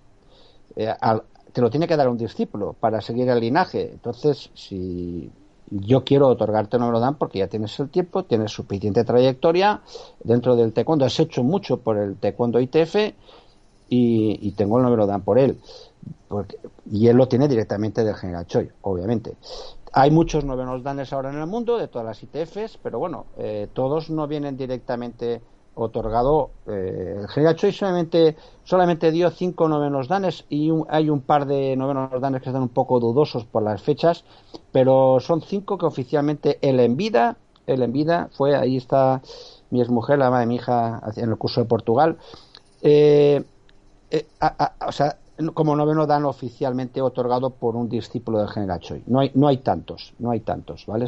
eh, 0.77 0.93
al, 1.01 1.23
te 1.55 1.63
lo 1.63 1.71
tiene 1.71 1.89
que 1.89 1.97
dar 1.97 2.11
un 2.11 2.19
discípulo 2.19 2.75
para 2.79 3.01
seguir 3.01 3.27
el 3.31 3.41
linaje. 3.41 3.91
Entonces, 3.91 4.51
si 4.53 5.31
yo 5.71 6.05
quiero 6.05 6.29
otorgarte 6.29 6.77
el 6.77 6.83
noveno 6.83 7.01
Dan 7.01 7.15
porque 7.15 7.39
ya 7.39 7.49
tienes 7.49 7.81
el 7.81 7.89
tiempo, 7.89 8.25
tienes 8.25 8.53
suficiente 8.53 9.03
trayectoria 9.03 9.81
dentro 10.23 10.57
del 10.57 10.75
taekwondo, 10.75 11.07
has 11.07 11.19
hecho 11.21 11.43
mucho 11.43 11.79
por 11.79 11.97
el 11.97 12.17
taekwondo 12.17 12.61
ITF 12.61 13.15
y, 13.89 14.39
y 14.41 14.53
tengo 14.53 14.79
el 14.79 14.85
noveno 14.85 15.07
Dan 15.07 15.23
por 15.23 15.39
él. 15.39 15.59
Porque, 16.29 16.59
y 16.91 17.09
él 17.09 17.17
lo 17.17 17.29
tiene 17.29 17.49
directamente 17.49 18.05
del 18.05 18.15
general 18.15 18.47
Choi, 18.47 18.71
obviamente. 18.83 19.35
Hay 19.93 20.11
muchos 20.11 20.45
novenos 20.45 20.83
danes 20.83 21.13
ahora 21.13 21.31
en 21.31 21.39
el 21.39 21.47
mundo, 21.47 21.79
de 21.79 21.89
todas 21.89 22.07
las 22.07 22.23
ITFs, 22.23 22.79
pero 22.83 22.99
bueno, 22.99 23.27
eh, 23.39 23.69
todos 23.73 24.11
no 24.11 24.27
vienen 24.27 24.57
directamente 24.57 25.41
otorgado. 25.75 26.51
Eh, 26.67 27.17
el 27.21 27.29
general 27.29 27.57
Choi 27.57 27.73
solamente, 27.73 28.37
solamente 28.65 29.11
dio 29.11 29.31
cinco 29.31 29.69
novenos 29.69 30.09
danes 30.09 30.45
y 30.51 30.71
hay 30.89 31.09
un 31.09 31.21
par 31.21 31.47
de 31.47 31.75
novenos 31.77 32.21
danes 32.21 32.43
que 32.43 32.51
están 32.51 32.63
un 32.63 32.69
poco 32.69 33.01
dudosos 33.01 33.45
por 33.45 33.63
las 33.63 33.83
fechas, 33.83 34.25
pero 34.73 35.19
son 35.21 35.41
cinco 35.41 35.79
que 35.79 35.87
oficialmente 35.87 36.59
él 36.61 36.81
en 36.81 36.97
vida 36.97 37.39
él 37.69 37.83
en 37.83 37.93
vida, 37.93 38.29
fue, 38.33 38.57
ahí 38.57 38.77
está 38.77 39.23
mi 39.71 39.81
exmujer, 39.81 40.19
la 40.19 40.31
madre 40.31 40.41
de 40.41 40.47
mi 40.49 40.55
hija, 40.57 41.01
en 41.17 41.31
el 41.31 41.37
curso 41.37 41.61
de 41.61 41.67
Portugal. 41.67 42.17
Eh, 42.83 43.45
eh, 44.11 44.27
o 44.87 44.93
sea, 44.93 45.19
como 45.55 45.77
noveno 45.77 46.07
dan 46.07 46.25
oficialmente 46.25 47.01
otorgado 47.01 47.51
por 47.51 47.77
un 47.77 47.89
discípulo 47.89 48.39
del 48.39 48.49
general 48.49 48.81
Choi. 48.81 49.03
No 49.07 49.21
hay, 49.21 49.31
no 49.35 49.47
hay 49.47 49.59
tantos, 49.59 50.13
no 50.19 50.31
hay 50.31 50.41
tantos, 50.41 50.85
¿vale? 50.87 51.07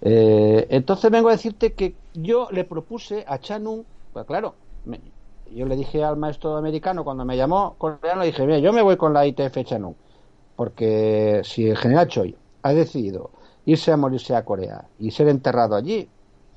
Eh, 0.00 0.66
entonces 0.70 1.10
vengo 1.10 1.28
a 1.28 1.32
decirte 1.32 1.72
que 1.72 1.94
yo 2.14 2.48
le 2.52 2.64
propuse 2.64 3.24
a 3.26 3.38
Chanung, 3.38 3.84
pues 4.12 4.24
claro, 4.26 4.54
yo 5.50 5.66
le 5.66 5.76
dije 5.76 6.04
al 6.04 6.16
maestro 6.16 6.56
americano 6.56 7.04
cuando 7.04 7.24
me 7.24 7.36
llamó 7.36 7.74
coreano, 7.78 8.22
dije, 8.22 8.46
mira, 8.46 8.58
yo 8.58 8.72
me 8.72 8.82
voy 8.82 8.96
con 8.96 9.12
la 9.12 9.26
ITF 9.26 9.64
Chanung, 9.64 9.94
porque 10.54 11.40
si 11.44 11.68
el 11.68 11.76
general 11.76 12.06
Choi 12.08 12.36
ha 12.62 12.72
decidido 12.72 13.30
irse 13.64 13.90
a 13.92 13.96
morirse 13.96 14.34
a 14.36 14.44
Corea 14.44 14.88
y 14.98 15.10
ser 15.10 15.28
enterrado 15.28 15.74
allí 15.74 16.08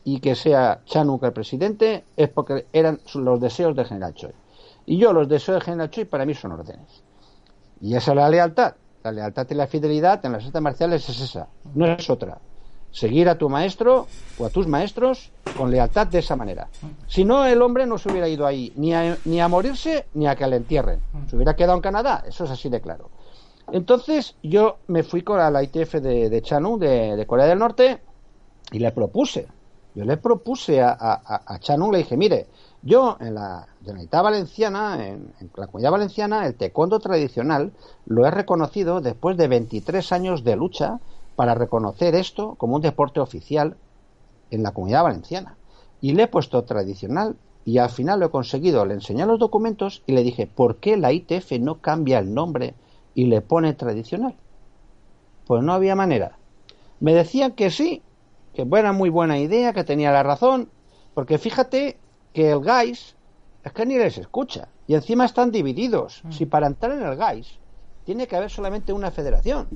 y 0.04 0.20
que 0.20 0.36
sea 0.36 0.82
Chanung 0.86 1.24
el 1.24 1.34
presidente, 1.34 2.06
es 2.16 2.30
porque 2.30 2.68
eran 2.74 3.02
los 3.16 3.40
deseos 3.42 3.76
del 3.76 3.86
general 3.86 4.14
Choi. 4.14 4.41
Y 4.86 4.98
yo 4.98 5.14
los 5.14 5.28
de 5.28 5.40
General 5.40 5.90
Choi 5.90 6.06
para 6.06 6.26
mí 6.26 6.34
son 6.34 6.54
órdenes. 6.54 7.04
Y 7.82 7.96
esa 7.96 8.12
es 8.12 8.18
la 8.18 8.30
lealtad. 8.30 8.76
La 9.04 9.12
lealtad 9.12 9.48
y 9.50 9.56
la 9.56 9.68
fidelidad 9.68 10.24
en 10.26 10.34
las 10.34 10.46
artes 10.46 10.62
marciales 10.62 11.10
es 11.10 11.22
esa, 11.22 11.48
no 11.74 11.88
es 11.88 12.08
otra. 12.10 12.38
Seguir 12.92 13.30
a 13.30 13.38
tu 13.38 13.50
maestro 13.50 14.08
o 14.38 14.46
a 14.46 14.50
tus 14.50 14.68
maestros 14.68 15.32
con 15.58 15.72
lealtad 15.72 16.08
de 16.08 16.20
esa 16.20 16.36
manera. 16.36 16.68
Si 17.08 17.24
no, 17.24 17.46
el 17.46 17.62
hombre 17.62 17.86
no 17.88 17.98
se 17.98 18.12
hubiera 18.12 18.28
ido 18.28 18.46
ahí 18.46 18.74
ni 18.76 18.94
a, 18.94 19.18
ni 19.26 19.42
a 19.42 19.48
morirse 19.48 20.06
ni 20.14 20.28
a 20.28 20.36
que 20.36 20.46
le 20.46 20.58
entierren. 20.58 21.00
Se 21.28 21.36
hubiera 21.36 21.56
quedado 21.56 21.76
en 21.76 21.82
Canadá, 21.82 22.24
eso 22.28 22.44
es 22.44 22.52
así 22.52 22.70
de 22.70 22.82
claro. 22.82 23.10
Entonces 23.72 24.36
yo 24.44 24.78
me 24.88 25.04
fui 25.04 25.24
con 25.24 25.38
la 25.38 25.64
ITF 25.64 25.96
de, 25.96 26.30
de 26.30 26.42
Chanu, 26.42 26.78
de, 26.78 27.24
Corea 27.26 27.46
del 27.48 27.60
Norte, 27.60 28.02
y 28.72 28.80
le 28.80 28.92
propuse. 28.92 29.48
Yo 29.96 30.06
le 30.06 30.18
propuse 30.18 30.82
a, 30.82 30.92
a, 30.92 31.42
a 31.46 31.60
Chanu, 31.60 31.92
le 31.92 32.00
dije, 32.00 32.18
mire, 32.18 32.48
yo, 32.84 33.18
en 33.20 33.36
la 33.36 33.68
Generalitat 33.84 34.24
Valenciana, 34.24 35.08
en, 35.08 35.34
la 35.56 35.68
Comunidad 35.68 35.92
Valenciana, 35.92 36.48
el 36.48 36.56
taekwondo 36.56 37.00
tradicional 37.00 37.74
lo 38.06 38.26
he 38.26 38.32
reconocido 38.32 39.02
después 39.02 39.38
de 39.38 39.48
23 39.48 40.12
años 40.12 40.44
de 40.44 40.56
lucha 40.56 41.00
para 41.36 41.54
reconocer 41.54 42.16
esto 42.16 42.56
como 42.56 42.76
un 42.76 42.82
deporte 42.82 43.20
oficial 43.20 43.78
en 44.50 44.64
la 44.64 44.72
Comunidad 44.72 45.04
Valenciana. 45.04 45.58
Y 46.02 46.14
le 46.14 46.24
he 46.24 46.28
puesto 46.28 46.64
tradicional 46.64 47.36
y 47.66 47.78
al 47.78 47.92
final 47.92 48.20
lo 48.20 48.26
he 48.26 48.32
conseguido. 48.32 48.84
Le 48.86 48.96
enseñé 48.96 49.28
los 49.28 49.38
documentos 49.38 50.02
y 50.08 50.14
le 50.14 50.24
dije, 50.24 50.48
¿por 50.48 50.78
qué 50.78 50.98
la 50.98 51.12
ITF 51.12 51.52
no 51.60 51.82
cambia 51.82 52.18
el 52.18 52.34
nombre 52.34 52.74
y 53.14 53.26
le 53.26 53.42
pone 53.42 53.74
tradicional? 53.74 54.36
Pues 55.46 55.62
no 55.64 55.74
había 55.74 55.96
manera. 55.96 56.38
Me 57.00 57.14
decían 57.14 57.52
que 57.52 57.70
sí, 57.70 58.02
que 58.56 58.68
era 58.72 58.92
muy 58.92 59.10
buena 59.10 59.38
idea, 59.38 59.74
que 59.74 59.84
tenía 59.84 60.12
la 60.12 60.24
razón, 60.24 60.70
porque 61.14 61.38
fíjate 61.38 61.98
que 62.34 62.52
el 62.52 62.62
GAIS 62.62 63.16
es 63.64 63.72
que 63.72 63.86
ni 63.86 63.98
les 63.98 64.18
escucha. 64.18 64.70
Y 64.88 64.96
encima 64.96 65.26
están 65.26 65.52
divididos. 65.52 66.22
Mm. 66.24 66.32
Si 66.32 66.46
para 66.46 66.68
entrar 66.68 66.92
en 66.94 67.04
el 67.04 67.16
GAIS 67.16 67.60
tiene 68.06 68.28
que 68.28 68.36
haber 68.36 68.50
solamente 68.50 68.94
una 68.94 69.12
federación. 69.12 69.68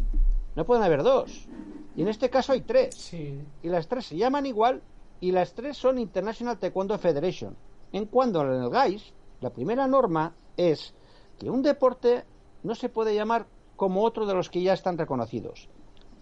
No 0.56 0.66
pueden 0.66 0.84
haber 0.84 1.04
dos. 1.04 1.48
Y 1.96 2.02
en 2.02 2.08
este 2.08 2.30
caso 2.30 2.54
hay 2.54 2.62
tres. 2.62 3.14
Y 3.14 3.70
las 3.70 3.88
tres 3.88 4.08
se 4.08 4.18
llaman 4.18 4.46
igual 4.46 4.82
y 5.22 5.32
las 5.32 5.54
tres 5.54 5.78
son 5.78 5.98
International 5.98 6.58
Taekwondo 6.58 6.98
Federation. 6.98 7.56
En 7.92 8.06
cuando 8.06 8.42
en 8.42 8.64
el 8.64 8.70
GAIS, 8.70 9.14
la 9.42 9.50
primera 9.50 9.88
norma 9.88 10.34
es 10.58 10.94
que 11.40 11.50
un 11.50 11.62
deporte 11.62 12.26
no 12.64 12.76
se 12.76 12.90
puede 12.90 13.16
llamar 13.16 13.46
como 13.76 14.04
otro 14.04 14.26
de 14.26 14.34
los 14.34 14.50
que 14.50 14.62
ya 14.62 14.74
están 14.74 14.98
reconocidos. 14.98 15.70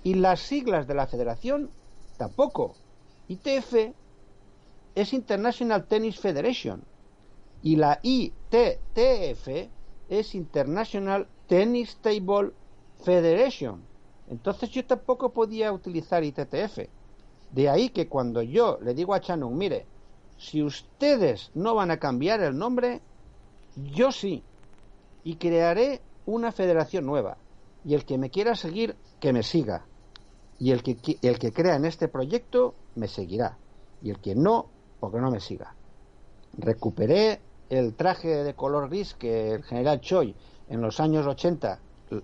Y 0.04 0.16
las 0.16 0.42
siglas 0.42 0.88
de 0.88 0.96
la 0.96 1.08
federación 1.08 1.70
tampoco. 2.18 2.76
ITF 3.28 3.94
es 4.96 5.14
International 5.14 5.86
Tennis 5.86 6.20
Federation 6.20 6.84
y 7.62 7.78
la 7.78 8.00
ITTF 8.04 9.48
es 10.10 10.36
International 10.36 11.28
Tennis 11.48 11.98
Table 12.02 12.52
Federation. 13.04 13.82
Entonces 14.30 14.70
yo 14.70 14.86
tampoco 14.86 15.32
podía 15.32 15.72
utilizar 15.72 16.24
ITTF. 16.24 16.80
De 17.52 17.70
ahí 17.70 17.90
que 17.90 18.08
cuando 18.08 18.42
yo 18.42 18.80
le 18.82 18.94
digo 18.94 19.14
a 19.14 19.22
Chanung, 19.22 19.56
mire, 19.56 19.86
si 20.38 20.62
ustedes 20.62 21.52
no 21.54 21.76
van 21.76 21.92
a 21.92 21.98
cambiar 21.98 22.42
el 22.42 22.58
nombre, 22.58 23.02
yo 23.76 24.12
sí. 24.12 24.44
Y 25.24 25.36
crearé 25.36 26.02
una 26.26 26.52
federación 26.52 27.06
nueva. 27.06 27.38
Y 27.86 27.94
el 27.94 28.06
que 28.06 28.18
me 28.18 28.30
quiera 28.30 28.56
seguir, 28.56 28.96
que 29.20 29.34
me 29.34 29.44
siga. 29.44 29.86
Y 30.60 30.72
el 30.72 30.84
que, 30.84 30.98
el 31.22 31.40
que 31.40 31.54
crea 31.54 31.76
en 31.76 31.86
este 31.86 32.08
proyecto, 32.08 32.76
me 32.96 33.08
seguirá. 33.08 33.58
Y 34.02 34.10
el 34.10 34.20
que 34.20 34.36
no, 34.36 34.68
porque 35.04 35.20
no 35.20 35.32
me 35.32 35.42
siga. 35.42 35.76
Recuperé 36.58 37.42
el 37.70 37.94
traje 37.94 38.42
de 38.46 38.54
color 38.54 38.88
gris 38.88 39.14
que 39.16 39.52
el 39.52 39.64
general 39.64 40.00
Choi 40.00 40.34
en 40.70 40.80
los 40.80 41.02
años 41.02 41.28
80 41.28 41.78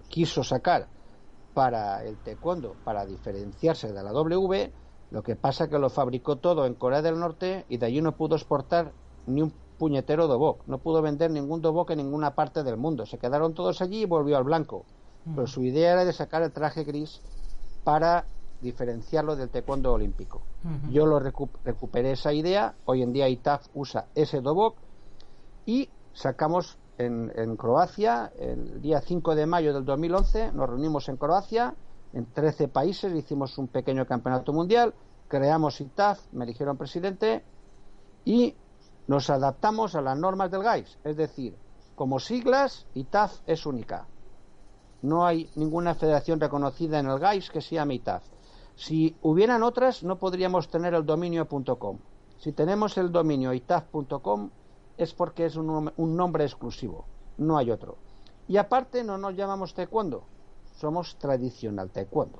quiso 0.07 0.45
sacar 0.45 0.87
para 1.53 2.05
el 2.05 2.15
taekwondo, 2.19 2.77
para 2.85 3.05
diferenciarse 3.05 3.91
de 3.91 4.01
la 4.01 4.13
W, 4.13 4.71
lo 5.11 5.23
que 5.23 5.35
pasa 5.35 5.67
que 5.67 5.77
lo 5.77 5.89
fabricó 5.89 6.37
todo 6.37 6.65
en 6.65 6.73
Corea 6.73 7.01
del 7.01 7.19
Norte 7.19 7.65
y 7.67 7.75
de 7.75 7.87
allí 7.87 8.01
no 8.01 8.15
pudo 8.15 8.37
exportar 8.37 8.93
ni 9.27 9.41
un 9.41 9.51
puñetero 9.77 10.27
dobok, 10.27 10.65
no 10.67 10.77
pudo 10.77 11.01
vender 11.01 11.31
ningún 11.31 11.61
dobok 11.61 11.89
en 11.89 11.97
ninguna 11.97 12.33
parte 12.33 12.63
del 12.63 12.77
mundo, 12.77 13.05
se 13.05 13.17
quedaron 13.17 13.53
todos 13.53 13.81
allí 13.81 14.03
y 14.03 14.05
volvió 14.05 14.37
al 14.37 14.45
blanco. 14.45 14.85
Pero 15.35 15.47
su 15.47 15.65
idea 15.65 15.91
era 15.91 16.05
de 16.05 16.13
sacar 16.13 16.43
el 16.43 16.53
traje 16.53 16.85
gris 16.85 17.19
para 17.83 18.25
diferenciarlo 18.61 19.35
del 19.35 19.49
taekwondo 19.49 19.93
olímpico. 19.93 20.41
Yo 20.89 21.05
lo 21.05 21.19
recuperé 21.19 22.11
esa 22.11 22.33
idea, 22.33 22.75
hoy 22.85 23.01
en 23.01 23.13
día 23.13 23.29
ITAF 23.29 23.67
usa 23.73 24.07
ese 24.15 24.41
dobok 24.41 24.75
y 25.65 25.89
sacamos 26.13 26.77
en, 26.97 27.31
en, 27.35 27.55
Croacia, 27.55 28.31
el 28.37 28.81
día 28.81 28.99
5 28.99 29.35
de 29.35 29.45
mayo 29.45 29.73
del 29.73 29.85
2011, 29.85 30.51
nos 30.51 30.69
reunimos 30.69 31.07
en 31.07 31.15
Croacia, 31.15 31.73
en 32.11 32.25
13 32.25 32.67
países, 32.67 33.13
hicimos 33.15 33.57
un 33.57 33.67
pequeño 33.67 34.05
campeonato 34.05 34.51
mundial, 34.51 34.93
creamos 35.29 35.79
ITAF, 35.79 36.19
me 36.33 36.43
eligieron 36.43 36.75
presidente 36.75 37.43
y 38.25 38.55
nos 39.07 39.29
adaptamos 39.29 39.95
a 39.95 40.01
las 40.01 40.17
normas 40.17 40.51
del 40.51 40.63
GAIS, 40.63 40.97
es 41.03 41.15
decir, 41.15 41.55
como 41.95 42.19
siglas, 42.19 42.85
ITAF 42.95 43.39
es 43.47 43.65
única. 43.65 44.05
No 45.01 45.25
hay 45.25 45.49
ninguna 45.55 45.95
federación 45.95 46.39
reconocida 46.39 46.99
en 46.99 47.07
el 47.07 47.19
GAIS 47.19 47.49
que 47.49 47.61
se 47.61 47.75
llame 47.75 47.95
ITAF. 47.95 48.23
Si 48.79 49.13
hubieran 49.23 49.61
otras, 49.63 50.03
no 50.03 50.19
podríamos 50.19 50.69
tener 50.69 50.93
el 50.93 51.05
dominio.com. 51.05 51.97
Si 52.37 52.53
tenemos 52.53 52.97
el 52.97 53.11
dominio 53.11 53.53
itaf.com 53.53 54.49
es 54.97 55.13
porque 55.13 55.47
es 55.47 55.57
un, 55.57 55.91
nombre 55.97 56.45
exclusivo, 56.45 57.03
no 57.37 57.57
hay 57.57 57.71
otro. 57.71 57.97
Y 58.47 58.55
aparte 58.55 59.03
no 59.03 59.17
nos 59.17 59.35
llamamos 59.35 59.73
taekwondo, 59.73 60.23
somos 60.77 61.17
tradicional 61.17 61.89
taekwondo. 61.89 62.39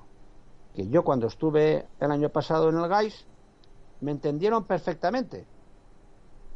Que 0.74 0.88
yo 0.88 1.04
cuando 1.04 1.28
estuve 1.28 1.86
el 2.00 2.10
año 2.10 2.30
pasado 2.30 2.70
en 2.70 2.78
el 2.78 2.88
GAIS 2.88 3.26
me 4.00 4.12
entendieron 4.12 4.64
perfectamente. 4.64 5.46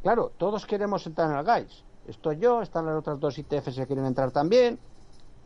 Claro, 0.02 0.32
todos 0.38 0.66
queremos 0.66 1.06
entrar 1.06 1.30
en 1.30 1.38
el 1.40 1.44
GAIS. 1.44 1.84
Estoy 2.08 2.38
yo, 2.38 2.62
están 2.62 2.86
las 2.86 2.96
otras 2.96 3.20
dos 3.20 3.38
ITFs 3.38 3.76
que 3.76 3.88
quieren 3.88 4.06
entrar 4.06 4.32
también. 4.32 4.80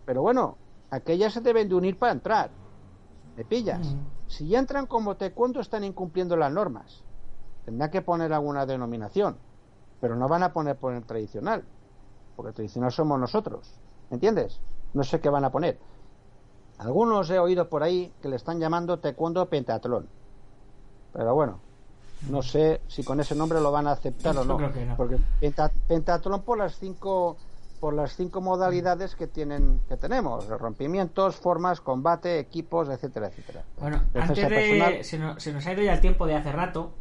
Pero 0.05 0.21
bueno, 0.21 0.57
aquellas 0.91 1.33
se 1.33 1.41
deben 1.41 1.67
de 1.67 1.73
unir 1.73 1.97
para 1.97 2.11
entrar. 2.11 2.51
¿Me 3.35 3.43
pillas? 3.43 3.95
Mm. 3.95 4.16
Si 4.27 4.47
ya 4.47 4.59
entran 4.59 4.87
como 4.87 5.15
taekwondo 5.15 5.59
están 5.59 5.83
incumpliendo 5.83 6.35
las 6.35 6.51
normas. 6.51 7.03
Tendrán 7.65 7.91
que 7.91 8.01
poner 8.01 8.31
alguna 8.33 8.65
denominación, 8.65 9.37
pero 9.99 10.15
no 10.15 10.27
van 10.27 10.43
a 10.43 10.53
poner 10.53 10.77
por 10.77 10.93
el 10.93 11.03
tradicional, 11.03 11.63
porque 12.35 12.49
el 12.49 12.55
tradicional 12.55 12.91
somos 12.91 13.19
nosotros. 13.19 13.73
¿Entiendes? 14.09 14.59
No 14.93 15.03
sé 15.03 15.19
qué 15.19 15.29
van 15.29 15.45
a 15.45 15.51
poner. 15.51 15.77
Algunos 16.77 17.29
he 17.29 17.39
oído 17.39 17.67
por 17.69 17.83
ahí 17.83 18.13
que 18.21 18.29
le 18.29 18.35
están 18.35 18.59
llamando 18.59 18.99
taekwondo 18.99 19.47
pentatlón. 19.47 20.07
Pero 21.11 21.33
bueno, 21.33 21.59
no 22.29 22.41
sé 22.41 22.81
si 22.87 23.03
con 23.03 23.19
ese 23.19 23.35
nombre 23.35 23.59
lo 23.59 23.71
van 23.71 23.87
a 23.87 23.91
aceptar 23.91 24.37
o 24.37 24.45
no. 24.45 24.57
Porque 24.95 25.19
pentatlón 25.87 26.41
por 26.43 26.57
las 26.57 26.77
cinco 26.77 27.37
por 27.79 27.93
las 27.93 28.15
cinco 28.15 28.41
modalidades 28.41 29.15
que 29.15 29.27
tienen 29.27 29.81
que 29.87 29.97
tenemos 29.97 30.47
rompimientos 30.47 31.35
formas 31.35 31.81
combate 31.81 32.39
equipos 32.39 32.89
etcétera 32.89 33.27
etcétera. 33.27 33.63
Bueno 33.79 34.01
antes 34.13 34.49
de 34.49 35.03
se, 35.03 35.17
nos, 35.17 35.67
ha 35.67 35.73
ido 35.73 35.83
ya 35.83 35.93
el 35.93 36.01
tiempo 36.01 36.27
de 36.27 36.35
hace 36.35 36.51
rato. 36.51 36.91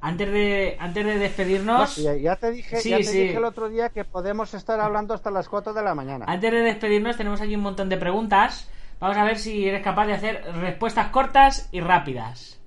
Antes 0.00 0.30
de 0.30 0.76
antes 0.78 1.04
de 1.06 1.18
despedirnos 1.18 1.96
ya 1.96 2.36
te 2.36 2.50
dije 2.50 2.76
ya 2.82 2.96
te 2.98 3.10
dije 3.10 3.36
el 3.36 3.44
otro 3.44 3.68
día 3.68 3.88
que 3.88 4.04
podemos 4.04 4.52
estar 4.54 4.80
hablando 4.80 5.14
hasta 5.14 5.30
las 5.30 5.48
4 5.48 5.72
de 5.72 5.82
la 5.82 5.94
mañana. 5.94 6.26
Antes 6.28 6.52
de 6.52 6.60
despedirnos 6.60 7.16
tenemos 7.16 7.40
aquí 7.40 7.54
un 7.56 7.62
montón 7.62 7.88
de 7.88 7.96
preguntas. 7.96 8.68
Vamos 9.00 9.16
a 9.16 9.24
ver 9.24 9.38
si 9.38 9.68
eres 9.68 9.82
capaz 9.82 10.06
de 10.06 10.14
hacer 10.14 10.44
respuestas 10.60 11.08
cortas 11.08 11.68
y 11.72 11.80
rápidas. 11.80 12.60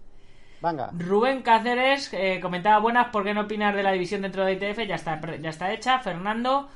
Venga. 0.61 0.89
Rubén 0.97 1.41
Cáceres 1.41 2.11
eh, 2.13 2.39
comentaba 2.41 2.79
buenas, 2.79 3.07
¿por 3.09 3.23
qué 3.23 3.33
no 3.33 3.41
opinar 3.41 3.75
de 3.75 3.83
la 3.83 3.91
división 3.91 4.21
dentro 4.23 4.43
de 4.43 4.53
ITF? 4.53 4.87
Ya 4.87 4.95
está, 4.95 5.21
ya 5.37 5.49
está 5.49 5.71
hecha. 5.71 5.99
Fernando, 5.99 6.67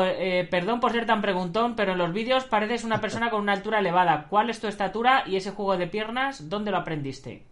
eh, 0.00 0.46
perdón 0.50 0.80
por 0.80 0.92
ser 0.92 1.06
tan 1.06 1.22
preguntón, 1.22 1.76
pero 1.76 1.92
en 1.92 1.98
los 1.98 2.12
vídeos 2.12 2.44
pareces 2.44 2.84
una 2.84 3.00
persona 3.00 3.30
con 3.30 3.42
una 3.42 3.52
altura 3.52 3.80
elevada. 3.80 4.26
¿Cuál 4.28 4.50
es 4.50 4.60
tu 4.60 4.66
estatura 4.66 5.24
y 5.26 5.36
ese 5.36 5.50
juego 5.50 5.76
de 5.76 5.86
piernas? 5.86 6.48
¿Dónde 6.48 6.70
lo 6.70 6.78
aprendiste? 6.78 7.44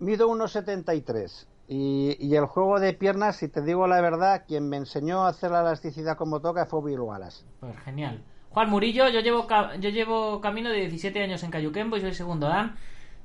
mido 0.00 0.28
1,73. 0.28 1.46
Y, 1.68 2.16
y 2.18 2.34
el 2.34 2.46
juego 2.46 2.80
de 2.80 2.92
piernas, 2.94 3.36
si 3.36 3.48
te 3.48 3.62
digo 3.62 3.86
la 3.86 4.00
verdad, 4.00 4.44
quien 4.48 4.68
me 4.68 4.76
enseñó 4.76 5.24
a 5.24 5.28
hacer 5.28 5.52
la 5.52 5.60
elasticidad 5.60 6.16
como 6.16 6.40
toca 6.40 6.66
fue 6.66 6.82
Bill 6.84 7.00
Wallace. 7.00 7.44
Pues 7.60 7.78
genial. 7.84 8.24
Juan 8.50 8.68
Murillo, 8.68 9.08
yo 9.08 9.20
llevo, 9.20 9.46
yo 9.78 9.90
llevo 9.90 10.40
camino 10.40 10.70
de 10.70 10.78
17 10.78 11.22
años 11.22 11.44
en 11.44 11.52
Cayuquembo 11.52 11.96
y 11.96 12.00
soy 12.00 12.14
segundo 12.14 12.48
Dan, 12.48 12.74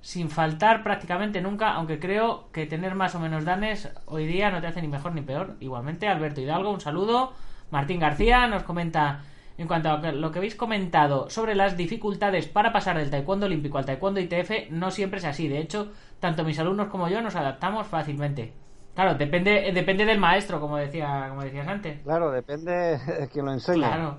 sin 0.01 0.29
faltar 0.29 0.83
prácticamente 0.83 1.41
nunca, 1.41 1.71
aunque 1.71 1.99
creo 1.99 2.51
que 2.51 2.67
tener 2.67 2.93
más 2.93 3.15
o 3.15 3.19
menos 3.19 3.43
danes 3.43 3.89
hoy 4.05 4.27
día 4.27 4.51
no 4.51 4.61
te 4.61 4.67
hace 4.67 4.83
ni 4.83 4.87
mejor 4.87 5.13
ni 5.13 5.21
peor. 5.21 5.55
Igualmente, 5.59 6.07
Alberto 6.07 6.41
Hidalgo, 6.41 6.69
un 6.69 6.81
saludo. 6.81 7.33
Martín 7.71 7.99
García 7.99 8.47
nos 8.47 8.63
comenta, 8.63 9.21
en 9.57 9.67
cuanto 9.67 9.89
a 9.89 10.11
lo 10.11 10.31
que 10.31 10.39
habéis 10.39 10.55
comentado 10.55 11.29
sobre 11.29 11.55
las 11.55 11.77
dificultades 11.77 12.47
para 12.47 12.71
pasar 12.71 12.97
del 12.97 13.09
taekwondo 13.09 13.45
olímpico 13.45 13.77
al 13.77 13.85
taekwondo 13.85 14.19
ITF, 14.19 14.69
no 14.71 14.91
siempre 14.91 15.19
es 15.19 15.25
así. 15.25 15.47
De 15.47 15.59
hecho, 15.59 15.91
tanto 16.19 16.43
mis 16.43 16.59
alumnos 16.59 16.87
como 16.87 17.07
yo 17.07 17.21
nos 17.21 17.35
adaptamos 17.35 17.87
fácilmente. 17.87 18.53
Claro, 18.95 19.15
depende, 19.15 19.71
depende 19.73 20.05
del 20.05 20.19
maestro, 20.19 20.61
como 20.61 20.77
decía, 20.77 21.25
como 21.29 21.43
decías 21.43 21.67
antes. 21.67 22.01
Claro, 22.03 22.31
depende 22.31 22.97
de 22.97 23.29
quien 23.31 23.45
lo 23.45 23.51
enseña. 23.51 23.87
Claro. 23.87 24.17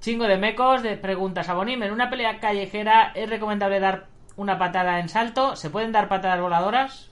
Chingo 0.00 0.26
de 0.26 0.36
mecos 0.36 0.82
de 0.82 0.98
preguntas 0.98 1.48
a 1.48 1.54
Bonim. 1.54 1.82
En 1.82 1.90
una 1.90 2.10
pelea 2.10 2.38
callejera 2.38 3.12
es 3.14 3.30
recomendable 3.30 3.80
dar 3.80 4.08
una 4.36 4.58
patada 4.58 5.00
en 5.00 5.08
salto. 5.08 5.56
¿Se 5.56 5.70
pueden 5.70 5.92
dar 5.92 6.08
patadas 6.08 6.40
voladoras? 6.40 7.10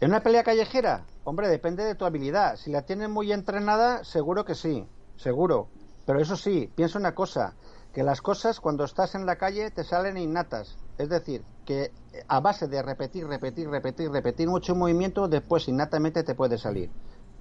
¿En 0.00 0.10
una 0.10 0.20
pelea 0.20 0.44
callejera? 0.44 1.02
Hombre, 1.28 1.48
depende 1.50 1.84
de 1.84 1.94
tu 1.94 2.06
habilidad. 2.06 2.56
Si 2.56 2.70
la 2.70 2.86
tienes 2.86 3.10
muy 3.10 3.32
entrenada, 3.32 4.02
seguro 4.02 4.46
que 4.46 4.54
sí, 4.54 4.86
seguro. 5.18 5.68
Pero 6.06 6.22
eso 6.22 6.36
sí, 6.36 6.72
piensa 6.74 6.98
una 6.98 7.14
cosa, 7.14 7.54
que 7.92 8.02
las 8.02 8.22
cosas 8.22 8.60
cuando 8.60 8.84
estás 8.84 9.14
en 9.14 9.26
la 9.26 9.36
calle 9.36 9.70
te 9.70 9.84
salen 9.84 10.16
innatas. 10.16 10.78
Es 10.96 11.10
decir, 11.10 11.44
que 11.66 11.92
a 12.28 12.40
base 12.40 12.66
de 12.66 12.80
repetir, 12.80 13.26
repetir, 13.26 13.68
repetir, 13.68 14.10
repetir 14.10 14.48
mucho 14.48 14.74
movimiento, 14.74 15.28
después 15.28 15.68
innatamente 15.68 16.22
te 16.22 16.34
puede 16.34 16.56
salir. 16.56 16.90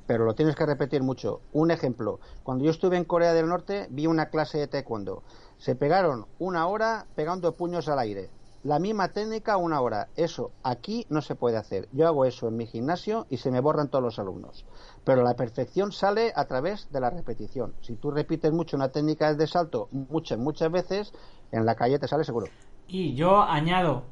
Pero 0.06 0.26
lo 0.26 0.36
tienes 0.36 0.58
que 0.58 0.66
repetir 0.66 1.02
mucho. 1.02 1.40
Un 1.54 1.72
ejemplo, 1.72 2.20
cuando 2.44 2.66
yo 2.66 2.72
estuve 2.72 2.98
en 2.98 3.06
Corea 3.06 3.32
del 3.32 3.48
Norte, 3.48 3.88
vi 3.90 4.06
una 4.06 4.26
clase 4.26 4.58
de 4.58 4.68
taekwondo. 4.68 5.24
Se 5.60 5.78
pegaron 5.78 6.26
una 6.40 6.68
hora 6.68 7.08
pegando 7.16 7.56
puños 7.56 7.88
al 7.88 8.00
aire. 8.00 8.32
La 8.68 8.80
misma 8.80 9.08
técnica 9.14 9.56
una 9.56 9.80
hora. 9.80 10.10
Eso 10.18 10.52
aquí 10.62 11.06
no 11.10 11.22
se 11.22 11.36
puede 11.36 11.56
hacer. 11.56 11.88
Yo 11.94 12.06
hago 12.06 12.26
eso 12.26 12.50
en 12.50 12.58
mi 12.58 12.66
gimnasio 12.66 13.26
y 13.30 13.38
se 13.38 13.50
me 13.50 13.62
borran 13.62 13.88
todos 13.88 14.04
los 14.04 14.20
alumnos. 14.20 14.66
Pero 15.06 15.24
la 15.24 15.36
perfección 15.36 15.94
sale 15.94 16.34
a 16.36 16.44
través 16.48 16.92
de 16.92 17.00
la 17.00 17.10
repetición. 17.10 17.74
Si 17.80 17.96
tú 17.96 18.12
repites 18.12 18.52
mucho 18.52 18.76
una 18.76 18.90
técnica 18.90 19.34
de 19.34 19.48
salto 19.48 19.88
muchas, 19.94 20.38
muchas 20.38 20.70
veces, 20.70 21.14
en 21.54 21.66
la 21.66 21.76
calle 21.76 21.98
te 21.98 22.10
sale 22.10 22.26
seguro. 22.26 22.48
Y 22.90 23.16
yo 23.16 23.42
añado, 23.42 24.04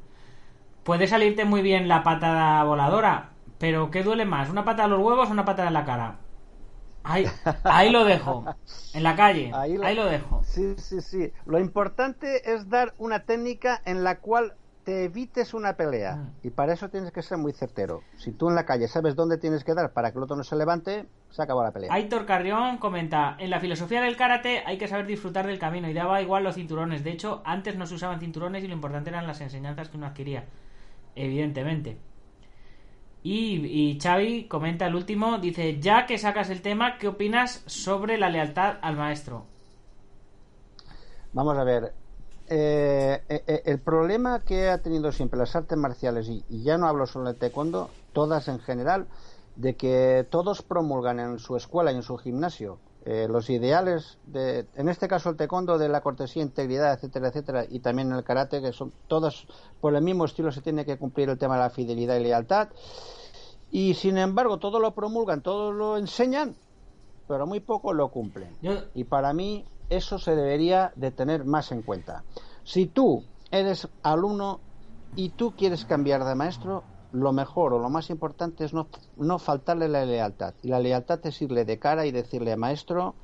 puede 0.84 1.06
salirte 1.06 1.44
muy 1.44 1.60
bien 1.60 1.86
la 1.86 2.02
patada 2.02 2.64
voladora, 2.64 3.32
pero 3.58 3.90
¿qué 3.90 4.02
duele 4.02 4.24
más? 4.24 4.48
¿Una 4.48 4.64
patada 4.64 4.84
a 4.84 4.88
los 4.88 5.00
huevos 5.00 5.28
o 5.28 5.32
una 5.32 5.44
patada 5.44 5.68
en 5.68 5.74
la 5.74 5.84
cara? 5.84 6.20
Ahí, 7.08 7.24
ahí 7.62 7.90
lo 7.90 8.04
dejo. 8.04 8.44
En 8.92 9.02
la 9.02 9.14
calle. 9.14 9.50
Ahí 9.54 9.78
Ahí 9.82 9.94
lo, 9.94 10.06
dejo. 10.06 10.42
Sí, 10.44 10.74
sí, 10.76 11.00
sí. 11.00 11.32
Lo 11.46 11.60
importante 11.60 12.52
es 12.52 12.68
dar 12.68 12.94
una 12.98 13.20
técnica 13.20 13.80
en 13.84 14.02
la 14.02 14.18
cual 14.18 14.54
te 14.82 15.04
evites 15.04 15.54
una 15.54 15.74
pelea. 15.74 16.16
Mm. 16.16 16.32
Y 16.44 16.50
para 16.50 16.72
eso 16.72 16.88
tienes 16.88 17.12
que 17.12 17.22
ser 17.22 17.38
muy 17.38 17.52
certero. 17.52 18.02
Si 18.16 18.32
tú 18.32 18.48
en 18.48 18.56
la 18.56 18.66
calle 18.66 18.88
sabes 18.88 19.14
dónde 19.14 19.38
tienes 19.38 19.62
que 19.62 19.74
dar 19.74 19.92
para 19.92 20.10
que 20.10 20.18
el 20.18 20.24
otro 20.24 20.36
no 20.36 20.42
se 20.42 20.56
levante, 20.56 21.06
se 21.30 21.42
acabó 21.42 21.62
la 21.62 21.72
pelea. 21.72 21.92
Aitor 21.92 22.26
Carrión 22.26 22.78
comenta, 22.78 23.36
en 23.38 23.50
la 23.50 23.60
filosofía 23.60 24.00
del 24.00 24.16
karate 24.16 24.62
hay 24.66 24.78
que 24.78 24.88
saber 24.88 25.06
disfrutar 25.06 25.46
del 25.46 25.58
camino 25.58 25.88
y 25.88 25.92
daba 25.92 26.20
igual 26.22 26.42
los 26.42 26.56
cinturones. 26.56 27.04
De 27.04 27.10
hecho, 27.10 27.42
antes 27.44 27.76
no 27.76 27.86
se 27.86 27.94
usaban 27.94 28.18
cinturones 28.20 28.64
y 28.64 28.68
lo 28.68 28.74
importante 28.74 29.10
eran 29.10 29.26
las 29.26 29.40
enseñanzas 29.40 29.88
que 29.88 29.96
uno 29.96 30.06
adquiría. 30.06 30.44
Evidentemente. 31.14 31.98
Y, 33.28 33.56
y 33.66 33.98
Xavi 34.00 34.46
comenta 34.46 34.86
el 34.86 34.94
último, 34.94 35.38
dice, 35.38 35.80
ya 35.80 36.06
que 36.06 36.16
sacas 36.16 36.48
el 36.48 36.62
tema, 36.62 36.96
¿qué 36.96 37.08
opinas 37.08 37.64
sobre 37.66 38.18
la 38.18 38.30
lealtad 38.30 38.76
al 38.82 38.96
maestro? 38.96 39.42
Vamos 41.32 41.58
a 41.58 41.64
ver. 41.64 41.92
eh, 42.48 43.20
eh, 43.28 43.42
eh, 43.48 43.62
el 43.64 43.80
problema 43.80 44.44
que 44.44 44.68
ha 44.68 44.78
tenido 44.78 45.10
siempre 45.10 45.40
las 45.40 45.56
artes 45.56 45.76
marciales, 45.76 46.28
y, 46.28 46.44
ya 46.62 46.78
no 46.78 46.86
hablo 46.86 47.08
solo 47.08 47.32
de 47.32 47.38
taekwondo, 47.40 47.90
todas 48.12 48.46
en 48.46 48.60
general, 48.60 49.08
de 49.56 49.74
que 49.74 50.24
todos 50.30 50.62
promulgan 50.62 51.18
en 51.18 51.40
su 51.40 51.56
escuela 51.56 51.90
y 51.90 51.96
en 51.96 52.04
su 52.04 52.16
gimnasio 52.18 52.78
eh, 53.04 53.26
los 53.28 53.50
ideales, 53.50 54.18
de, 54.26 54.66
en 54.76 54.88
este 54.88 55.08
caso 55.08 55.30
el 55.30 55.36
taekwondo, 55.36 55.78
de 55.78 55.88
la 55.88 56.00
cortesía, 56.00 56.44
integridad, 56.44 56.94
etcétera, 56.94 57.28
etcétera, 57.28 57.64
y 57.68 57.80
también 57.80 58.12
el 58.12 58.22
karate, 58.22 58.62
que 58.62 58.72
son 58.72 58.92
todas 59.08 59.46
por 59.80 59.96
el 59.96 60.02
mismo 60.02 60.26
estilo, 60.26 60.52
se 60.52 60.60
tiene 60.60 60.84
que 60.84 60.96
cumplir 60.96 61.28
el 61.28 61.38
tema 61.38 61.56
de 61.56 61.62
la 61.62 61.70
fidelidad 61.70 62.14
y 62.14 62.22
lealtad. 62.22 62.68
Y 63.70 63.94
sin 63.94 64.18
embargo, 64.18 64.58
todos 64.58 64.80
lo 64.80 64.94
promulgan, 64.94 65.42
todos 65.42 65.74
lo 65.74 65.96
enseñan, 65.96 66.54
pero 67.26 67.46
muy 67.46 67.60
poco 67.60 67.92
lo 67.92 68.08
cumplen. 68.10 68.56
Y 68.94 69.04
para 69.04 69.32
mí 69.32 69.64
eso 69.88 70.18
se 70.18 70.34
debería 70.34 70.92
de 70.96 71.10
tener 71.10 71.44
más 71.44 71.72
en 71.72 71.82
cuenta. 71.82 72.24
Si 72.64 72.86
tú 72.86 73.24
eres 73.50 73.88
alumno 74.02 74.60
y 75.14 75.30
tú 75.30 75.54
quieres 75.56 75.84
cambiar 75.84 76.24
de 76.24 76.34
maestro, 76.34 76.84
lo 77.12 77.32
mejor 77.32 77.72
o 77.72 77.78
lo 77.78 77.88
más 77.88 78.10
importante 78.10 78.64
es 78.64 78.74
no, 78.74 78.88
no 79.16 79.38
faltarle 79.38 79.88
la 79.88 80.04
lealtad. 80.04 80.54
Y 80.62 80.68
la 80.68 80.80
lealtad 80.80 81.20
es 81.24 81.40
irle 81.40 81.64
de 81.64 81.78
cara 81.78 82.06
y 82.06 82.12
decirle, 82.12 82.56
maestro, 82.56 83.14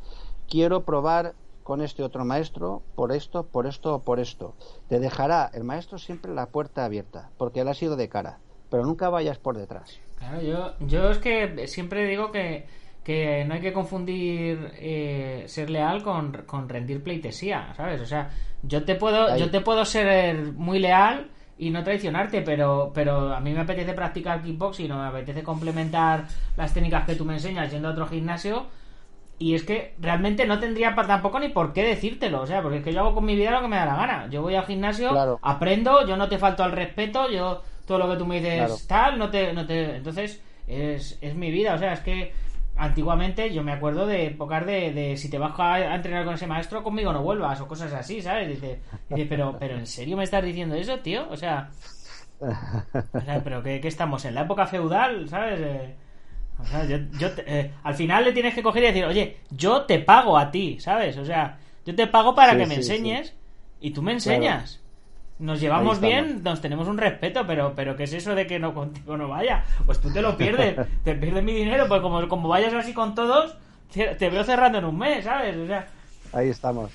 quiero 0.49 0.85
probar 0.85 1.35
con 1.63 1.81
este 1.81 2.03
otro 2.03 2.25
maestro 2.25 2.83
por 2.95 3.13
esto, 3.13 3.47
por 3.47 3.67
esto 3.67 3.95
o 3.95 3.99
por 4.01 4.21
esto. 4.21 4.55
Te 4.89 4.99
dejará 4.99 5.51
el 5.53 5.65
maestro 5.65 5.99
siempre 5.99 6.35
la 6.35 6.47
puerta 6.47 6.85
abierta, 6.85 7.31
porque 7.39 7.61
él 7.61 7.69
ha 7.69 7.75
sido 7.75 7.97
de 7.97 8.09
cara, 8.09 8.39
pero 8.71 8.85
nunca 8.85 9.09
vayas 9.11 9.39
por 9.39 9.57
detrás. 9.57 10.01
Claro, 10.23 10.41
yo, 10.41 10.75
yo 10.87 11.11
es 11.11 11.19
que 11.19 11.67
siempre 11.67 12.07
digo 12.07 12.31
que, 12.31 12.67
que 13.03 13.45
no 13.45 13.55
hay 13.55 13.61
que 13.61 13.73
confundir 13.73 14.71
eh, 14.79 15.43
ser 15.47 15.69
leal 15.69 16.03
con, 16.03 16.33
con 16.47 16.69
rendir 16.69 17.03
pleitesía, 17.03 17.73
¿sabes? 17.77 18.01
O 18.01 18.07
sea, 18.07 18.31
yo 18.63 18.85
te 18.85 18.95
puedo, 18.95 19.33
Ahí. 19.33 19.41
yo 19.41 19.51
te 19.51 19.61
puedo 19.61 19.85
ser 19.85 20.53
muy 20.53 20.79
leal 20.79 21.31
y 21.59 21.71
no 21.71 21.83
traicionarte, 21.83 22.43
pero, 22.43 22.93
pero 22.95 23.35
a 23.35 23.41
mí 23.41 23.53
me 23.53 23.61
apetece 23.61 23.95
practicar 23.95 24.43
kickboxing 24.43 24.93
o 24.93 24.99
me 25.03 25.09
apetece 25.09 25.43
complementar 25.43 26.27
las 26.57 26.73
técnicas 26.73 27.05
que 27.05 27.17
tú 27.17 27.25
me 27.25 27.35
enseñas 27.35 27.71
yendo 27.73 27.89
a 27.89 27.93
otro 27.93 28.07
gimnasio. 28.07 28.67
Y 29.39 29.57
es 29.57 29.65
que 29.65 29.97
realmente 29.99 30.47
no 30.47 30.61
tendría 30.61 30.95
tampoco 30.95 31.41
ni 31.41 31.49
por 31.49 31.73
qué 31.73 31.83
decírtelo, 31.83 32.43
o 32.43 32.47
sea, 32.47 32.63
porque 32.63 32.77
es 32.79 32.85
que 32.85 32.93
yo 32.93 33.01
hago 33.01 33.15
con 33.15 33.25
mi 33.25 33.35
vida 33.35 33.51
lo 33.51 33.61
que 33.61 33.67
me 33.67 33.77
da 33.77 33.87
la 33.87 33.97
gana. 33.97 34.29
Yo 34.31 34.41
voy 34.41 34.55
al 34.55 34.67
gimnasio, 34.67 35.11
Claro. 35.11 35.41
aprendo, 35.43 36.07
yo 36.07 36.17
no 36.17 36.29
te 36.29 36.39
falto 36.39 36.63
al 36.63 36.71
respeto, 36.71 37.29
yo 37.29 37.63
todo 37.87 37.99
lo 37.99 38.11
que 38.11 38.17
tú 38.17 38.27
me 38.27 38.41
dices 38.41 38.69
Claro. 38.69 38.87
tal, 38.87 39.19
no 39.19 39.31
te, 39.31 39.53
no 39.53 39.67
te, 39.67 39.97
entonces 39.97 40.43
es, 40.67 41.19
es 41.21 41.35
mi 41.35 41.51
vida, 41.51 41.75
o 41.75 41.79
sea, 41.79 41.93
es 41.95 42.01
que 42.01 42.33
antiguamente 42.77 43.53
yo 43.53 43.63
me 43.63 43.73
acuerdo 43.73 44.07
de 44.07 44.27
épocas 44.27 44.65
de, 44.67 44.93
de 44.93 45.17
si 45.17 45.29
te 45.31 45.39
vas 45.39 45.53
a, 45.59 45.95
entrenar 45.95 46.25
con 46.25 46.35
ese 46.35 46.47
maestro, 46.47 46.83
conmigo 46.83 47.13
no 47.13 47.23
vuelvas, 47.23 47.61
o 47.61 47.69
cosas 47.69 47.93
así, 47.93 48.23
¿sabes? 48.23 48.49
Dice, 48.49 48.81
dice, 49.09 49.27
pero, 49.27 49.57
pero 49.59 49.77
¿en 49.77 49.87
serio 49.87 50.17
me 50.17 50.25
estás 50.25 50.45
diciendo 50.45 50.75
eso, 50.75 50.99
tío? 51.01 51.27
O 51.31 51.37
sea, 51.37 51.71
o 53.21 53.25
sea, 53.25 53.43
pero 53.45 53.63
que, 53.63 53.81
estamos 53.87 54.25
en 54.25 54.35
la 54.35 54.43
época 54.43 54.67
feudal, 54.67 55.29
¿sabes? 55.29 55.61
Eh, 55.61 55.97
o 56.59 56.67
sea, 56.67 56.85
yo, 56.87 56.99
yo 57.17 57.35
te- 57.35 57.45
eh, 57.47 57.73
al 57.85 57.95
final 57.95 58.25
le 58.25 58.33
tienes 58.35 58.55
que 58.55 58.65
coger 58.65 58.85
y 58.85 58.89
decir, 58.89 59.07
oye, 59.07 59.39
yo 59.51 59.85
te 59.85 60.01
pago 60.01 60.39
a 60.39 60.53
ti, 60.53 60.81
¿sabes? 60.81 61.19
O 61.19 61.27
sea, 61.27 61.61
yo 61.87 61.97
te 61.97 62.09
pago 62.09 62.35
para 62.37 62.57
Sí, 62.57 62.59
que 62.59 62.67
me 62.67 62.77
sí, 62.77 62.77
enseñes 62.77 63.37
y 63.81 63.93
tú 63.93 64.03
me 64.03 64.13
enseñas. 64.15 64.82
Nos 65.43 65.61
llevamos 65.61 65.99
bien, 66.01 66.43
nos 66.45 66.61
tenemos 66.61 66.87
un 66.87 66.99
respeto, 66.99 67.45
pero, 67.47 67.73
pero 67.75 67.97
¿qué 67.97 68.05
es 68.05 68.13
eso 68.13 68.35
de 68.37 68.47
que 68.47 68.59
no 68.61 68.73
contigo 68.73 69.17
no 69.17 69.29
vaya? 69.29 69.65
Pues 69.85 70.01
tú 70.01 70.13
te 70.13 70.23
lo 70.23 70.37
pierdes, 70.37 70.77
te 71.05 71.15
pierdes 71.17 71.43
mi 71.43 71.53
dinero, 71.53 71.87
pues 71.89 72.01
como, 72.01 72.29
como 72.29 72.49
vayas 72.49 72.73
así 72.75 72.95
con 72.95 73.15
todos, 73.17 73.57
te 73.93 74.15
te 74.15 74.31
veo 74.31 74.45
cerrando 74.45 74.79
en 74.79 74.85
un 74.85 74.97
mes, 74.97 75.25
¿sabes? 75.25 75.57
O 75.57 75.67
sea, 75.67 75.89
Ahí 76.33 76.49
estamos. 76.49 76.91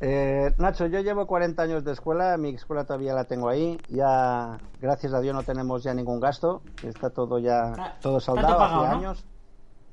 Eh, 0.00 0.52
Nacho, 0.58 0.86
yo 0.86 1.00
llevo 1.00 1.26
40 1.26 1.62
años 1.62 1.84
de 1.84 1.92
escuela, 1.92 2.36
mi 2.36 2.48
escuela 2.50 2.82
todavía 2.84 3.14
la 3.14 3.24
tengo 3.24 3.48
ahí, 3.48 3.78
ya 3.88 4.58
gracias 4.80 5.14
a 5.14 5.20
Dios 5.20 5.32
no 5.34 5.44
tenemos 5.44 5.84
ya 5.84 5.94
ningún 5.94 6.18
gasto, 6.18 6.62
está 6.82 7.10
todo 7.10 7.38
ya 7.38 7.94
todo 8.02 8.18
saldado 8.18 8.58
pagado, 8.58 8.80
hace 8.82 8.90
¿no? 8.90 8.98
años, 8.98 9.24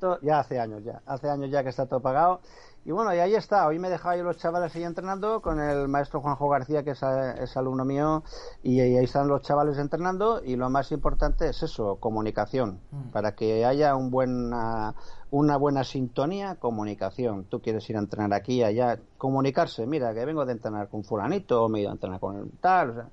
To- 0.00 0.18
ya 0.22 0.40
hace 0.40 0.58
años 0.58 0.82
ya, 0.82 1.00
hace 1.06 1.30
años 1.30 1.50
ya 1.52 1.62
que 1.62 1.68
está 1.68 1.86
todo 1.86 2.00
pagado 2.00 2.40
y 2.84 2.90
bueno 2.90 3.14
y 3.14 3.18
ahí 3.18 3.34
está, 3.34 3.66
hoy 3.66 3.78
me 3.78 3.88
he 3.88 3.90
dejado 3.90 4.16
yo 4.16 4.24
los 4.24 4.36
chavales 4.38 4.74
ahí 4.74 4.84
entrenando 4.84 5.40
con 5.40 5.60
el 5.60 5.88
maestro 5.88 6.20
Juanjo 6.20 6.48
García 6.48 6.82
que 6.82 6.90
es, 6.90 7.02
es 7.02 7.56
alumno 7.56 7.84
mío 7.84 8.24
y, 8.62 8.80
ahí 8.80 8.96
están 8.96 9.28
los 9.28 9.42
chavales 9.42 9.78
entrenando 9.78 10.42
y 10.44 10.56
lo 10.56 10.68
más 10.70 10.92
importante 10.92 11.48
es 11.48 11.62
eso, 11.62 11.96
comunicación, 11.96 12.80
Mm. 12.90 13.10
para 13.10 13.34
que 13.34 13.64
haya 13.64 13.96
un 13.96 14.10
buena, 14.10 14.94
una 15.30 15.56
buena 15.56 15.84
sintonía, 15.84 16.56
comunicación. 16.56 17.44
Tú 17.44 17.60
quieres 17.60 17.88
ir 17.88 17.96
a 17.96 18.00
entrenar 18.00 18.34
aquí, 18.34 18.62
allá, 18.62 18.98
comunicarse. 19.16 19.86
Mira, 19.86 20.12
que 20.12 20.24
vengo 20.24 20.44
de 20.44 20.52
entrenar 20.52 20.88
con 20.88 21.04
fulanito, 21.04 21.64
o 21.64 21.68
me 21.68 21.78
he 21.78 21.82
ido 21.82 21.90
a 21.90 21.94
entrenar 21.94 22.20
con 22.20 22.36
el 22.36 22.50
tal, 22.60 22.90
o 22.90 22.94
sea, 22.94 23.08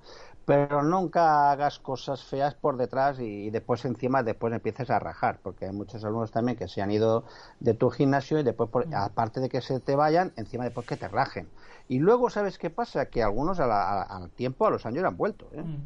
pero 0.49 0.81
nunca 0.81 1.51
hagas 1.51 1.77
cosas 1.77 2.23
feas 2.23 2.55
por 2.55 2.75
detrás 2.75 3.19
y, 3.19 3.51
después 3.51 3.85
encima 3.85 4.23
después 4.23 4.51
empieces 4.51 4.89
a 4.89 4.97
rajar, 4.97 5.37
porque 5.43 5.65
hay 5.65 5.71
muchos 5.71 6.03
alumnos 6.03 6.31
también 6.31 6.57
que 6.57 6.67
se 6.67 6.81
han 6.81 6.89
ido 6.89 7.23
de 7.59 7.75
tu 7.75 7.91
gimnasio 7.91 8.39
y 8.39 8.43
después, 8.43 8.67
por- 8.67 8.87
aparte 8.95 9.41
de 9.41 9.49
que 9.49 9.61
se 9.61 9.79
te 9.79 9.95
vayan, 9.95 10.33
encima 10.37 10.63
después 10.63 10.87
que 10.87 10.97
te 10.97 11.07
rajen. 11.07 11.47
Y 11.87 11.99
luego, 11.99 12.31
¿sabes 12.31 12.57
qué 12.57 12.71
pasa? 12.71 13.05
Que 13.05 13.21
algunos 13.21 13.59
a 13.59 13.67
la- 13.67 14.01
a- 14.01 14.17
al 14.17 14.31
tiempo, 14.31 14.65
a 14.65 14.71
los 14.71 14.87
años, 14.87 15.03
han 15.03 15.17
vuelto. 15.17 15.47
¿eh? 15.53 15.61
mm. 15.61 15.77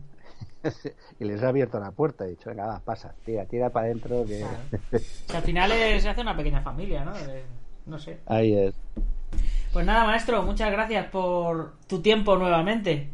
y 1.20 1.26
les 1.26 1.42
he 1.42 1.46
abierto 1.46 1.78
la 1.78 1.92
puerta 1.92 2.26
y 2.26 2.30
dicho, 2.30 2.50
venga, 2.50 2.66
va, 2.66 2.80
pasa, 2.80 3.14
tira, 3.26 3.44
tira 3.44 3.70
para 3.70 3.88
adentro. 3.88 4.24
Que... 4.24 4.46
al 5.36 5.42
final 5.42 5.72
se 6.00 6.08
hace 6.08 6.22
una 6.22 6.38
pequeña 6.38 6.62
familia, 6.62 7.04
¿no? 7.04 7.12
no 7.86 8.00
sé. 8.00 8.22
Ahí 8.28 8.58
es. 8.58 8.74
Pues 9.74 9.86
nada, 9.86 10.06
maestro, 10.06 10.42
muchas 10.44 10.72
gracias 10.72 11.08
por 11.08 11.74
tu 11.88 12.02
tiempo 12.02 12.38
nuevamente. 12.38 13.10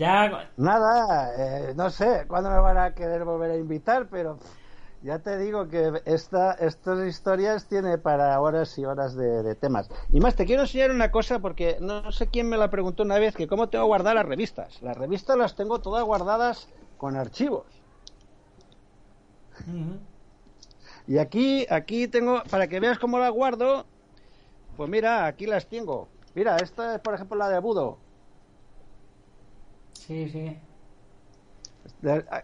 Ya... 0.00 0.48
Nada, 0.56 1.34
eh, 1.36 1.74
no 1.76 1.90
sé 1.90 2.24
cuándo 2.26 2.48
me 2.48 2.58
van 2.58 2.78
a 2.78 2.94
querer 2.94 3.22
volver 3.22 3.50
a 3.50 3.56
invitar, 3.58 4.08
pero 4.10 4.38
ya 5.02 5.18
te 5.18 5.36
digo 5.36 5.68
que 5.68 6.00
esta, 6.06 6.52
estas 6.54 7.06
historias 7.06 7.66
tiene 7.66 7.98
para 7.98 8.40
horas 8.40 8.78
y 8.78 8.86
horas 8.86 9.14
de, 9.14 9.54
temas. 9.56 9.90
Y 10.10 10.20
más, 10.20 10.36
te 10.36 10.46
quiero 10.46 10.62
enseñar 10.62 10.90
una 10.90 11.10
cosa 11.10 11.40
porque 11.40 11.76
no 11.82 12.12
sé 12.12 12.28
quién 12.28 12.48
me 12.48 12.56
la 12.56 12.70
preguntó 12.70 13.02
una 13.02 13.18
vez, 13.18 13.36
que 13.36 13.46
cómo 13.46 13.68
tengo 13.68 13.84
guardadas 13.84 14.14
las 14.14 14.24
revistas. 14.24 14.80
Las 14.80 14.96
revistas 14.96 15.36
las 15.36 15.54
tengo 15.54 15.80
todas 15.80 16.02
guardadas 16.02 16.68
con 16.96 17.16
archivos. 17.16 17.66
Y 21.06 21.18
aquí, 21.18 21.66
aquí 21.68 22.08
tengo, 22.08 22.42
para 22.50 22.68
que 22.68 22.80
veas 22.80 22.98
cómo 22.98 23.18
las 23.18 23.32
guardo, 23.32 23.84
pues 24.78 24.88
mira, 24.88 25.26
aquí 25.26 25.44
las 25.44 25.66
tengo. 25.66 26.08
Mira, 26.34 26.56
esta 26.56 26.94
es 26.94 27.02
por 27.02 27.12
ejemplo 27.12 27.36
la 27.36 27.50
de 27.50 27.58
Budo. 27.58 27.98
Sí, 30.00 30.28
sí. 30.30 30.56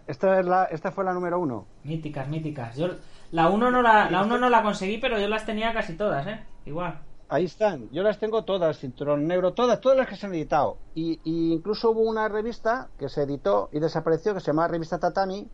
Esta, 0.07 0.39
es 0.39 0.45
la, 0.45 0.65
esta 0.65 0.91
fue 0.91 1.03
la 1.03 1.13
número 1.13 1.39
uno. 1.39 1.65
Míticas, 1.83 2.27
míticas. 2.27 2.75
Yo 2.77 2.89
la 3.31 3.49
uno 3.49 3.71
no 3.71 3.81
la, 3.81 4.11
la 4.11 4.23
uno 4.23 4.37
no 4.37 4.49
la 4.49 4.61
conseguí, 4.61 4.99
pero 4.99 5.19
yo 5.19 5.27
las 5.27 5.45
tenía 5.45 5.73
casi 5.73 5.97
todas, 5.97 6.27
¿eh? 6.27 6.39
Igual. 6.65 6.99
Ahí 7.29 7.45
están, 7.45 7.89
yo 7.89 8.03
las 8.03 8.19
tengo 8.19 8.43
todas, 8.43 8.79
Cinturón 8.79 9.27
Negro, 9.27 9.53
todas, 9.53 9.81
todas 9.81 9.97
las 9.97 10.07
que 10.07 10.15
se 10.15 10.27
han 10.27 10.35
editado. 10.35 10.77
Y, 10.93 11.19
incluso 11.25 11.89
hubo 11.89 12.01
una 12.01 12.29
revista 12.29 12.89
que 12.99 13.09
se 13.09 13.23
editó 13.23 13.69
y 13.73 13.79
desapareció, 13.79 14.33
que 14.33 14.39
se 14.39 14.47
llamaba 14.47 14.69
Revista 14.69 14.99
Tatami, 14.99 15.49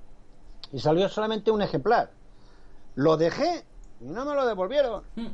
y 0.71 0.79
salió 0.79 1.07
solamente 1.07 1.51
un 1.51 1.61
ejemplar. 1.61 2.11
Lo 2.95 3.17
dejé 3.17 3.63
y 4.01 4.05
no 4.05 4.25
me 4.25 4.35
lo 4.35 4.45
devolvieron. 4.45 5.03
Hmm. 5.15 5.29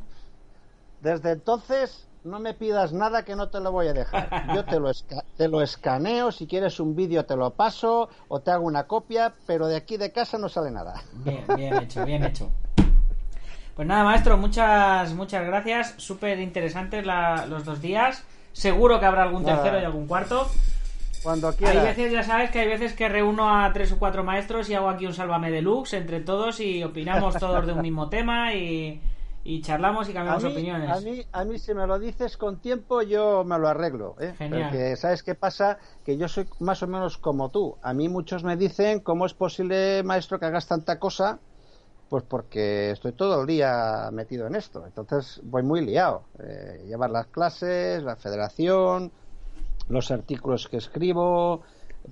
Desde 1.01 1.32
entonces 1.32 2.07
no 2.24 2.39
me 2.39 2.53
pidas 2.53 2.93
nada 2.93 3.24
que 3.24 3.36
no 3.36 3.49
te 3.49 3.59
lo 3.59 3.72
voy 3.72 3.88
a 3.88 3.93
dejar. 3.93 4.53
Yo 4.53 4.65
te 4.65 4.80
lo, 4.80 4.91
te 5.38 5.47
lo 5.47 5.61
escaneo, 5.61 6.32
si 6.32 6.47
quieres 6.47 6.80
un 6.80 6.95
vídeo 6.95 7.26
te 7.26 7.36
lo 7.36 7.51
paso 7.51 8.09
o 8.28 8.39
te 8.39 8.51
hago 8.51 8.65
una 8.65 8.84
copia, 8.84 9.34
pero 9.45 9.67
de 9.67 9.78
aquí 9.78 9.97
de 9.97 10.11
casa 10.11 10.38
no 10.38 10.49
sale 10.49 10.72
nada. 10.72 11.01
Bien, 11.13 11.43
bien 11.55 11.78
hecho, 11.78 12.05
bien 12.05 12.24
hecho. 12.24 12.49
Pues 13.76 13.88
nada, 13.88 14.03
maestro, 14.03 14.38
muchas, 14.38 15.13
muchas 15.13 15.45
gracias. 15.45 15.93
Súper 15.97 16.39
interesantes 16.39 17.05
los 17.05 17.63
dos 17.63 17.82
días. 17.82 18.24
Seguro 18.51 18.99
que 18.99 19.05
habrá 19.05 19.24
algún 19.24 19.45
tercero 19.45 19.80
y 19.80 19.86
algún 19.86 20.05
cuarto. 20.05 20.49
Cuando 21.24 21.53
quieras. 21.53 21.78
Hay 21.78 21.84
veces, 21.84 22.11
ya 22.11 22.24
sabes, 22.24 22.51
que 22.51 22.59
hay 22.59 22.67
veces 22.67 22.93
que 22.93 23.07
reúno 23.07 23.57
a 23.57 23.72
tres 23.72 23.91
o 23.93 23.97
cuatro 23.97 24.24
maestros 24.24 24.70
y 24.70 24.74
hago 24.74 24.89
aquí 24.89 25.05
un 25.05 25.13
sálvame 25.13 25.51
deluxe 25.51 25.93
entre 25.93 26.20
todos 26.20 26.59
y 26.59 26.84
opinamos 26.84 27.38
todos 27.38 27.65
de 27.65 27.74
un 27.74 27.82
mismo 27.82 28.09
tema 28.09 28.53
y 28.53 29.01
y 29.44 29.62
charlamos 29.62 30.10
y 30.10 30.14
cambiamos 30.14 30.44
opiniones. 30.44 30.90
A 30.90 31.00
mí, 31.02 31.22
a 31.32 31.46
mí, 31.46 31.60
si 31.60 31.74
me 31.74 31.88
lo 31.88 31.98
dices 31.98 32.38
con 32.38 32.60
tiempo, 32.60 33.02
yo 33.02 33.44
me 33.46 33.58
lo 33.58 33.68
arreglo. 33.68 34.16
¿eh? 34.20 34.34
Porque, 34.38 34.96
¿sabes 34.96 35.24
qué 35.24 35.36
pasa? 35.36 35.78
Que 36.04 36.18
yo 36.18 36.28
soy 36.28 36.48
más 36.60 36.84
o 36.84 36.88
menos 36.88 37.18
como 37.18 37.50
tú. 37.50 37.78
A 37.82 37.94
mí 37.94 38.10
muchos 38.10 38.44
me 38.44 38.58
dicen, 38.58 39.00
¿cómo 39.00 39.26
es 39.26 39.34
posible, 39.34 40.04
maestro, 40.04 40.40
que 40.40 40.46
hagas 40.46 40.68
tanta 40.68 41.00
cosa? 41.00 41.40
Pues 42.10 42.24
porque 42.24 42.92
estoy 42.92 43.14
todo 43.14 43.42
el 43.42 43.48
día 43.48 44.10
metido 44.12 44.46
en 44.48 44.56
esto. 44.56 44.86
Entonces 44.86 45.40
voy 45.44 45.64
muy 45.64 45.86
liado. 45.86 46.24
Eh, 46.40 46.84
llevar 46.88 47.12
las 47.12 47.28
clases, 47.28 48.04
la 48.04 48.18
federación, 48.18 49.12
los 49.88 50.12
artículos 50.12 50.68
que 50.68 50.78
escribo, 50.78 51.62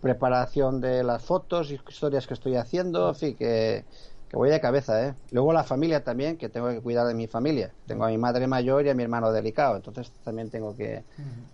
preparación 0.01 0.79
de 0.79 1.03
las 1.03 1.23
fotos 1.23 1.71
y 1.71 1.79
historias 1.89 2.25
que 2.25 2.35
estoy 2.35 2.55
haciendo. 2.55 3.09
En 3.09 3.15
fin, 3.15 3.35
que 3.35 3.85
que 4.29 4.35
voy 4.35 4.49
de 4.49 4.59
cabeza, 4.59 5.07
¿eh? 5.07 5.13
Luego 5.31 5.53
la 5.53 5.63
familia 5.63 6.03
también, 6.03 6.37
que 6.37 6.49
tengo 6.49 6.69
que 6.69 6.81
cuidar 6.81 7.07
de 7.07 7.13
mi 7.13 7.27
familia. 7.27 7.71
Tengo 7.85 8.05
a 8.05 8.09
mi 8.09 8.17
madre 8.17 8.47
mayor 8.47 8.85
y 8.85 8.89
a 8.89 8.93
mi 8.93 9.03
hermano 9.03 9.31
delicado, 9.31 9.75
entonces 9.75 10.11
también 10.23 10.49
tengo 10.49 10.75
que 10.75 11.03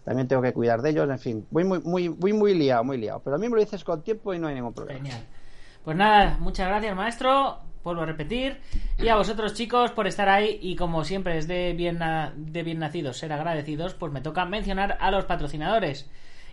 también 0.03 0.27
tengo 0.27 0.41
que 0.41 0.53
cuidar 0.53 0.81
de 0.81 0.89
ellos, 0.89 1.09
en 1.09 1.19
fin, 1.19 1.47
voy 1.51 1.63
muy 1.63 1.79
muy 1.79 2.09
muy 2.09 2.33
muy 2.33 2.53
liado, 2.55 2.83
muy 2.83 2.97
liado, 2.97 3.21
pero 3.23 3.35
a 3.35 3.39
mí 3.39 3.47
me 3.47 3.55
lo 3.55 3.61
dices 3.61 3.83
con 3.83 4.01
tiempo 4.01 4.33
y 4.33 4.39
no 4.39 4.47
hay 4.47 4.55
ningún 4.55 4.73
problema. 4.73 4.99
Genial. 4.99 5.23
Pues 5.83 5.97
nada, 5.97 6.37
muchas 6.39 6.67
gracias, 6.67 6.95
maestro. 6.95 7.59
Vuelvo 7.83 8.03
a 8.03 8.05
repetir. 8.05 8.61
Y 8.97 9.09
a 9.09 9.17
vosotros, 9.17 9.53
chicos, 9.53 9.91
por 9.91 10.07
estar 10.07 10.29
ahí. 10.29 10.57
Y 10.61 10.77
como 10.77 11.03
siempre 11.03 11.37
es 11.37 11.47
de 11.47 11.73
bien, 11.73 11.99
de 12.35 12.63
bien 12.63 12.79
nacidos 12.79 13.17
ser 13.17 13.33
agradecidos, 13.33 13.93
pues 13.93 14.11
me 14.13 14.21
toca 14.21 14.45
mencionar 14.45 14.97
a 15.01 15.11
los 15.11 15.25
patrocinadores. 15.25 16.09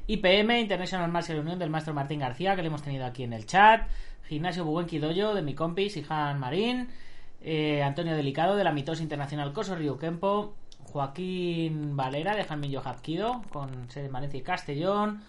IPM, 0.09 0.59
International 0.59 1.09
Martial 1.09 1.39
Union 1.39 1.59
del 1.61 1.71
maestro 1.71 1.95
Martín 1.95 2.19
García, 2.19 2.57
que 2.57 2.63
le 2.63 2.69
hemos 2.69 2.83
tenido 2.83 3.07
aquí 3.07 3.23
en 3.23 3.33
el 3.33 3.47
chat. 3.47 3.83
Gimnasio 4.31 4.65
Buenqui 4.65 5.01
Doyo 5.01 5.35
de 5.35 5.43
mi 5.43 5.57
compis 5.57 5.95
Sihan 5.95 6.39
Marín, 6.39 6.87
eh, 7.43 7.83
Antonio 7.83 8.15
Delicado 8.15 8.55
de 8.55 8.63
la 8.63 8.71
Mitos 8.71 9.01
Internacional 9.01 9.53
Coso 9.53 9.75
Río 9.75 9.99
Kempo, 9.99 10.55
Joaquín 10.85 11.97
Valera 11.97 12.37
de 12.37 12.45
Jamillo 12.45 12.81
Japquido 12.81 13.43
con 13.51 13.91
sede 13.91 14.07
en 14.07 14.13
Valencia 14.13 14.39
y 14.39 14.43
Castellón, 14.43 15.25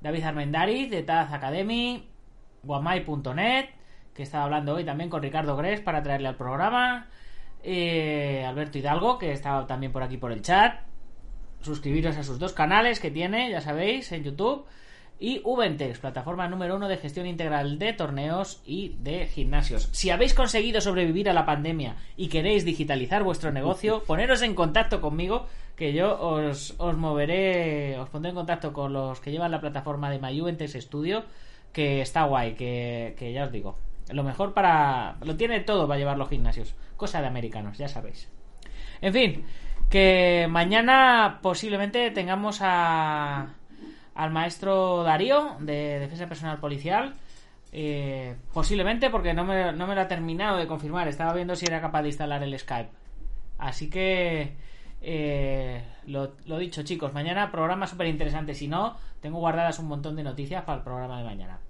David 0.00 0.24
Armendariz 0.24 0.90
de 0.90 1.02
Taz 1.02 1.30
Academy, 1.30 2.08
guamay.net, 2.62 3.66
que 4.14 4.22
estaba 4.22 4.44
hablando 4.44 4.76
hoy 4.76 4.84
también 4.84 5.10
con 5.10 5.22
Ricardo 5.22 5.54
Gres 5.54 5.82
para 5.82 6.02
traerle 6.02 6.28
al 6.28 6.36
programa, 6.36 7.06
eh, 7.62 8.46
Alberto 8.46 8.78
Hidalgo, 8.78 9.18
que 9.18 9.32
estaba 9.32 9.66
también 9.66 9.92
por 9.92 10.02
aquí 10.02 10.16
por 10.16 10.32
el 10.32 10.40
chat, 10.40 10.80
suscribiros 11.60 12.16
a 12.16 12.22
sus 12.22 12.38
dos 12.38 12.54
canales 12.54 12.98
que 12.98 13.10
tiene, 13.10 13.50
ya 13.50 13.60
sabéis, 13.60 14.10
en 14.12 14.24
YouTube 14.24 14.64
y 15.20 15.40
Ubentex, 15.44 15.98
plataforma 15.98 16.48
número 16.48 16.76
uno 16.76 16.88
de 16.88 16.96
gestión 16.96 17.26
integral 17.26 17.78
de 17.78 17.92
torneos 17.92 18.62
y 18.64 18.96
de 19.00 19.26
gimnasios. 19.26 19.88
Si 19.92 20.10
habéis 20.10 20.34
conseguido 20.34 20.80
sobrevivir 20.80 21.28
a 21.28 21.32
la 21.32 21.46
pandemia 21.46 21.96
y 22.16 22.28
queréis 22.28 22.64
digitalizar 22.64 23.24
vuestro 23.24 23.50
negocio, 23.50 24.02
poneros 24.04 24.42
en 24.42 24.54
contacto 24.54 25.00
conmigo, 25.00 25.46
que 25.76 25.92
yo 25.92 26.20
os, 26.20 26.74
os 26.78 26.96
moveré, 26.96 27.98
os 27.98 28.08
pondré 28.08 28.30
en 28.30 28.36
contacto 28.36 28.72
con 28.72 28.92
los 28.92 29.20
que 29.20 29.30
llevan 29.30 29.50
la 29.50 29.60
plataforma 29.60 30.10
de 30.10 30.18
My 30.18 30.40
Studio, 30.80 31.24
que 31.72 32.00
está 32.00 32.24
guay, 32.24 32.54
que, 32.54 33.14
que 33.18 33.32
ya 33.32 33.44
os 33.44 33.52
digo, 33.52 33.76
lo 34.10 34.24
mejor 34.24 34.54
para... 34.54 35.16
lo 35.22 35.36
tiene 35.36 35.60
todo 35.60 35.86
para 35.86 35.98
llevar 35.98 36.18
los 36.18 36.28
gimnasios, 36.28 36.74
cosa 36.96 37.20
de 37.20 37.26
americanos, 37.26 37.78
ya 37.78 37.88
sabéis. 37.88 38.28
En 39.00 39.12
fin, 39.12 39.44
que 39.90 40.46
mañana 40.48 41.38
posiblemente 41.42 42.10
tengamos 42.10 42.60
a 42.62 43.54
al 44.18 44.32
maestro 44.32 45.04
Darío 45.04 45.56
de 45.60 46.00
Defensa 46.00 46.26
Personal 46.26 46.58
Policial. 46.58 47.14
Eh, 47.70 48.34
posiblemente 48.52 49.10
porque 49.10 49.32
no 49.32 49.44
me, 49.44 49.72
no 49.72 49.86
me 49.86 49.94
lo 49.94 50.00
ha 50.00 50.08
terminado 50.08 50.56
de 50.58 50.66
confirmar. 50.66 51.06
Estaba 51.06 51.32
viendo 51.34 51.54
si 51.54 51.66
era 51.66 51.80
capaz 51.80 52.02
de 52.02 52.08
instalar 52.08 52.42
el 52.42 52.58
Skype. 52.58 52.90
Así 53.58 53.88
que 53.88 54.56
eh, 55.00 55.84
lo, 56.06 56.58
dicho, 56.58 56.82
chicos. 56.82 57.14
Mañana 57.14 57.52
programa 57.52 57.86
súper 57.86 58.08
interesante. 58.08 58.54
Si 58.54 58.66
no, 58.66 58.96
tengo 59.20 59.38
guardadas 59.38 59.78
un 59.78 59.86
montón 59.86 60.16
de 60.16 60.24
noticias 60.24 60.64
para 60.64 60.78
el 60.78 60.84
programa 60.84 61.18
de 61.18 61.24
mañana. 61.24 61.60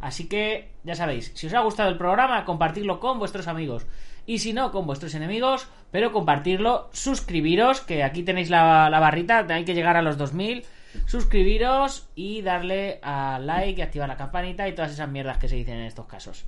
Así 0.00 0.26
que 0.26 0.70
ya 0.84 0.94
sabéis, 0.94 1.32
si 1.34 1.48
os 1.48 1.52
ha 1.52 1.60
gustado 1.60 1.90
el 1.90 1.98
programa, 1.98 2.46
compartirlo 2.46 2.98
con 2.98 3.18
vuestros 3.18 3.46
amigos. 3.46 3.86
Y 4.24 4.38
si 4.38 4.54
no, 4.54 4.72
con 4.72 4.86
vuestros 4.86 5.14
enemigos, 5.14 5.68
pero 5.90 6.12
compartirlo, 6.12 6.88
suscribiros, 6.94 7.82
que 7.82 8.02
aquí 8.02 8.22
tenéis 8.22 8.48
la, 8.48 8.88
la 8.88 9.00
barrita, 9.00 9.44
hay 9.50 9.66
que 9.66 9.74
llegar 9.74 9.98
a 9.98 10.02
los 10.02 10.16
2000 10.16 10.64
suscribiros 11.06 12.08
y 12.14 12.42
darle 12.42 12.98
a 13.02 13.38
like 13.38 13.80
y 13.80 13.82
activar 13.82 14.08
la 14.08 14.16
campanita 14.16 14.68
y 14.68 14.74
todas 14.74 14.92
esas 14.92 15.08
mierdas 15.08 15.38
que 15.38 15.48
se 15.48 15.56
dicen 15.56 15.76
en 15.78 15.84
estos 15.84 16.06
casos. 16.06 16.46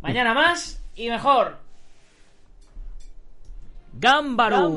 Mañana 0.00 0.34
más 0.34 0.82
y 0.94 1.08
mejor. 1.08 1.58
Gámbaro. 3.94 4.68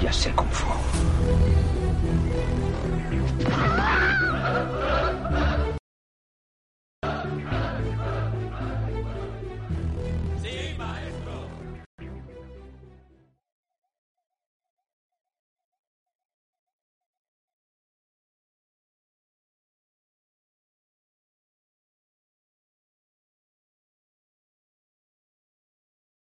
Ya 0.00 0.12
sé 0.12 0.30
cómo 0.34 0.50
fue. 0.50 1.65